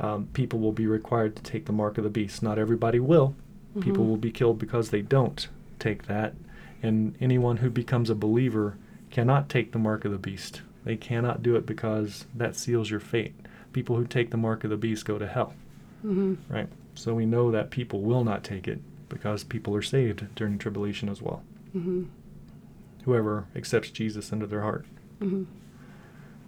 um, 0.00 0.28
people 0.34 0.58
will 0.58 0.72
be 0.72 0.86
required 0.86 1.34
to 1.36 1.42
take 1.42 1.64
the 1.64 1.72
mark 1.72 1.96
of 1.98 2.04
the 2.04 2.10
beast. 2.10 2.42
Not 2.42 2.58
everybody 2.58 3.00
will. 3.00 3.34
People 3.80 4.04
Mhm. 4.04 4.08
will 4.08 4.16
be 4.18 4.30
killed 4.30 4.58
because 4.58 4.90
they 4.90 5.00
don't 5.02 5.48
take 5.78 6.06
that. 6.06 6.34
And 6.82 7.14
anyone 7.20 7.58
who 7.58 7.70
becomes 7.70 8.10
a 8.10 8.14
believer 8.14 8.76
cannot 9.10 9.48
take 9.48 9.72
the 9.72 9.78
mark 9.78 10.04
of 10.04 10.12
the 10.12 10.18
beast. 10.18 10.60
They 10.84 10.96
cannot 10.96 11.42
do 11.42 11.56
it 11.56 11.64
because 11.64 12.26
that 12.34 12.54
seals 12.56 12.90
your 12.90 13.00
fate. 13.00 13.34
People 13.72 13.96
who 13.96 14.04
take 14.06 14.30
the 14.30 14.36
mark 14.36 14.62
of 14.64 14.70
the 14.70 14.76
beast 14.76 15.06
go 15.06 15.18
to 15.18 15.26
hell, 15.26 15.54
Mhm. 16.04 16.36
right? 16.50 16.68
So 16.94 17.14
we 17.14 17.26
know 17.26 17.50
that 17.50 17.70
people 17.70 18.00
will 18.02 18.24
not 18.24 18.44
take 18.44 18.68
it 18.68 18.80
because 19.08 19.44
people 19.44 19.74
are 19.74 19.82
saved 19.82 20.26
during 20.34 20.58
tribulation 20.58 21.08
as 21.08 21.20
well. 21.22 21.42
Mhm. 21.74 22.06
Whoever 23.04 23.46
accepts 23.56 23.90
Jesus 23.90 24.30
into 24.32 24.46
their 24.46 24.62
heart. 24.62 24.86
Mhm. 25.20 25.46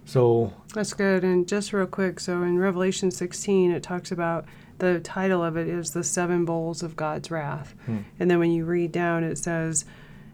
So, 0.05 0.53
That's 0.75 0.93
good. 0.93 1.25
And 1.25 1.49
just 1.49 1.73
real 1.73 1.87
quick, 1.87 2.21
so 2.21 2.43
in 2.43 2.59
Revelation 2.59 3.11
16, 3.11 3.71
it 3.71 3.83
talks 3.83 4.13
about 4.13 4.45
the 4.79 5.01
title 5.01 5.43
of 5.43 5.57
it 5.57 5.67
is 5.69 5.93
the 5.93 6.05
seven 6.05 6.45
bowls 6.45 6.83
of 6.83 6.97
God's 6.97 7.31
wrath. 7.31 7.75
hmm, 7.87 7.99
And 8.19 8.31
then 8.31 8.39
when 8.39 8.51
you 8.51 8.65
read 8.65 8.93
down, 8.93 9.25
it 9.25 9.39
says, 9.39 9.85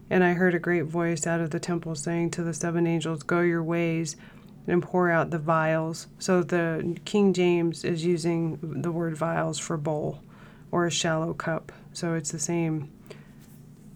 And 0.09 0.23
I 0.25 0.33
heard 0.33 0.53
a 0.53 0.59
great 0.59 0.85
voice 0.85 1.25
out 1.25 1.39
of 1.39 1.51
the 1.51 1.59
temple 1.59 1.95
saying 1.95 2.31
to 2.31 2.43
the 2.43 2.53
seven 2.53 2.85
angels, 2.85 3.23
Go 3.23 3.41
your 3.41 3.63
ways 3.63 4.17
and 4.67 4.81
pour 4.83 5.09
out 5.09 5.29
the 5.31 5.39
vials. 5.39 6.07
So 6.19 6.43
the 6.43 6.97
King 7.05 7.33
James 7.33 7.83
is 7.83 8.05
using 8.05 8.59
the 8.61 8.91
word 8.91 9.15
vials 9.17 9.57
for 9.59 9.77
bowl 9.77 10.19
or 10.71 10.85
a 10.85 10.91
shallow 10.91 11.33
cup. 11.33 11.71
So 11.93 12.13
it's 12.13 12.31
the 12.31 12.39
same 12.39 12.89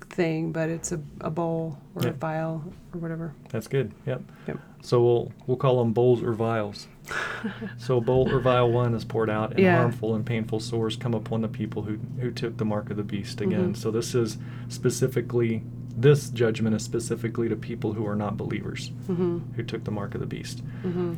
thing, 0.09 0.51
but 0.51 0.69
it's 0.69 0.91
a, 0.91 0.99
a 1.21 1.29
bowl 1.29 1.77
or 1.95 2.03
Yeah. 2.03 2.09
a 2.09 2.13
vial 2.13 2.63
or 2.93 2.99
whatever. 2.99 3.33
that's 3.49 3.67
good. 3.67 3.91
Yep. 4.05 4.21
Yep. 4.47 4.59
So 4.81 5.01
we'll 5.03 5.31
we'll 5.47 5.57
call 5.57 5.79
them 5.79 5.93
bowls 5.93 6.21
or 6.21 6.33
vials. 6.33 6.87
so 7.77 7.99
bowl 8.01 8.31
or 8.31 8.39
vial 8.39 8.71
one 8.71 8.93
is 8.93 9.03
poured 9.03 9.29
out, 9.29 9.51
and 9.51 9.59
Yeah. 9.59 9.77
harmful 9.77 10.15
and 10.15 10.25
painful 10.25 10.59
sores 10.59 10.95
come 10.95 11.13
upon 11.13 11.41
the 11.41 11.47
people 11.47 11.83
who 11.83 11.97
who 12.19 12.31
took 12.31 12.57
the 12.57 12.65
mark 12.65 12.89
of 12.89 12.97
the 12.97 13.03
beast 13.03 13.41
again. 13.41 13.73
Mhm. 13.73 13.77
So 13.77 13.91
this 13.91 14.13
is 14.15 14.37
specifically 14.69 15.63
this 15.97 16.29
judgment 16.29 16.75
is 16.75 16.83
specifically 16.83 17.47
to 17.49 17.55
people 17.55 17.93
who 17.93 18.05
are 18.05 18.15
not 18.15 18.37
believers 18.37 18.91
Mm-hmm. 19.07 19.53
who 19.55 19.63
took 19.63 19.83
the 19.83 19.91
mark 19.91 20.13
of 20.13 20.19
the 20.21 20.27
beast. 20.27 20.63
Mm-hmm. 20.83 21.13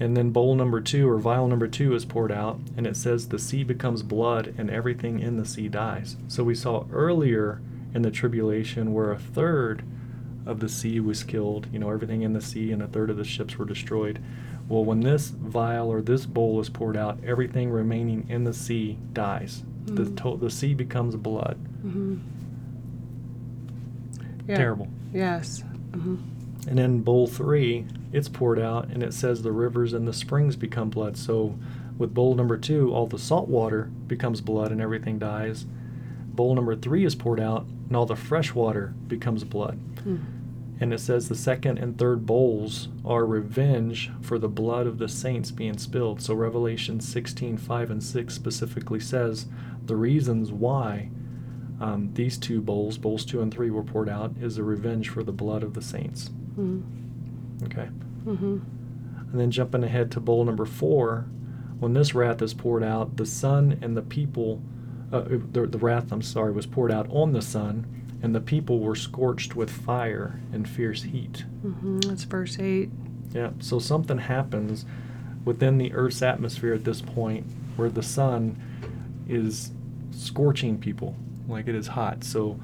And 0.00 0.16
then 0.16 0.30
bowl 0.30 0.54
number 0.54 0.80
two 0.80 1.08
or 1.08 1.18
vial 1.18 1.46
number 1.48 1.68
two 1.68 1.94
is 1.94 2.04
poured 2.04 2.32
out, 2.32 2.58
and 2.76 2.86
it 2.86 2.96
says 2.96 3.28
the 3.28 3.38
sea 3.38 3.62
becomes 3.62 4.02
blood 4.02 4.54
and 4.58 4.70
everything 4.70 5.20
in 5.20 5.36
the 5.36 5.44
sea 5.44 5.68
dies. 5.68 6.16
So 6.28 6.42
we 6.44 6.54
saw 6.54 6.86
earlier 6.92 7.60
in 7.94 8.02
the 8.02 8.10
tribulation 8.10 8.92
where 8.94 9.12
a 9.12 9.18
third 9.18 9.84
of 10.44 10.58
the 10.60 10.68
sea 10.68 10.98
was 10.98 11.22
killed, 11.22 11.68
you 11.72 11.78
know, 11.78 11.90
everything 11.90 12.22
in 12.22 12.32
the 12.32 12.40
sea, 12.40 12.72
and 12.72 12.82
a 12.82 12.88
third 12.88 13.10
of 13.10 13.16
the 13.16 13.24
ships 13.24 13.56
were 13.58 13.64
destroyed. 13.64 14.18
Well, 14.68 14.84
when 14.84 15.00
this 15.00 15.28
vial 15.28 15.88
or 15.92 16.00
this 16.00 16.26
bowl 16.26 16.58
is 16.60 16.68
poured 16.68 16.96
out, 16.96 17.18
everything 17.24 17.70
remaining 17.70 18.26
in 18.28 18.42
the 18.44 18.52
sea 18.54 18.98
dies. 19.12 19.62
The, 19.84 20.04
Mm. 20.04 20.16
to- 20.22 20.38
the 20.38 20.50
sea 20.50 20.74
becomes 20.74 21.14
blood. 21.16 21.58
Mm-hmm. 21.84 22.16
Yeah. 24.46 24.56
Terrible. 24.56 24.88
Yes. 25.12 25.62
Mm-hmm. 25.90 26.16
And 26.68 26.78
then 26.78 27.00
bowl 27.00 27.26
three, 27.26 27.86
it's 28.12 28.28
poured 28.28 28.58
out, 28.58 28.88
and 28.88 29.02
it 29.02 29.14
says 29.14 29.42
the 29.42 29.52
rivers 29.52 29.92
and 29.92 30.06
the 30.06 30.12
springs 30.12 30.56
become 30.56 30.90
blood. 30.90 31.16
So 31.16 31.58
with 31.98 32.14
bowl 32.14 32.34
number 32.34 32.56
two, 32.56 32.92
all 32.92 33.06
the 33.06 33.18
salt 33.18 33.48
water 33.48 33.90
becomes 34.06 34.40
blood 34.40 34.70
and 34.70 34.80
everything 34.80 35.18
dies. 35.18 35.66
Bowl 36.26 36.54
number 36.54 36.76
three 36.76 37.04
is 37.04 37.14
poured 37.14 37.40
out, 37.40 37.66
and 37.88 37.96
all 37.96 38.06
the 38.06 38.16
fresh 38.16 38.54
water 38.54 38.94
becomes 39.06 39.44
blood. 39.44 39.78
Mm. 40.04 40.24
And 40.80 40.92
it 40.92 40.98
says 40.98 41.28
the 41.28 41.36
second 41.36 41.78
and 41.78 41.96
third 41.96 42.26
bowls 42.26 42.88
are 43.04 43.24
revenge 43.24 44.10
for 44.20 44.38
the 44.38 44.48
blood 44.48 44.86
of 44.86 44.98
the 44.98 45.08
saints 45.08 45.50
being 45.50 45.78
spilled. 45.78 46.20
So 46.20 46.34
Revelation 46.34 47.00
16, 47.00 47.58
5 47.58 47.90
and 47.90 48.02
6 48.02 48.34
specifically 48.34 48.98
says 48.98 49.46
the 49.84 49.94
reasons 49.94 50.50
why 50.50 51.10
um, 51.82 52.10
these 52.14 52.38
two 52.38 52.60
bowls, 52.60 52.96
bowls 52.96 53.24
two 53.24 53.42
and 53.42 53.52
three, 53.52 53.68
were 53.68 53.82
poured 53.82 54.08
out 54.08 54.32
is 54.40 54.56
a 54.56 54.62
revenge 54.62 55.08
for 55.08 55.24
the 55.24 55.32
blood 55.32 55.64
of 55.64 55.74
the 55.74 55.82
saints. 55.82 56.30
Mm-hmm. 56.56 57.64
Okay. 57.64 57.88
Mm-hmm. 58.24 58.58
And 59.32 59.40
then 59.40 59.50
jumping 59.50 59.82
ahead 59.82 60.12
to 60.12 60.20
bowl 60.20 60.44
number 60.44 60.64
four, 60.64 61.26
when 61.80 61.92
this 61.92 62.14
wrath 62.14 62.40
is 62.40 62.54
poured 62.54 62.84
out, 62.84 63.16
the 63.16 63.26
sun 63.26 63.80
and 63.82 63.96
the 63.96 64.02
people, 64.02 64.62
uh, 65.12 65.24
the, 65.50 65.66
the 65.66 65.78
wrath, 65.78 66.12
I'm 66.12 66.22
sorry, 66.22 66.52
was 66.52 66.66
poured 66.66 66.92
out 66.92 67.08
on 67.10 67.32
the 67.32 67.42
sun, 67.42 67.86
and 68.22 68.32
the 68.32 68.40
people 68.40 68.78
were 68.78 68.94
scorched 68.94 69.56
with 69.56 69.68
fire 69.68 70.38
and 70.52 70.68
fierce 70.68 71.02
heat. 71.02 71.44
Mm-hmm. 71.66 71.98
That's 72.00 72.22
verse 72.22 72.60
eight. 72.60 72.90
Yeah, 73.32 73.50
so 73.58 73.80
something 73.80 74.18
happens 74.18 74.86
within 75.44 75.78
the 75.78 75.92
Earth's 75.94 76.22
atmosphere 76.22 76.74
at 76.74 76.84
this 76.84 77.00
point 77.00 77.44
where 77.74 77.88
the 77.88 78.04
sun 78.04 78.56
is 79.28 79.72
scorching 80.12 80.78
people 80.78 81.16
like 81.48 81.68
it 81.68 81.74
is 81.74 81.88
hot. 81.88 82.24
So 82.24 82.58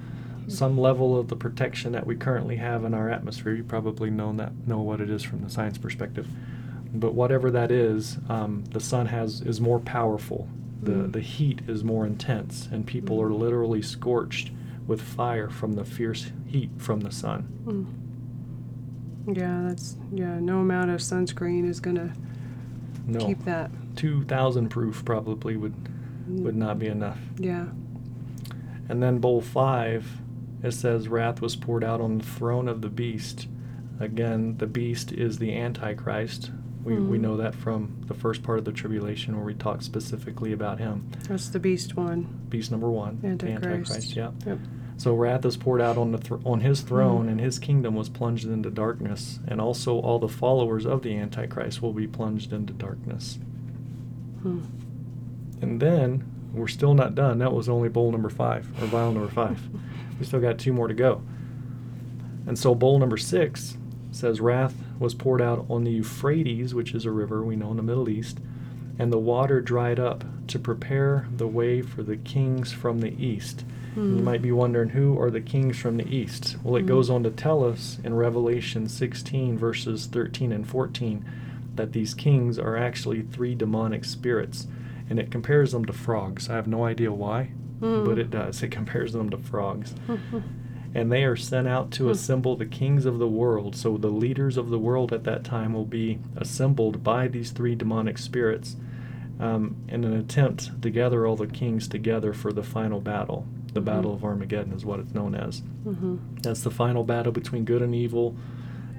some 0.47 0.79
level 0.79 1.19
of 1.19 1.29
the 1.29 1.37
protection 1.37 1.93
that 1.93 2.07
we 2.07 2.17
currently 2.17 2.57
have 2.57 2.85
in 2.85 2.95
our 2.95 3.11
atmosphere, 3.11 3.53
you 3.55 3.65
probably 3.65 4.11
know 4.11 4.33
that 4.35 4.53
know 4.67 4.81
what 4.81 5.01
it 5.01 5.11
is 5.11 5.23
from 5.23 5.43
the 5.43 5.51
science 5.51 5.77
perspective. 5.79 6.27
But 6.95 7.13
whatever 7.15 7.51
that 7.51 7.71
is, 7.71 8.17
um, 8.31 8.65
the 8.71 8.81
sun 8.81 9.07
has 9.07 9.43
is 9.43 9.61
more 9.61 9.79
powerful. 9.79 10.49
The 10.83 10.93
Mm. 10.93 11.13
the 11.13 11.21
heat 11.21 11.61
is 11.69 11.85
more 11.85 12.07
intense, 12.07 12.69
and 12.73 12.87
people 12.87 13.21
are 13.21 13.29
Mm. 13.31 13.39
literally 13.41 13.83
scorched 13.83 14.53
with 14.87 15.03
fire 15.03 15.51
from 15.51 15.75
the 15.75 15.85
fierce 15.85 16.33
heat 16.47 16.71
from 16.79 17.01
the 17.01 17.11
sun. 17.11 17.47
Mm. 17.67 19.37
Yeah, 19.37 19.65
that's 19.69 19.97
yeah. 20.13 20.39
No 20.41 20.61
amount 20.61 20.91
of 20.91 21.01
sunscreen 21.01 21.69
is 21.69 21.81
gonna 21.81 22.13
No, 23.07 23.19
keep 23.19 23.45
that. 23.45 23.71
two 23.97 24.25
thousand 24.25 24.69
proof 24.71 25.05
probably 25.05 25.57
would 25.57 25.75
would 26.29 26.57
not 26.57 26.79
be 26.79 26.87
enough. 26.87 27.19
Yeah. 27.39 27.67
And 28.89 29.03
then 29.03 29.19
bowl 29.19 29.41
five, 29.41 30.07
it 30.63 30.73
says 30.73 31.09
wrath 31.09 31.41
was 31.41 31.57
poured 31.57 31.85
out 31.85 32.01
on 32.01 32.19
the 32.19 32.25
throne 32.25 32.69
of 32.69 32.81
the 32.81 32.89
beast. 32.89 33.47
Again, 34.01 34.57
the 34.59 34.67
beast 34.67 35.13
is 35.13 35.39
the 35.39 35.55
Antichrist. 35.57 36.51
We, 36.85 36.95
we 36.95 37.19
Mhm. 37.19 37.21
know 37.23 37.37
that 37.37 37.55
from 37.55 37.97
the 38.07 38.15
first 38.15 38.43
part 38.43 38.59
of 38.59 38.65
the 38.65 38.73
tribulation 38.73 39.37
where 39.37 39.45
we 39.45 39.55
talk 39.55 39.83
specifically 39.83 40.53
about 40.53 40.79
him. 40.79 41.07
That's 41.29 41.49
the 41.49 41.59
beast 41.59 41.97
one. 41.97 42.27
Beast 42.49 42.71
number 42.71 42.89
one, 42.91 43.19
the 43.21 43.29
Antichrist. 43.29 44.17
yeah. 44.17 44.31
Yep. 44.47 44.59
So 44.97 45.15
wrath 45.15 45.45
is 45.45 45.57
poured 45.57 45.81
out 45.81 45.97
on 45.99 46.11
the 46.13 46.19
thr 46.19 46.37
on 46.45 46.61
his 46.61 46.81
throne, 46.81 47.27
Mhm. 47.27 47.31
and 47.33 47.41
his 47.41 47.59
kingdom 47.59 47.95
was 47.95 48.09
plunged 48.09 48.47
into 48.49 48.71
darkness, 48.71 49.39
and 49.47 49.61
also 49.61 49.99
all 49.99 50.19
the 50.19 50.29
followers 50.29 50.87
of 50.87 51.03
the 51.03 51.17
Antichrist 51.17 51.83
will 51.83 51.93
be 51.93 52.07
plunged 52.07 52.53
into 52.53 52.73
darkness. 52.73 53.39
Hmm. 54.43 54.61
And 55.61 55.81
then 55.81 56.25
we're 56.59 56.69
still 56.69 56.95
not 56.95 57.15
done. 57.15 57.39
That 57.39 57.53
was 57.53 57.69
only 57.69 57.89
bowl 57.89 58.11
number 58.13 58.31
five, 58.31 58.67
or 58.83 58.87
vial 58.87 59.13
number 59.13 59.31
five. 59.31 59.61
we 60.19 60.27
still 60.27 60.41
got 60.41 60.59
two 60.59 60.73
more 60.73 60.89
to 60.89 60.95
go. 60.95 61.23
And 62.47 62.59
so 62.59 62.75
bowl 62.75 62.99
number 62.99 63.17
six 63.17 63.77
says 64.11 64.41
wrath 64.41 64.75
was 64.99 65.15
poured 65.15 65.41
out 65.43 65.67
on 65.69 65.85
the 65.85 65.91
Euphrates, 65.93 66.75
which 66.75 66.95
is 66.95 67.05
a 67.05 67.11
river 67.11 67.45
we 67.45 67.57
know 67.57 67.71
in 67.71 67.77
the 67.77 67.83
Middle 67.83 68.09
East, 68.09 68.39
and 68.99 69.13
the 69.13 69.19
water 69.19 69.61
dried 69.61 70.01
up 70.01 70.25
to 70.49 70.59
prepare 70.59 71.29
the 71.37 71.47
way 71.47 71.83
for 71.83 72.03
the 72.03 72.17
kings 72.17 72.73
from 72.73 73.01
the 73.01 73.13
east. 73.23 73.65
You 73.95 74.03
Hmm. 74.03 74.25
might 74.25 74.43
be 74.43 74.51
wondering 74.53 74.91
who 74.91 75.21
are 75.21 75.31
the 75.31 75.41
kings 75.41 75.77
from 75.77 75.99
the 75.99 76.09
east? 76.09 76.57
Well, 76.65 76.77
it 76.77 76.83
Hmm. 76.83 76.87
goes 76.89 77.11
on 77.11 77.23
to 77.25 77.31
tell 77.31 77.63
us 77.65 77.99
in 78.03 78.15
Revelation 78.15 78.89
16, 78.89 79.59
verses 79.59 80.07
13 80.07 80.51
and 80.53 80.67
14, 80.67 81.25
that 81.77 81.93
these 81.93 82.15
kings 82.15 82.59
are 82.59 82.77
actually 82.77 83.23
three 83.23 83.55
demonic 83.55 84.05
spirits. 84.05 84.67
And 85.11 85.19
it 85.19 85.31
compares 85.31 85.73
them 85.73 85.85
to 85.87 85.93
frogs. 85.93 86.49
I 86.51 86.55
have 86.57 86.67
no 86.67 86.85
idea 86.85 87.13
why, 87.13 87.51
Hmm. 87.81 88.05
but 88.05 88.19
it 88.19 88.31
does. 88.31 88.63
It 88.63 88.71
compares 88.71 89.13
them 89.13 89.31
to 89.31 89.39
frogs. 89.39 89.95
And 90.95 91.13
they 91.13 91.23
are 91.25 91.37
sent 91.37 91.69
out 91.69 91.91
to 91.93 92.05
Hmm. 92.05 92.11
assemble 92.11 92.57
the 92.57 92.65
kings 92.67 93.05
of 93.05 93.19
the 93.19 93.29
world. 93.29 93.77
So 93.77 93.99
the 93.99 94.09
leaders 94.11 94.57
of 94.57 94.71
the 94.71 94.79
world 94.79 95.13
at 95.13 95.25
that 95.25 95.45
time 95.45 95.75
will 95.75 95.85
be 95.85 96.19
assembled 96.37 97.05
by 97.05 97.29
these 97.29 97.51
three 97.51 97.75
demonic 97.75 98.17
spirits 98.19 98.77
um, 99.39 99.77
in 99.89 100.03
an 100.03 100.15
attempt 100.15 100.81
to 100.83 100.91
gather 100.91 101.27
all 101.27 101.37
the 101.37 101.47
kings 101.47 101.87
together 101.89 102.33
for 102.33 102.53
the 102.53 102.63
final 102.63 103.01
battle. 103.01 103.47
The 103.75 103.81
Mhm. 103.83 103.85
Battle 103.85 104.15
of 104.15 104.25
Armageddon 104.25 104.73
is 104.73 104.85
what 104.87 104.99
it's 104.99 105.15
known 105.15 105.35
as. 105.35 105.63
Mm-hmm. 105.87 106.17
That's 106.43 106.63
the 106.63 106.71
final 106.71 107.05
battle 107.05 107.33
between 107.33 107.65
good 107.65 107.83
and 107.83 107.95
evil, 107.95 108.35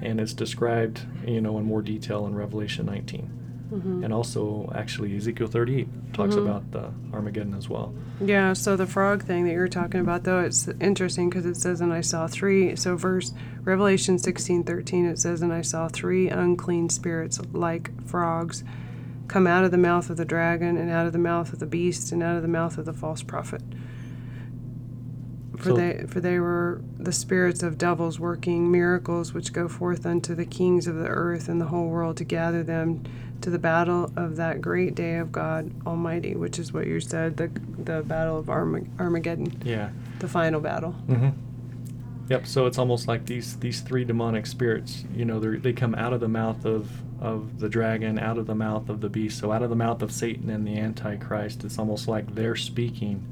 and 0.01 0.21
it's 0.21 0.33
described, 0.33 1.01
you 1.27 1.41
know, 1.41 1.57
in 1.57 1.65
more 1.65 1.81
detail 1.81 2.25
in 2.27 2.35
Revelation 2.35 2.85
19. 2.85 3.29
Mm-hmm. 3.71 4.03
And 4.03 4.11
also, 4.13 4.71
actually, 4.75 5.15
Ezekiel 5.15 5.45
38 5.47 5.87
talks 6.13 6.33
Mhm. 6.35 6.41
about 6.43 6.71
the 6.71 6.89
Armageddon 7.13 7.53
as 7.53 7.69
well. 7.69 7.93
Yeah, 8.19 8.53
so 8.53 8.75
the 8.75 8.87
frog 8.87 9.21
thing 9.23 9.45
that 9.45 9.51
you're 9.51 9.67
talking 9.67 9.99
about, 10.01 10.23
though, 10.23 10.39
it's 10.39 10.67
interesting 10.81 11.29
because 11.29 11.45
it 11.45 11.55
says, 11.55 11.79
and 11.79 11.93
I 11.93 12.01
saw 12.01 12.25
three. 12.27 12.75
So, 12.75 12.95
verse 12.95 13.31
Revelation 13.63 14.17
sixteen 14.17 14.63
thirteen, 14.63 15.05
it 15.05 15.19
says, 15.19 15.41
and 15.43 15.53
I 15.53 15.61
saw 15.61 15.87
three 15.87 16.29
unclean 16.29 16.89
spirits 16.89 17.39
like 17.53 17.91
frogs 18.05 18.63
come 19.27 19.45
out 19.45 19.63
of 19.63 19.69
the 19.69 19.77
mouth 19.77 20.09
of 20.09 20.17
the 20.17 20.25
dragon, 20.25 20.75
and 20.75 20.89
out 20.89 21.05
of 21.05 21.13
the 21.13 21.19
mouth 21.19 21.53
of 21.53 21.59
the 21.59 21.67
beast, 21.67 22.11
and 22.11 22.23
out 22.23 22.35
of 22.35 22.41
the 22.41 22.47
mouth 22.47 22.79
of 22.79 22.85
the 22.85 22.93
false 22.93 23.21
prophet. 23.21 23.61
For 25.57 25.69
So- 25.71 25.75
they, 25.75 26.05
for 26.07 26.19
they 26.21 26.39
were 26.39 26.81
the 26.97 27.11
spirits 27.11 27.61
of 27.63 27.77
devils 27.77 28.19
working 28.19 28.71
miracles, 28.71 29.33
which 29.33 29.51
go 29.53 29.67
forth 29.67 30.05
unto 30.05 30.33
the 30.33 30.45
kings 30.45 30.87
of 30.87 30.95
the 30.95 31.07
earth 31.07 31.49
and 31.49 31.59
the 31.59 31.65
whole 31.65 31.89
world 31.89 32.17
to 32.17 32.23
gather 32.23 32.63
them 32.63 33.01
to 33.41 33.49
the 33.49 33.59
battle 33.59 34.11
of 34.15 34.35
that 34.37 34.61
great 34.61 34.95
day 34.95 35.15
of 35.15 35.31
God 35.31 35.71
Almighty, 35.85 36.35
which 36.35 36.59
is 36.59 36.73
what 36.73 36.87
you 36.87 36.99
said, 36.99 37.37
the 37.37 37.47
the 37.83 38.01
battle 38.03 38.37
of 38.37 38.49
Arma- 38.49 38.81
Armageddon, 38.99 39.61
Yeah. 39.63 39.89
the 40.19 40.27
final 40.27 40.59
battle. 40.59 40.95
Mm-hmm. 41.07 41.29
Yep. 42.29 42.45
So 42.45 42.65
it's 42.67 42.77
almost 42.77 43.07
like 43.07 43.25
these 43.25 43.57
these 43.57 43.81
three 43.81 44.03
demonic 44.05 44.45
spirits. 44.45 45.03
You 45.15 45.25
know, 45.25 45.39
they 45.39 45.57
they 45.57 45.73
come 45.73 45.95
out 45.95 46.13
of 46.13 46.19
the 46.19 46.27
mouth 46.27 46.65
of 46.65 46.89
of 47.19 47.59
the 47.59 47.67
dragon, 47.69 48.17
out 48.19 48.37
of 48.37 48.45
the 48.47 48.55
mouth 48.55 48.87
of 48.89 49.01
the 49.01 49.09
beast. 49.09 49.39
So 49.39 49.51
out 49.51 49.63
of 49.63 49.69
the 49.69 49.75
mouth 49.75 50.01
of 50.01 50.11
Satan 50.11 50.49
and 50.49 50.65
the 50.67 50.77
Antichrist. 50.77 51.63
It's 51.63 51.79
almost 51.79 52.07
like 52.07 52.35
they're 52.35 52.55
speaking 52.55 53.25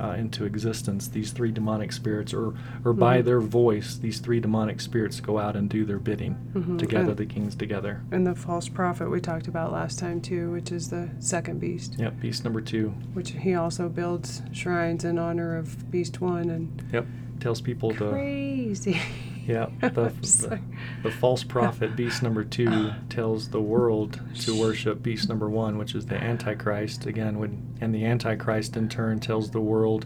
uh, 0.00 0.10
into 0.18 0.44
existence. 0.44 1.08
These 1.08 1.32
three 1.32 1.50
demonic 1.52 1.92
spirits, 1.92 2.32
or 2.32 2.54
or 2.84 2.92
by 2.92 3.20
Mhm. 3.20 3.24
their 3.24 3.40
voice, 3.40 3.96
these 3.96 4.18
three 4.20 4.40
demonic 4.40 4.80
spirits 4.80 5.20
go 5.20 5.38
out 5.38 5.56
and 5.56 5.68
do 5.68 5.84
their 5.84 5.98
bidding 5.98 6.36
Mhm. 6.54 6.78
to 6.78 6.86
gather 6.86 7.08
And- 7.10 7.16
the 7.16 7.26
kings 7.26 7.54
together. 7.54 8.00
And 8.12 8.26
the 8.26 8.34
false 8.34 8.68
prophet 8.68 9.10
we 9.10 9.20
talked 9.20 9.48
about 9.48 9.72
last 9.72 9.98
time 9.98 10.20
too, 10.20 10.50
which 10.52 10.70
is 10.72 10.90
the 10.90 11.08
second 11.18 11.60
beast, 11.60 11.96
Yep. 11.98 12.20
Beast 12.20 12.44
number 12.44 12.60
two. 12.60 12.94
which 13.14 13.30
he 13.32 13.54
also 13.54 13.88
builds 13.88 14.42
shrines 14.52 15.04
in 15.04 15.18
honor 15.18 15.56
of 15.56 15.90
Beast 15.90 16.20
One 16.20 16.50
and 16.50 16.82
Yep. 16.92 17.06
Tells 17.40 17.60
people 17.60 17.90
to. 17.92 18.10
crazy. 18.10 18.96
Yeah, 19.48 19.70
the, 19.80 19.88
the, 20.20 20.60
the 21.04 21.10
false 21.10 21.42
prophet, 21.42 21.96
beast 21.96 22.22
number 22.22 22.44
two, 22.44 22.90
tells 23.08 23.48
the 23.48 23.60
world 23.62 24.20
to 24.40 24.60
worship 24.60 25.02
beast 25.02 25.28
number 25.28 25.48
one, 25.48 25.78
which 25.78 25.94
is 25.94 26.04
the 26.06 26.16
Antichrist. 26.22 27.06
Again, 27.06 27.38
when, 27.38 27.76
and 27.80 27.94
the 27.94 28.04
Antichrist 28.04 28.76
in 28.76 28.90
turn 28.90 29.20
tells 29.20 29.50
the 29.50 29.60
world 29.60 30.04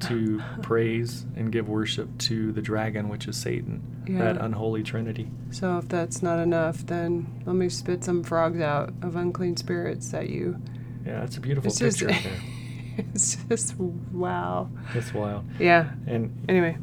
to 0.00 0.42
praise 0.62 1.24
and 1.36 1.52
give 1.52 1.68
worship 1.68 2.08
to 2.18 2.50
the 2.50 2.60
dragon, 2.60 3.08
which 3.08 3.28
is 3.28 3.36
Satan, 3.36 4.04
Yeah. 4.08 4.18
that 4.18 4.38
unholy 4.38 4.82
trinity. 4.82 5.30
So 5.52 5.78
if 5.78 5.88
that's 5.88 6.20
not 6.20 6.40
enough, 6.40 6.84
then 6.84 7.40
let 7.46 7.54
me 7.54 7.68
spit 7.68 8.02
some 8.02 8.24
frogs 8.24 8.60
out 8.60 8.92
of 9.00 9.14
unclean 9.14 9.56
spirits 9.56 10.08
that 10.10 10.28
you. 10.28 10.60
Yeah, 11.06 11.22
it's 11.22 11.36
a 11.36 11.40
beautiful 11.40 11.68
It's 11.68 11.78
just, 11.78 12.00
picture. 12.00 12.18
there. 12.96 13.06
it's 13.14 13.36
just 13.48 13.78
wow. 13.78 14.70
It's 14.92 15.14
wild. 15.14 15.44
Yeah. 15.60 15.92
And 16.08 16.44
Anyway. 16.48 16.78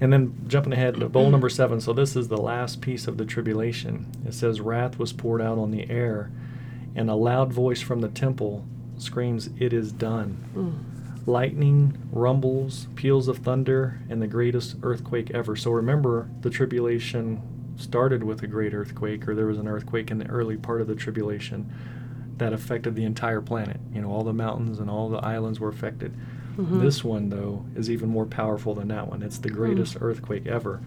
And 0.00 0.12
then 0.12 0.34
jumping 0.46 0.72
ahead 0.72 0.94
to 0.94 1.08
bowl 1.08 1.30
number 1.30 1.48
seven. 1.50 1.80
So 1.80 1.92
this 1.92 2.16
is 2.16 2.28
the 2.28 2.40
last 2.40 2.80
piece 2.80 3.06
of 3.06 3.18
the 3.18 3.26
tribulation. 3.26 4.06
It 4.26 4.34
says, 4.34 4.60
Wrath 4.60 4.98
was 4.98 5.12
poured 5.12 5.42
out 5.42 5.58
on 5.58 5.70
the 5.70 5.90
air, 5.90 6.30
and 6.94 7.10
a 7.10 7.14
loud 7.14 7.52
voice 7.52 7.80
from 7.80 8.00
the 8.00 8.08
temple 8.08 8.66
screams, 8.96 9.50
It 9.58 9.72
is 9.72 9.92
done. 9.92 10.44
Mm. 10.54 11.26
Lightning, 11.26 11.98
rumbles, 12.12 12.88
peals 12.94 13.28
of 13.28 13.38
thunder, 13.38 14.00
and 14.08 14.22
the 14.22 14.26
greatest 14.26 14.76
earthquake 14.82 15.30
ever. 15.32 15.54
So 15.54 15.70
remember, 15.70 16.30
the 16.40 16.50
tribulation 16.50 17.42
started 17.76 18.22
with 18.22 18.42
a 18.42 18.46
great 18.46 18.74
earthquake, 18.74 19.28
or 19.28 19.34
there 19.34 19.46
was 19.46 19.58
an 19.58 19.68
earthquake 19.68 20.10
in 20.10 20.18
the 20.18 20.26
early 20.28 20.56
part 20.56 20.80
of 20.80 20.86
the 20.86 20.94
tribulation 20.94 21.72
that 22.36 22.52
affected 22.52 22.94
the 22.96 23.04
entire 23.04 23.40
planet. 23.40 23.80
You 23.92 24.02
know, 24.02 24.10
all 24.10 24.24
the 24.24 24.32
mountains 24.32 24.78
and 24.78 24.90
all 24.90 25.08
the 25.08 25.18
islands 25.18 25.60
were 25.60 25.68
affected. 25.68 26.14
Mhm. 26.60 26.80
This 26.80 27.02
one, 27.02 27.30
though, 27.30 27.64
is 27.74 27.90
even 27.90 28.08
more 28.08 28.26
powerful 28.26 28.74
than 28.74 28.88
that 28.88 29.08
one. 29.08 29.22
It's 29.22 29.38
the 29.38 29.50
greatest 29.50 29.96
earthquake 30.00 30.46
ever. 30.46 30.80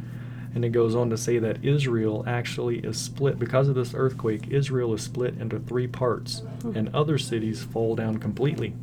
And 0.55 0.63
it 0.63 0.69
goes 0.69 0.93
on 0.93 1.09
to 1.09 1.17
say 1.17 1.39
that 1.39 1.63
Israel 1.65 2.23
actually 2.27 2.77
is 2.79 2.97
split. 2.97 3.39
Because 3.39 3.67
of 3.67 3.75
this 3.75 3.93
earthquake, 3.95 4.47
Israel 4.49 4.93
is 4.93 5.01
split 5.01 5.35
into 5.39 5.57
three 5.59 5.87
parts, 5.87 6.43
and 6.75 6.89
other 6.93 7.17
cities 7.17 7.63
fall 7.63 7.95
down 7.95 8.17
completely. 8.19 8.75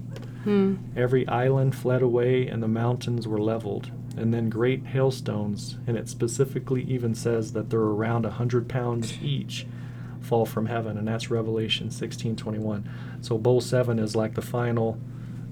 Hmm. 0.44 0.74
Every 0.96 1.28
island 1.28 1.74
fled 1.76 2.02
away, 2.02 2.48
and 2.48 2.60
the 2.62 2.68
mountains 2.68 3.28
were 3.28 3.38
leveled. 3.40 3.90
And 4.16 4.34
then 4.34 4.48
great 4.50 4.86
hailstones, 4.86 5.78
and 5.86 5.96
it 5.96 6.08
specifically 6.08 6.82
even 6.84 7.14
says 7.14 7.52
that 7.52 7.70
they're 7.70 7.80
around 7.80 8.26
a 8.26 8.30
hundred 8.30 8.68
pounds 8.68 9.18
each, 9.22 9.66
fall 10.20 10.44
from 10.46 10.66
heaven, 10.66 10.98
and 10.98 11.06
that's 11.06 11.30
Revelation 11.30 11.90
sixteen 11.90 12.34
twenty 12.34 12.58
one. 12.58 12.88
So 13.20 13.38
bowl 13.38 13.60
seven 13.60 14.00
is 14.00 14.16
like 14.16 14.34
the 14.34 14.42
final, 14.42 14.98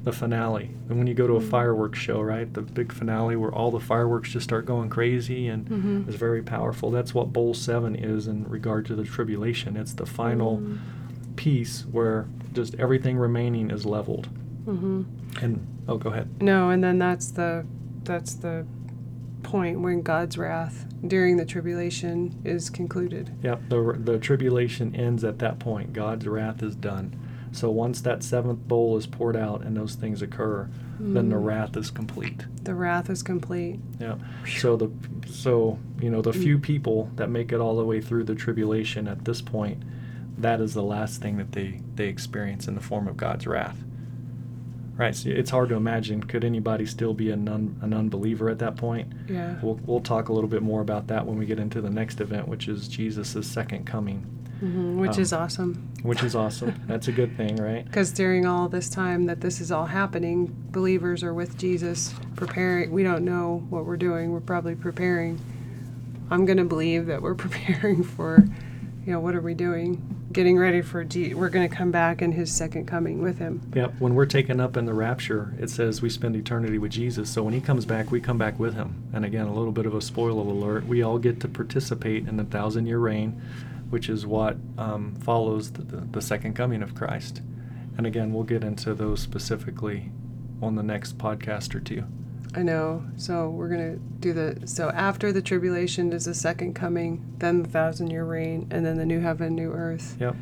the 0.09 0.17
finale. 0.17 0.71
And 0.89 0.97
when 0.97 1.07
you 1.07 1.13
go 1.13 1.27
to 1.27 1.35
a 1.35 1.41
fireworks 1.41 1.99
show, 1.99 2.23
right, 2.23 2.53
the 2.55 2.63
big 2.63 2.93
finale 2.93 3.37
where 3.37 3.53
all 3.53 3.71
the 3.71 3.79
fireworks 3.79 4.31
just 4.31 4.45
start 4.45 4.65
going 4.65 4.89
crazy 4.89 5.49
and 5.49 5.67
Mhm. 5.69 6.09
is 6.09 6.15
very 6.15 6.43
powerful. 6.43 6.91
That's 6.91 7.15
what 7.15 7.31
bowl 7.31 7.53
seven 7.53 7.95
is 7.95 8.27
in 8.27 8.45
regard 8.49 8.87
to 8.87 8.95
the 8.97 9.05
tribulation. 9.05 9.77
It's 9.77 9.93
the 9.93 10.07
final 10.07 10.59
Mm. 10.61 10.79
piece 11.37 11.83
where 11.93 12.27
just 12.55 12.75
everything 12.77 13.19
remaining 13.19 13.71
is 13.71 13.85
leveled. 13.85 14.29
Mhm. 14.67 15.05
And 15.43 15.67
oh, 15.87 15.99
go 15.99 16.09
ahead. 16.11 16.29
No, 16.41 16.71
and 16.71 16.83
then 16.83 16.99
that's 16.99 17.31
the 17.31 17.67
that's 18.05 18.33
the 18.33 18.65
point 19.43 19.81
when 19.81 20.01
God's 20.01 20.39
wrath 20.39 20.87
during 21.07 21.37
the 21.37 21.45
tribulation 21.45 22.35
is 22.45 22.71
concluded. 22.71 23.31
Yep, 23.43 23.69
the 23.69 23.99
the 24.03 24.19
tribulation 24.19 24.95
ends 24.95 25.23
at 25.23 25.39
that 25.41 25.59
point. 25.59 25.93
God's 25.93 26.27
wrath 26.27 26.63
is 26.63 26.75
done. 26.75 27.13
So 27.53 27.71
once 27.71 28.01
that 28.03 28.23
seventh 28.23 28.67
bowl 28.69 28.97
is 28.97 29.07
poured 29.07 29.37
out 29.37 29.63
and 29.63 29.77
those 29.77 29.95
things 29.95 30.23
occur, 30.23 30.69
then 31.01 31.29
the 31.29 31.37
Mm. 31.37 31.45
wrath 31.45 31.77
is 31.77 31.91
complete. 31.91 32.47
The 32.65 32.75
wrath 32.75 33.09
is 33.09 33.23
complete. 33.23 33.81
Yeah. 34.01 34.17
So 34.59 34.77
the 34.77 34.91
so 35.27 35.79
you 36.01 36.11
know 36.11 36.23
the 36.23 36.33
few 36.33 36.59
people 36.59 37.11
that 37.17 37.31
make 37.31 37.53
it 37.53 37.61
all 37.61 37.77
the 37.77 37.85
way 37.85 38.01
through 38.01 38.25
the 38.25 38.35
tribulation 38.35 39.07
at 39.09 39.25
this 39.25 39.41
point, 39.41 39.83
that 40.37 40.61
is 40.61 40.75
the 40.75 40.83
last 40.83 41.21
thing 41.23 41.37
that 41.39 41.53
they 41.53 41.81
they 41.97 42.09
experience 42.09 42.67
in 42.69 42.75
the 42.75 42.81
form 42.81 43.07
of 43.09 43.17
God's 43.17 43.47
wrath. 43.47 43.85
Right. 44.97 45.15
So 45.15 45.29
it's 45.31 45.51
hard 45.51 45.69
to 45.69 45.77
imagine. 45.77 46.25
Could 46.25 46.43
anybody 46.45 46.85
still 46.85 47.15
be 47.15 47.31
a 47.31 47.37
non, 47.37 47.77
an 47.83 47.95
unbeliever 47.95 48.49
at 48.51 48.59
that 48.59 48.75
point? 48.77 49.13
Yeah. 49.29 49.55
We'll 49.63 49.79
we'll 49.87 50.01
talk 50.01 50.29
a 50.29 50.33
little 50.33 50.51
bit 50.51 50.63
more 50.63 50.81
about 50.81 51.07
that 51.07 51.25
when 51.25 51.39
we 51.39 51.47
get 51.47 51.61
into 51.61 51.81
the 51.81 51.91
next 51.91 52.21
event, 52.21 52.49
which 52.49 52.67
is 52.67 52.89
Jesus' 52.89 53.47
second 53.47 53.87
coming, 53.87 54.27
hmm 54.61 54.99
Which 54.99 55.17
Um, 55.17 55.21
is 55.23 55.33
awesome. 55.33 55.89
which 56.03 56.23
is 56.23 56.35
awesome. 56.35 56.75
That's 56.87 57.09
a 57.09 57.13
good 57.13 57.37
thing, 57.37 57.57
right? 57.57 57.85
Because 57.85 58.13
during 58.13 58.47
all 58.47 58.69
this 58.69 58.89
time 58.89 59.27
that 59.27 59.41
this 59.41 59.61
is 59.61 59.71
all 59.73 59.87
happening, 59.87 60.55
believers 60.71 61.23
are 61.23 61.35
with 61.35 61.57
Jesus, 61.59 62.15
preparing. 62.37 62.91
We 62.91 63.03
don't 63.03 63.25
know 63.25 63.65
what 63.71 63.85
we're 63.85 63.97
doing. 63.97 64.33
We're 64.33 64.41
probably 64.41 64.75
preparing. 64.75 65.41
I'm 66.31 66.45
going 66.45 66.59
to 66.59 66.65
believe 66.65 67.07
that 67.07 67.23
we're 67.23 67.35
preparing 67.47 68.03
for, 68.03 68.47
you 69.07 69.13
know, 69.13 69.21
what 69.21 69.35
are 69.35 69.41
we 69.41 69.55
doing? 69.55 70.15
Getting 70.31 70.59
ready 70.59 70.83
for, 70.83 71.05
G- 71.05 71.33
we're 71.33 71.49
going 71.49 71.67
to 71.67 71.75
come 71.75 71.91
back 71.91 72.21
in 72.21 72.33
his 72.33 72.53
second 72.53 72.85
coming 72.87 73.23
with 73.23 73.39
him. 73.39 73.63
Yep. 73.75 73.95
When 73.99 74.15
we're 74.15 74.27
taken 74.27 74.61
up 74.61 74.77
in 74.77 74.85
the 74.85 74.93
rapture, 74.93 75.55
it 75.59 75.71
says 75.71 76.03
we 76.03 76.11
spend 76.11 76.37
eternity 76.37 76.77
with 76.77 76.91
Jesus. 76.93 77.31
So 77.31 77.43
when 77.43 77.55
he 77.55 77.63
comes 77.63 77.87
back, 77.87 78.11
we 78.11 78.21
come 78.21 78.37
back 78.37 78.59
with 78.59 78.75
him. 78.75 79.05
And 79.15 79.25
again, 79.25 79.47
a 79.47 79.55
little 79.55 79.73
bit 79.73 79.87
of 79.87 79.95
a 79.95 80.03
spoiler 80.03 80.43
alert: 80.43 80.87
we 80.87 81.03
all 81.03 81.19
get 81.19 81.41
to 81.41 81.49
participate 81.49 82.29
in 82.29 82.37
the 82.37 82.45
thousand-year 82.45 82.99
reign, 82.99 83.41
which 83.91 84.09
is 84.09 84.27
what 84.27 84.57
um, 84.77 85.15
follows 85.17 85.73
the, 85.73 85.83
the, 85.83 85.97
the 86.13 86.21
second 86.23 86.55
coming 86.55 86.83
of 86.83 86.95
Christ. 86.95 87.43
And 87.97 88.07
again, 88.07 88.33
we'll 88.33 88.45
get 88.45 88.63
into 88.63 88.95
those 88.95 89.21
specifically 89.21 90.11
on 90.63 90.77
the 90.77 90.83
next 90.83 91.19
podcast 91.19 91.75
or 91.75 91.81
two. 91.81 92.05
I 92.55 92.63
know. 92.63 93.05
So 93.17 93.51
we're 93.51 93.69
going 93.69 93.93
to 93.95 93.99
do 94.21 94.33
the, 94.33 94.67
so 94.67 94.91
after 94.91 95.33
the 95.33 95.43
tribulation 95.43 96.13
is 96.13 96.25
the 96.25 96.35
second 96.35 96.75
coming, 96.75 97.25
then 97.39 97.63
the 97.63 97.69
thousand 97.69 98.11
year 98.11 98.25
reign, 98.25 98.69
and 98.71 98.85
then 98.87 98.97
the 98.97 99.05
new 99.07 99.21
heaven, 99.21 99.55
new 99.55 99.73
earth. 99.73 100.17
Yep. 100.21 100.35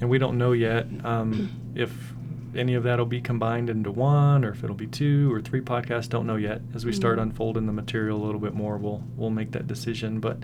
And 0.00 0.10
we 0.10 0.18
don't 0.18 0.38
know 0.38 0.52
yet 0.52 0.86
um, 1.04 1.72
if 1.74 2.12
any 2.54 2.74
of 2.74 2.82
that 2.84 2.98
will 2.98 3.06
be 3.06 3.20
combined 3.20 3.68
into 3.70 3.90
one 3.92 4.44
or 4.44 4.50
if 4.50 4.64
it'll 4.64 4.74
be 4.76 4.86
two 4.86 5.32
or 5.32 5.40
three 5.40 5.60
podcasts. 5.60 6.08
Don't 6.08 6.26
know 6.26 6.36
yet. 6.36 6.60
As 6.74 6.84
we 6.84 6.92
start 6.92 7.18
Mhm. 7.18 7.22
unfolding 7.22 7.66
the 7.66 7.72
material 7.72 8.22
a 8.22 8.24
little 8.24 8.40
bit 8.40 8.54
more, 8.54 8.76
we'll 8.78 9.02
we'll 9.16 9.30
make 9.30 9.52
that 9.52 9.66
decision. 9.66 10.18
But 10.20 10.38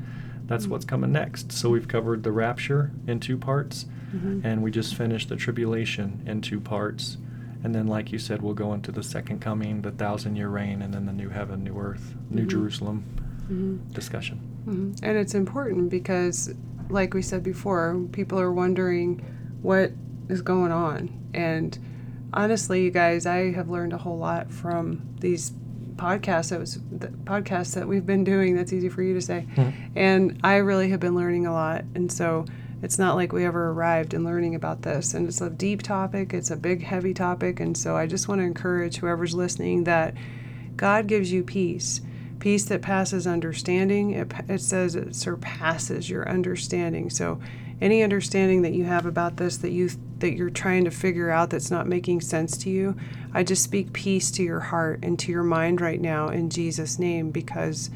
that's 0.46 0.66
Mhm. 0.66 0.70
what's 0.70 0.84
coming 0.84 1.12
next. 1.12 1.52
So 1.52 1.70
we've 1.70 1.88
covered 1.88 2.22
the 2.22 2.32
rapture 2.32 2.90
in 3.06 3.20
two 3.20 3.36
parts, 3.36 3.86
Mhm. 4.14 4.40
and 4.44 4.62
we 4.62 4.70
just 4.70 4.94
finished 4.94 5.28
the 5.28 5.36
tribulation 5.36 6.20
in 6.26 6.40
two 6.40 6.60
parts. 6.60 7.16
And 7.62 7.74
then, 7.74 7.86
like 7.86 8.12
you 8.12 8.18
said, 8.18 8.42
we'll 8.42 8.54
go 8.54 8.74
into 8.74 8.92
the 8.92 9.02
second 9.02 9.40
coming, 9.40 9.80
the 9.82 9.90
thousand 9.90 10.36
year 10.36 10.48
reign, 10.48 10.82
and 10.82 10.92
then 10.92 11.06
the 11.06 11.12
new 11.12 11.30
heaven, 11.30 11.64
new 11.64 11.78
earth, 11.78 12.14
new 12.30 12.44
Mhm. 12.44 12.48
Jerusalem 12.48 13.04
Mhm. 13.50 13.78
discussion. 13.94 14.38
Mhm. 14.66 14.98
And 15.02 15.16
it's 15.16 15.34
important 15.34 15.88
because, 15.90 16.54
like 16.90 17.14
we 17.14 17.22
said 17.22 17.42
before, 17.42 17.98
people 18.12 18.38
are 18.38 18.52
wondering 18.52 19.22
what 19.62 19.92
is 20.28 20.42
going 20.42 20.72
on. 20.72 21.08
And 21.32 21.78
honestly, 22.34 22.84
you 22.84 22.90
guys, 22.90 23.24
I 23.24 23.52
have 23.52 23.70
learned 23.70 23.94
a 23.94 23.98
whole 23.98 24.18
lot 24.18 24.50
from 24.50 25.00
these 25.20 25.52
podcasts 25.96 26.50
that 26.50 26.60
was 26.60 26.78
the 26.90 27.08
podcasts 27.08 27.74
that 27.74 27.86
we've 27.86 28.06
been 28.06 28.24
doing. 28.24 28.56
That's 28.56 28.72
easy 28.72 28.88
for 28.88 29.02
you 29.02 29.14
to 29.14 29.20
say, 29.20 29.46
Mhm. 29.56 29.72
and 29.96 30.38
I 30.42 30.56
really 30.56 30.90
have 30.90 31.00
been 31.00 31.14
learning 31.14 31.46
a 31.46 31.52
lot. 31.52 31.84
And 31.94 32.10
so 32.10 32.44
it's 32.82 32.98
not 32.98 33.14
like 33.16 33.32
we 33.32 33.44
ever 33.44 33.70
arrived 33.70 34.12
in 34.14 34.24
learning 34.24 34.54
about 34.54 34.82
this. 34.82 35.14
And 35.14 35.26
it's 35.26 35.40
a 35.40 35.50
deep 35.50 35.82
topic. 35.82 36.34
It's 36.34 36.50
a 36.50 36.56
big, 36.56 36.82
heavy 36.82 37.14
topic. 37.14 37.60
And 37.60 37.76
so 37.76 37.96
I 37.96 38.06
just 38.06 38.28
want 38.28 38.40
to 38.40 38.44
encourage 38.44 38.96
whoever's 38.96 39.34
listening 39.34 39.84
that 39.84 40.14
God 40.76 41.06
gives 41.06 41.32
you 41.32 41.42
peace 41.42 42.00
peace 42.40 42.64
that 42.66 42.82
passes 42.82 43.26
understanding. 43.26 44.10
It, 44.10 44.30
it 44.48 44.60
says 44.60 44.96
it 44.96 45.14
surpasses 45.16 46.10
your 46.10 46.28
understanding. 46.28 47.08
So, 47.08 47.40
any 47.80 48.02
understanding 48.02 48.62
that 48.62 48.72
you 48.72 48.84
have 48.84 49.06
about 49.06 49.36
this 49.36 49.56
that 49.58 49.70
you 49.70 49.90
that 50.18 50.34
you're 50.34 50.50
trying 50.50 50.84
to 50.84 50.90
figure 50.90 51.30
out 51.30 51.50
that's 51.50 51.70
not 51.70 51.86
making 51.86 52.20
sense 52.20 52.56
to 52.58 52.70
you, 52.70 52.96
I 53.32 53.42
just 53.42 53.62
speak 53.62 53.92
peace 53.92 54.30
to 54.32 54.42
your 54.42 54.60
heart 54.60 55.00
and 55.02 55.18
to 55.18 55.32
your 55.32 55.42
mind 55.42 55.80
right 55.80 56.00
now 56.00 56.28
in 56.28 56.50
Jesus' 56.50 56.98
name 56.98 57.30
because 57.30 57.90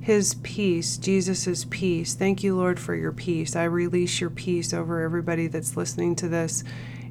his 0.00 0.34
peace, 0.42 0.96
Jesus' 0.96 1.66
peace. 1.68 2.14
Thank 2.14 2.42
you, 2.42 2.56
Lord, 2.56 2.80
for 2.80 2.94
your 2.94 3.12
peace. 3.12 3.54
I 3.54 3.64
release 3.64 4.20
your 4.20 4.30
peace 4.30 4.72
over 4.72 5.02
everybody 5.02 5.46
that's 5.46 5.76
listening 5.76 6.16
to 6.16 6.28
this, 6.28 6.64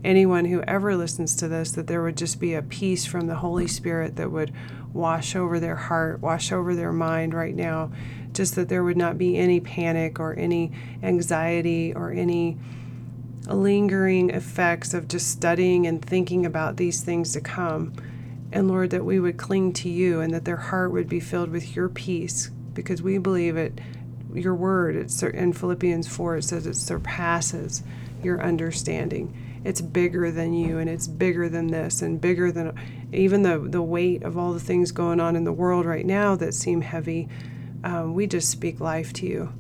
anyone 0.04 0.46
who 0.46 0.62
ever 0.64 0.96
listens 0.96 1.36
to 1.36 1.48
this, 1.48 1.72
that 1.74 1.86
there 1.86 2.02
would 2.02 2.18
just 2.18 2.40
be 2.40 2.56
a 2.56 2.64
peace 2.64 3.06
from 3.06 3.28
the 3.28 3.36
Holy 3.36 3.68
Spirit 3.68 4.16
that 4.16 4.32
would 4.32 4.52
wash 4.92 5.36
over 5.36 5.60
their 5.60 5.76
heart, 5.76 6.20
wash 6.20 6.52
over 6.52 6.74
their 6.74 6.92
mind 6.92 7.34
right 7.36 7.56
now. 7.56 7.92
Just 8.40 8.56
that 8.56 8.70
there 8.70 8.86
would 8.86 8.96
not 8.96 9.18
be 9.18 9.38
any 9.38 9.60
panic 9.60 10.18
or 10.18 10.34
any 10.34 10.72
anxiety 11.04 11.94
or 11.94 12.14
any 12.14 12.58
lingering 13.48 14.30
effects 14.30 14.94
of 14.94 15.10
just 15.10 15.30
studying 15.30 15.86
and 15.86 16.02
thinking 16.02 16.46
about 16.46 16.78
these 16.78 17.02
things 17.02 17.34
to 17.34 17.42
come. 17.42 17.92
And 18.54 18.70
Lord, 18.70 18.92
that 18.92 19.04
we 19.04 19.20
would 19.20 19.36
cling 19.36 19.74
to 19.74 19.90
you 19.90 20.22
and 20.22 20.34
that 20.34 20.46
their 20.46 20.56
heart 20.56 20.94
would 20.94 21.10
be 21.10 21.20
filled 21.20 21.50
with 21.50 21.76
your 21.76 21.90
peace 21.90 22.50
because 22.74 23.02
we 23.02 23.18
believe 23.18 23.58
it. 23.58 23.82
Your 24.34 24.56
word, 24.56 24.96
it's 24.96 25.22
in 25.22 25.52
Philippians 25.52 26.08
4, 26.08 26.38
it 26.38 26.44
says 26.44 26.66
it 26.66 26.78
surpasses 26.78 27.84
your 28.24 28.42
understanding. 28.42 29.36
It's 29.66 29.82
bigger 29.82 30.32
than 30.32 30.54
you 30.54 30.78
and 30.78 30.90
it's 30.90 31.08
bigger 31.08 31.50
than 31.50 31.68
this 31.68 32.02
and 32.02 32.22
bigger 32.22 32.54
than 32.54 32.74
even 33.12 33.42
the, 33.42 33.60
the 33.60 33.82
weight 33.82 34.24
of 34.24 34.38
all 34.38 34.54
the 34.54 34.62
things 34.62 34.94
going 34.94 35.20
on 35.20 35.36
in 35.36 35.44
the 35.44 35.52
world 35.52 35.86
right 35.86 36.06
now 36.06 36.38
that 36.38 36.54
seem 36.54 36.80
heavy. 36.80 37.28
Um, 37.84 38.14
we 38.14 38.28
just 38.28 38.50
speak 38.50 38.80
life 38.80 39.14
to 39.14 39.26
you 39.26 39.54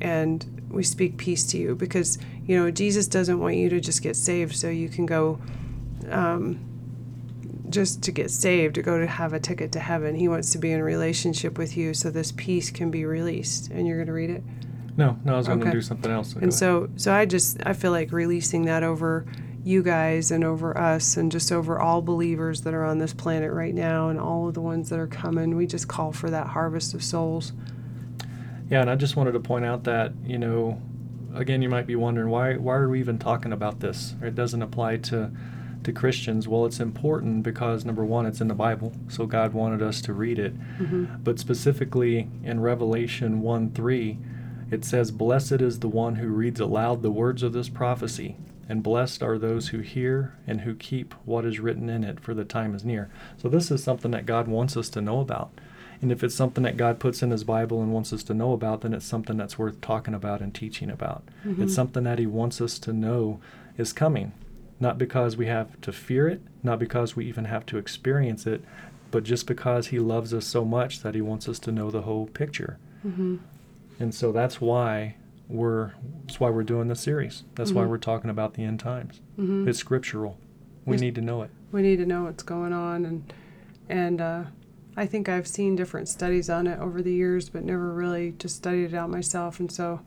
and 0.00 0.66
we 0.70 0.82
speak 0.82 1.16
peace 1.16 1.44
to 1.46 1.58
you 1.58 1.74
because 1.74 2.18
you 2.44 2.56
know 2.56 2.70
jesus 2.70 3.06
doesn't 3.06 3.38
want 3.38 3.54
you 3.56 3.68
to 3.70 3.80
just 3.80 4.02
get 4.02 4.14
saved 4.16 4.54
so 4.54 4.68
you 4.68 4.88
can 4.88 5.06
go 5.06 5.40
um, 6.10 6.58
just 7.70 8.02
to 8.04 8.12
get 8.12 8.30
saved, 8.30 8.76
to 8.76 8.82
go 8.82 8.98
to 8.98 9.06
have 9.06 9.32
a 9.32 9.40
ticket 9.40 9.72
to 9.72 9.80
heaven. 9.80 10.14
He 10.14 10.28
wants 10.28 10.50
to 10.52 10.58
be 10.58 10.72
in 10.72 10.82
relationship 10.82 11.58
with 11.58 11.76
you 11.76 11.94
so 11.94 12.10
this 12.10 12.32
peace 12.32 12.70
can 12.70 12.90
be 12.90 13.04
released. 13.04 13.70
And 13.70 13.86
you're 13.86 13.96
going 13.96 14.06
to 14.06 14.12
read 14.12 14.30
it? 14.30 14.42
No, 14.96 15.18
no, 15.24 15.34
I 15.34 15.36
was 15.36 15.46
going 15.46 15.60
to 15.60 15.66
Okay. 15.66 15.72
do 15.72 15.80
something 15.80 16.10
else. 16.10 16.32
so 16.32 16.38
And 16.40 16.54
so 16.54 16.88
so 16.96 17.12
I 17.12 17.26
just 17.26 17.58
I 17.66 17.72
feel 17.72 17.90
like 17.90 18.12
releasing 18.12 18.64
that 18.66 18.82
over 18.82 19.26
you 19.66 19.82
guys 19.82 20.30
and 20.30 20.44
over 20.44 20.78
us 20.78 21.16
and 21.16 21.32
just 21.32 21.50
over 21.50 21.80
all 21.80 22.00
believers 22.00 22.60
that 22.60 22.72
are 22.72 22.84
on 22.84 22.98
this 22.98 23.12
planet 23.12 23.52
right 23.52 23.74
now 23.74 24.08
and 24.08 24.20
all 24.20 24.46
of 24.46 24.54
the 24.54 24.60
ones 24.60 24.90
that 24.90 24.98
are 25.00 25.08
coming. 25.08 25.56
We 25.56 25.66
just 25.66 25.88
call 25.88 26.12
for 26.12 26.30
that 26.30 26.46
harvest 26.46 26.94
of 26.94 27.02
souls. 27.02 27.52
Yeah, 28.70 28.80
and 28.80 28.88
I 28.88 28.94
just 28.94 29.16
wanted 29.16 29.32
to 29.32 29.40
point 29.40 29.64
out 29.64 29.82
that, 29.82 30.12
you 30.24 30.38
know, 30.38 30.80
again, 31.34 31.62
you 31.62 31.68
might 31.68 31.86
be 31.86 31.96
wondering 31.96 32.30
why 32.30 32.54
why 32.54 32.74
are 32.76 32.88
we 32.88 33.00
even 33.00 33.18
talking 33.18 33.52
about 33.52 33.80
this? 33.80 34.14
It 34.22 34.36
doesn't 34.36 34.62
apply 34.62 34.98
to 34.98 35.32
to 35.82 35.92
Christians. 35.92 36.46
Well, 36.46 36.64
it's 36.64 36.78
important 36.78 37.42
because 37.42 37.84
number 37.84 38.04
one, 38.04 38.24
it's 38.24 38.40
in 38.40 38.46
the 38.46 38.54
Bible, 38.54 38.92
so 39.08 39.26
God 39.26 39.52
wanted 39.52 39.82
us 39.82 40.00
to 40.02 40.12
read 40.12 40.38
it. 40.38 40.56
Mm-hmm. 40.78 41.22
But 41.24 41.40
specifically 41.40 42.28
in 42.44 42.60
Revelation 42.60 43.40
1 43.40 43.70
3, 43.72 44.18
it 44.70 44.84
says, 44.84 45.10
Blessed 45.10 45.60
is 45.60 45.80
the 45.80 45.88
one 45.88 46.16
who 46.16 46.28
reads 46.28 46.60
aloud 46.60 47.02
the 47.02 47.10
words 47.10 47.42
of 47.42 47.52
this 47.52 47.68
prophecy, 47.68 48.36
and 48.68 48.82
blessed 48.82 49.22
are 49.22 49.38
those 49.38 49.68
who 49.68 49.78
hear 49.78 50.34
and 50.46 50.62
who 50.62 50.74
keep 50.74 51.14
what 51.24 51.44
is 51.44 51.60
written 51.60 51.88
in 51.88 52.04
it, 52.04 52.20
for 52.20 52.34
the 52.34 52.44
time 52.44 52.74
is 52.74 52.84
near. 52.84 53.08
So, 53.36 53.48
this 53.48 53.70
is 53.70 53.82
something 53.82 54.10
that 54.10 54.26
God 54.26 54.48
wants 54.48 54.76
us 54.76 54.88
to 54.90 55.00
know 55.00 55.20
about. 55.20 55.50
And 56.02 56.12
if 56.12 56.22
it's 56.22 56.34
something 56.34 56.64
that 56.64 56.76
God 56.76 56.98
puts 56.98 57.22
in 57.22 57.30
His 57.30 57.44
Bible 57.44 57.80
and 57.80 57.92
wants 57.92 58.12
us 58.12 58.22
to 58.24 58.34
know 58.34 58.52
about, 58.52 58.82
then 58.82 58.92
it's 58.92 59.06
something 59.06 59.36
that's 59.36 59.58
worth 59.58 59.80
talking 59.80 60.14
about 60.14 60.40
and 60.40 60.54
teaching 60.54 60.90
about. 60.90 61.22
Mm-hmm. 61.44 61.62
It's 61.62 61.74
something 61.74 62.04
that 62.04 62.18
He 62.18 62.26
wants 62.26 62.60
us 62.60 62.78
to 62.80 62.92
know 62.92 63.40
is 63.78 63.92
coming. 63.92 64.32
Not 64.78 64.98
because 64.98 65.36
we 65.36 65.46
have 65.46 65.80
to 65.80 65.92
fear 65.92 66.28
it, 66.28 66.42
not 66.62 66.78
because 66.78 67.16
we 67.16 67.24
even 67.26 67.46
have 67.46 67.64
to 67.66 67.78
experience 67.78 68.46
it, 68.46 68.62
but 69.10 69.24
just 69.24 69.46
because 69.46 69.88
He 69.88 69.98
loves 69.98 70.34
us 70.34 70.46
so 70.46 70.64
much 70.64 71.00
that 71.00 71.14
He 71.14 71.22
wants 71.22 71.48
us 71.48 71.58
to 71.60 71.72
know 71.72 71.90
the 71.90 72.02
whole 72.02 72.26
picture. 72.26 72.78
Mm-hmm. 73.06 73.36
And 73.98 74.14
so 74.14 74.32
that's 74.32 74.60
why 74.60 75.16
we're 75.48 75.92
that's 76.26 76.40
why 76.40 76.50
we're 76.50 76.62
doing 76.64 76.88
this 76.88 77.00
series. 77.00 77.44
That's 77.54 77.72
why 77.72 77.84
Mhm. 77.84 77.88
we're 77.90 77.98
talking 77.98 78.30
about 78.30 78.54
the 78.54 78.64
end 78.64 78.80
times. 78.80 79.20
Mm-hmm. 79.38 79.68
It's 79.68 79.78
scriptural. 79.78 80.38
We 80.84 80.96
need 80.96 81.14
to 81.16 81.20
know 81.20 81.42
it. 81.42 81.50
we 81.72 81.82
need 81.82 81.96
to 81.96 82.06
know 82.06 82.24
what's 82.24 82.42
going 82.42 82.72
on 82.72 83.04
and 83.04 83.32
and 83.88 84.20
uh, 84.20 84.44
I 84.96 85.06
think 85.06 85.28
I've 85.28 85.46
seen 85.46 85.76
different 85.76 86.08
studies 86.08 86.48
on 86.48 86.66
it 86.66 86.78
over 86.80 87.02
the 87.02 87.12
years, 87.12 87.48
but 87.50 87.64
never 87.64 87.92
really 87.92 88.32
just 88.38 88.56
studied 88.56 88.84
it 88.86 88.94
out 88.94 89.10
myself. 89.10 89.60
And 89.60 89.70
so 89.70 90.00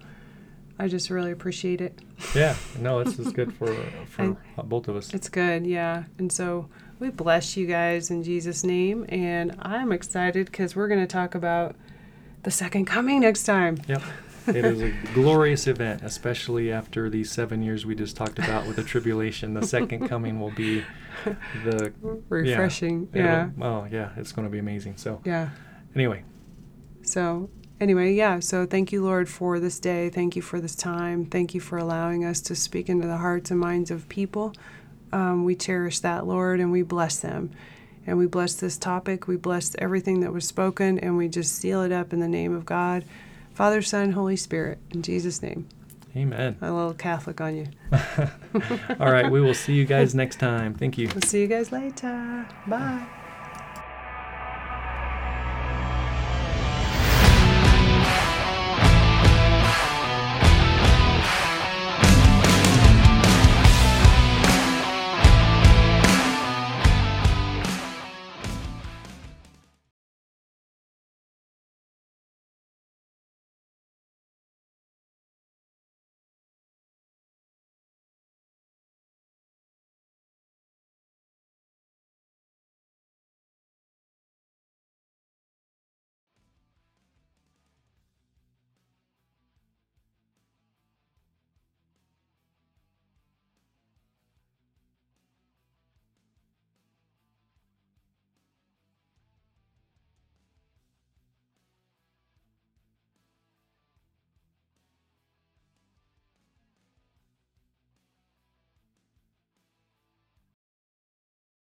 I 0.79 0.87
just 0.87 1.09
really 1.09 1.31
appreciate 1.31 1.79
it. 1.79 1.99
Yeah. 2.35 2.55
No, 2.79 3.03
this 3.03 3.19
is 3.19 3.31
good 3.31 3.53
for 3.53 3.67
for 4.07 4.35
both 4.63 4.87
of 4.87 4.95
us. 4.95 5.13
It's 5.13 5.29
good, 5.29 5.65
yeah. 5.67 6.03
And 6.17 6.31
so 6.31 6.67
we 6.99 7.09
bless 7.09 7.55
you 7.55 7.65
guys 7.67 8.09
in 8.09 8.23
Jesus' 8.23 8.63
name. 8.63 9.05
And 9.09 9.55
I'm 9.59 9.91
excited 9.91 10.47
because 10.47 10.75
we're 10.75 10.87
going 10.87 11.01
to 11.01 11.07
talk 11.07 11.35
about 11.35 11.75
the 12.43 12.51
second 12.51 12.85
coming 12.85 13.19
next 13.21 13.43
time. 13.43 13.77
Yep. 13.87 14.01
It 14.47 14.65
is 14.65 14.81
a 14.81 14.91
glorious 15.13 15.67
event, 15.67 16.01
especially 16.03 16.71
after 16.71 17.09
these 17.09 17.31
seven 17.31 17.61
years 17.61 17.85
we 17.85 17.95
just 17.95 18.15
talked 18.15 18.39
about 18.39 18.65
with 18.67 18.75
the 18.77 18.83
tribulation. 18.83 19.53
The 19.53 19.65
second 19.67 20.07
coming 20.07 20.39
will 20.39 20.51
be 20.51 20.83
the 21.65 21.91
Refreshing, 22.29 23.09
it'll- 23.13 23.25
yeah. 23.27 23.49
Oh 23.61 23.87
yeah, 23.91 24.09
it's 24.17 24.31
going 24.31 24.47
to 24.47 24.51
be 24.51 24.59
amazing. 24.59 24.93
So 24.97 25.21
Yeah. 25.25 25.49
anyway, 25.95 26.23
So, 27.01 27.49
anyway, 27.79 28.13
yeah. 28.13 28.39
So, 28.39 28.65
thank 28.67 28.91
you, 28.91 29.03
Lord, 29.03 29.27
for 29.29 29.59
this 29.59 29.79
day. 29.79 30.09
Thank 30.09 30.35
you 30.35 30.41
for 30.43 30.59
this 30.61 30.75
time. 30.75 31.25
Thank 31.25 31.55
you 31.55 31.59
for 31.61 31.77
allowing 31.77 32.23
us 32.23 32.39
to 32.41 32.55
speak 32.55 32.87
into 32.89 33.07
the 33.07 33.17
hearts 33.17 33.49
and 33.51 33.59
minds 33.59 33.89
of 33.89 34.07
people. 34.09 34.53
Um, 35.11 35.43
we 35.43 35.55
cherish 35.55 35.99
that, 36.01 36.27
Lord, 36.27 36.59
and 36.59 36.71
we 36.71 36.83
bless 36.83 37.19
them. 37.19 37.49
And 38.05 38.17
we 38.17 38.27
bless 38.27 38.53
this 38.55 38.77
topic. 38.77 39.27
We 39.27 39.37
bless 39.37 39.75
everything 39.79 40.19
that 40.19 40.31
was 40.33 40.45
spoken, 40.45 40.99
and 40.99 41.17
we 41.17 41.27
just 41.29 41.55
seal 41.55 41.81
it 41.81 41.91
up 41.91 42.13
in 42.13 42.19
the 42.19 42.27
name 42.27 42.53
of 42.53 42.65
God, 42.65 43.03
Father, 43.59 43.81
Son, 43.81 44.13
Holy 44.13 44.37
Spirit. 44.37 44.77
In 44.91 45.01
Jesus' 45.01 45.41
name. 45.41 45.67
Amen. 46.15 46.55
A 46.61 46.71
little 46.71 46.93
Catholic 46.93 47.41
on 47.41 47.57
you. 47.57 47.67
All 49.01 49.11
right, 49.11 49.29
we 49.29 49.41
will 49.41 49.53
see 49.53 49.73
you 49.73 49.83
guys 49.83 50.15
next 50.15 50.39
time. 50.39 50.73
Thank 50.73 50.97
you. 50.97 51.09
We'll 51.09 51.23
see 51.23 51.41
you 51.41 51.47
guys 51.47 51.69
later. 51.69 52.47
Bye. 52.67 53.05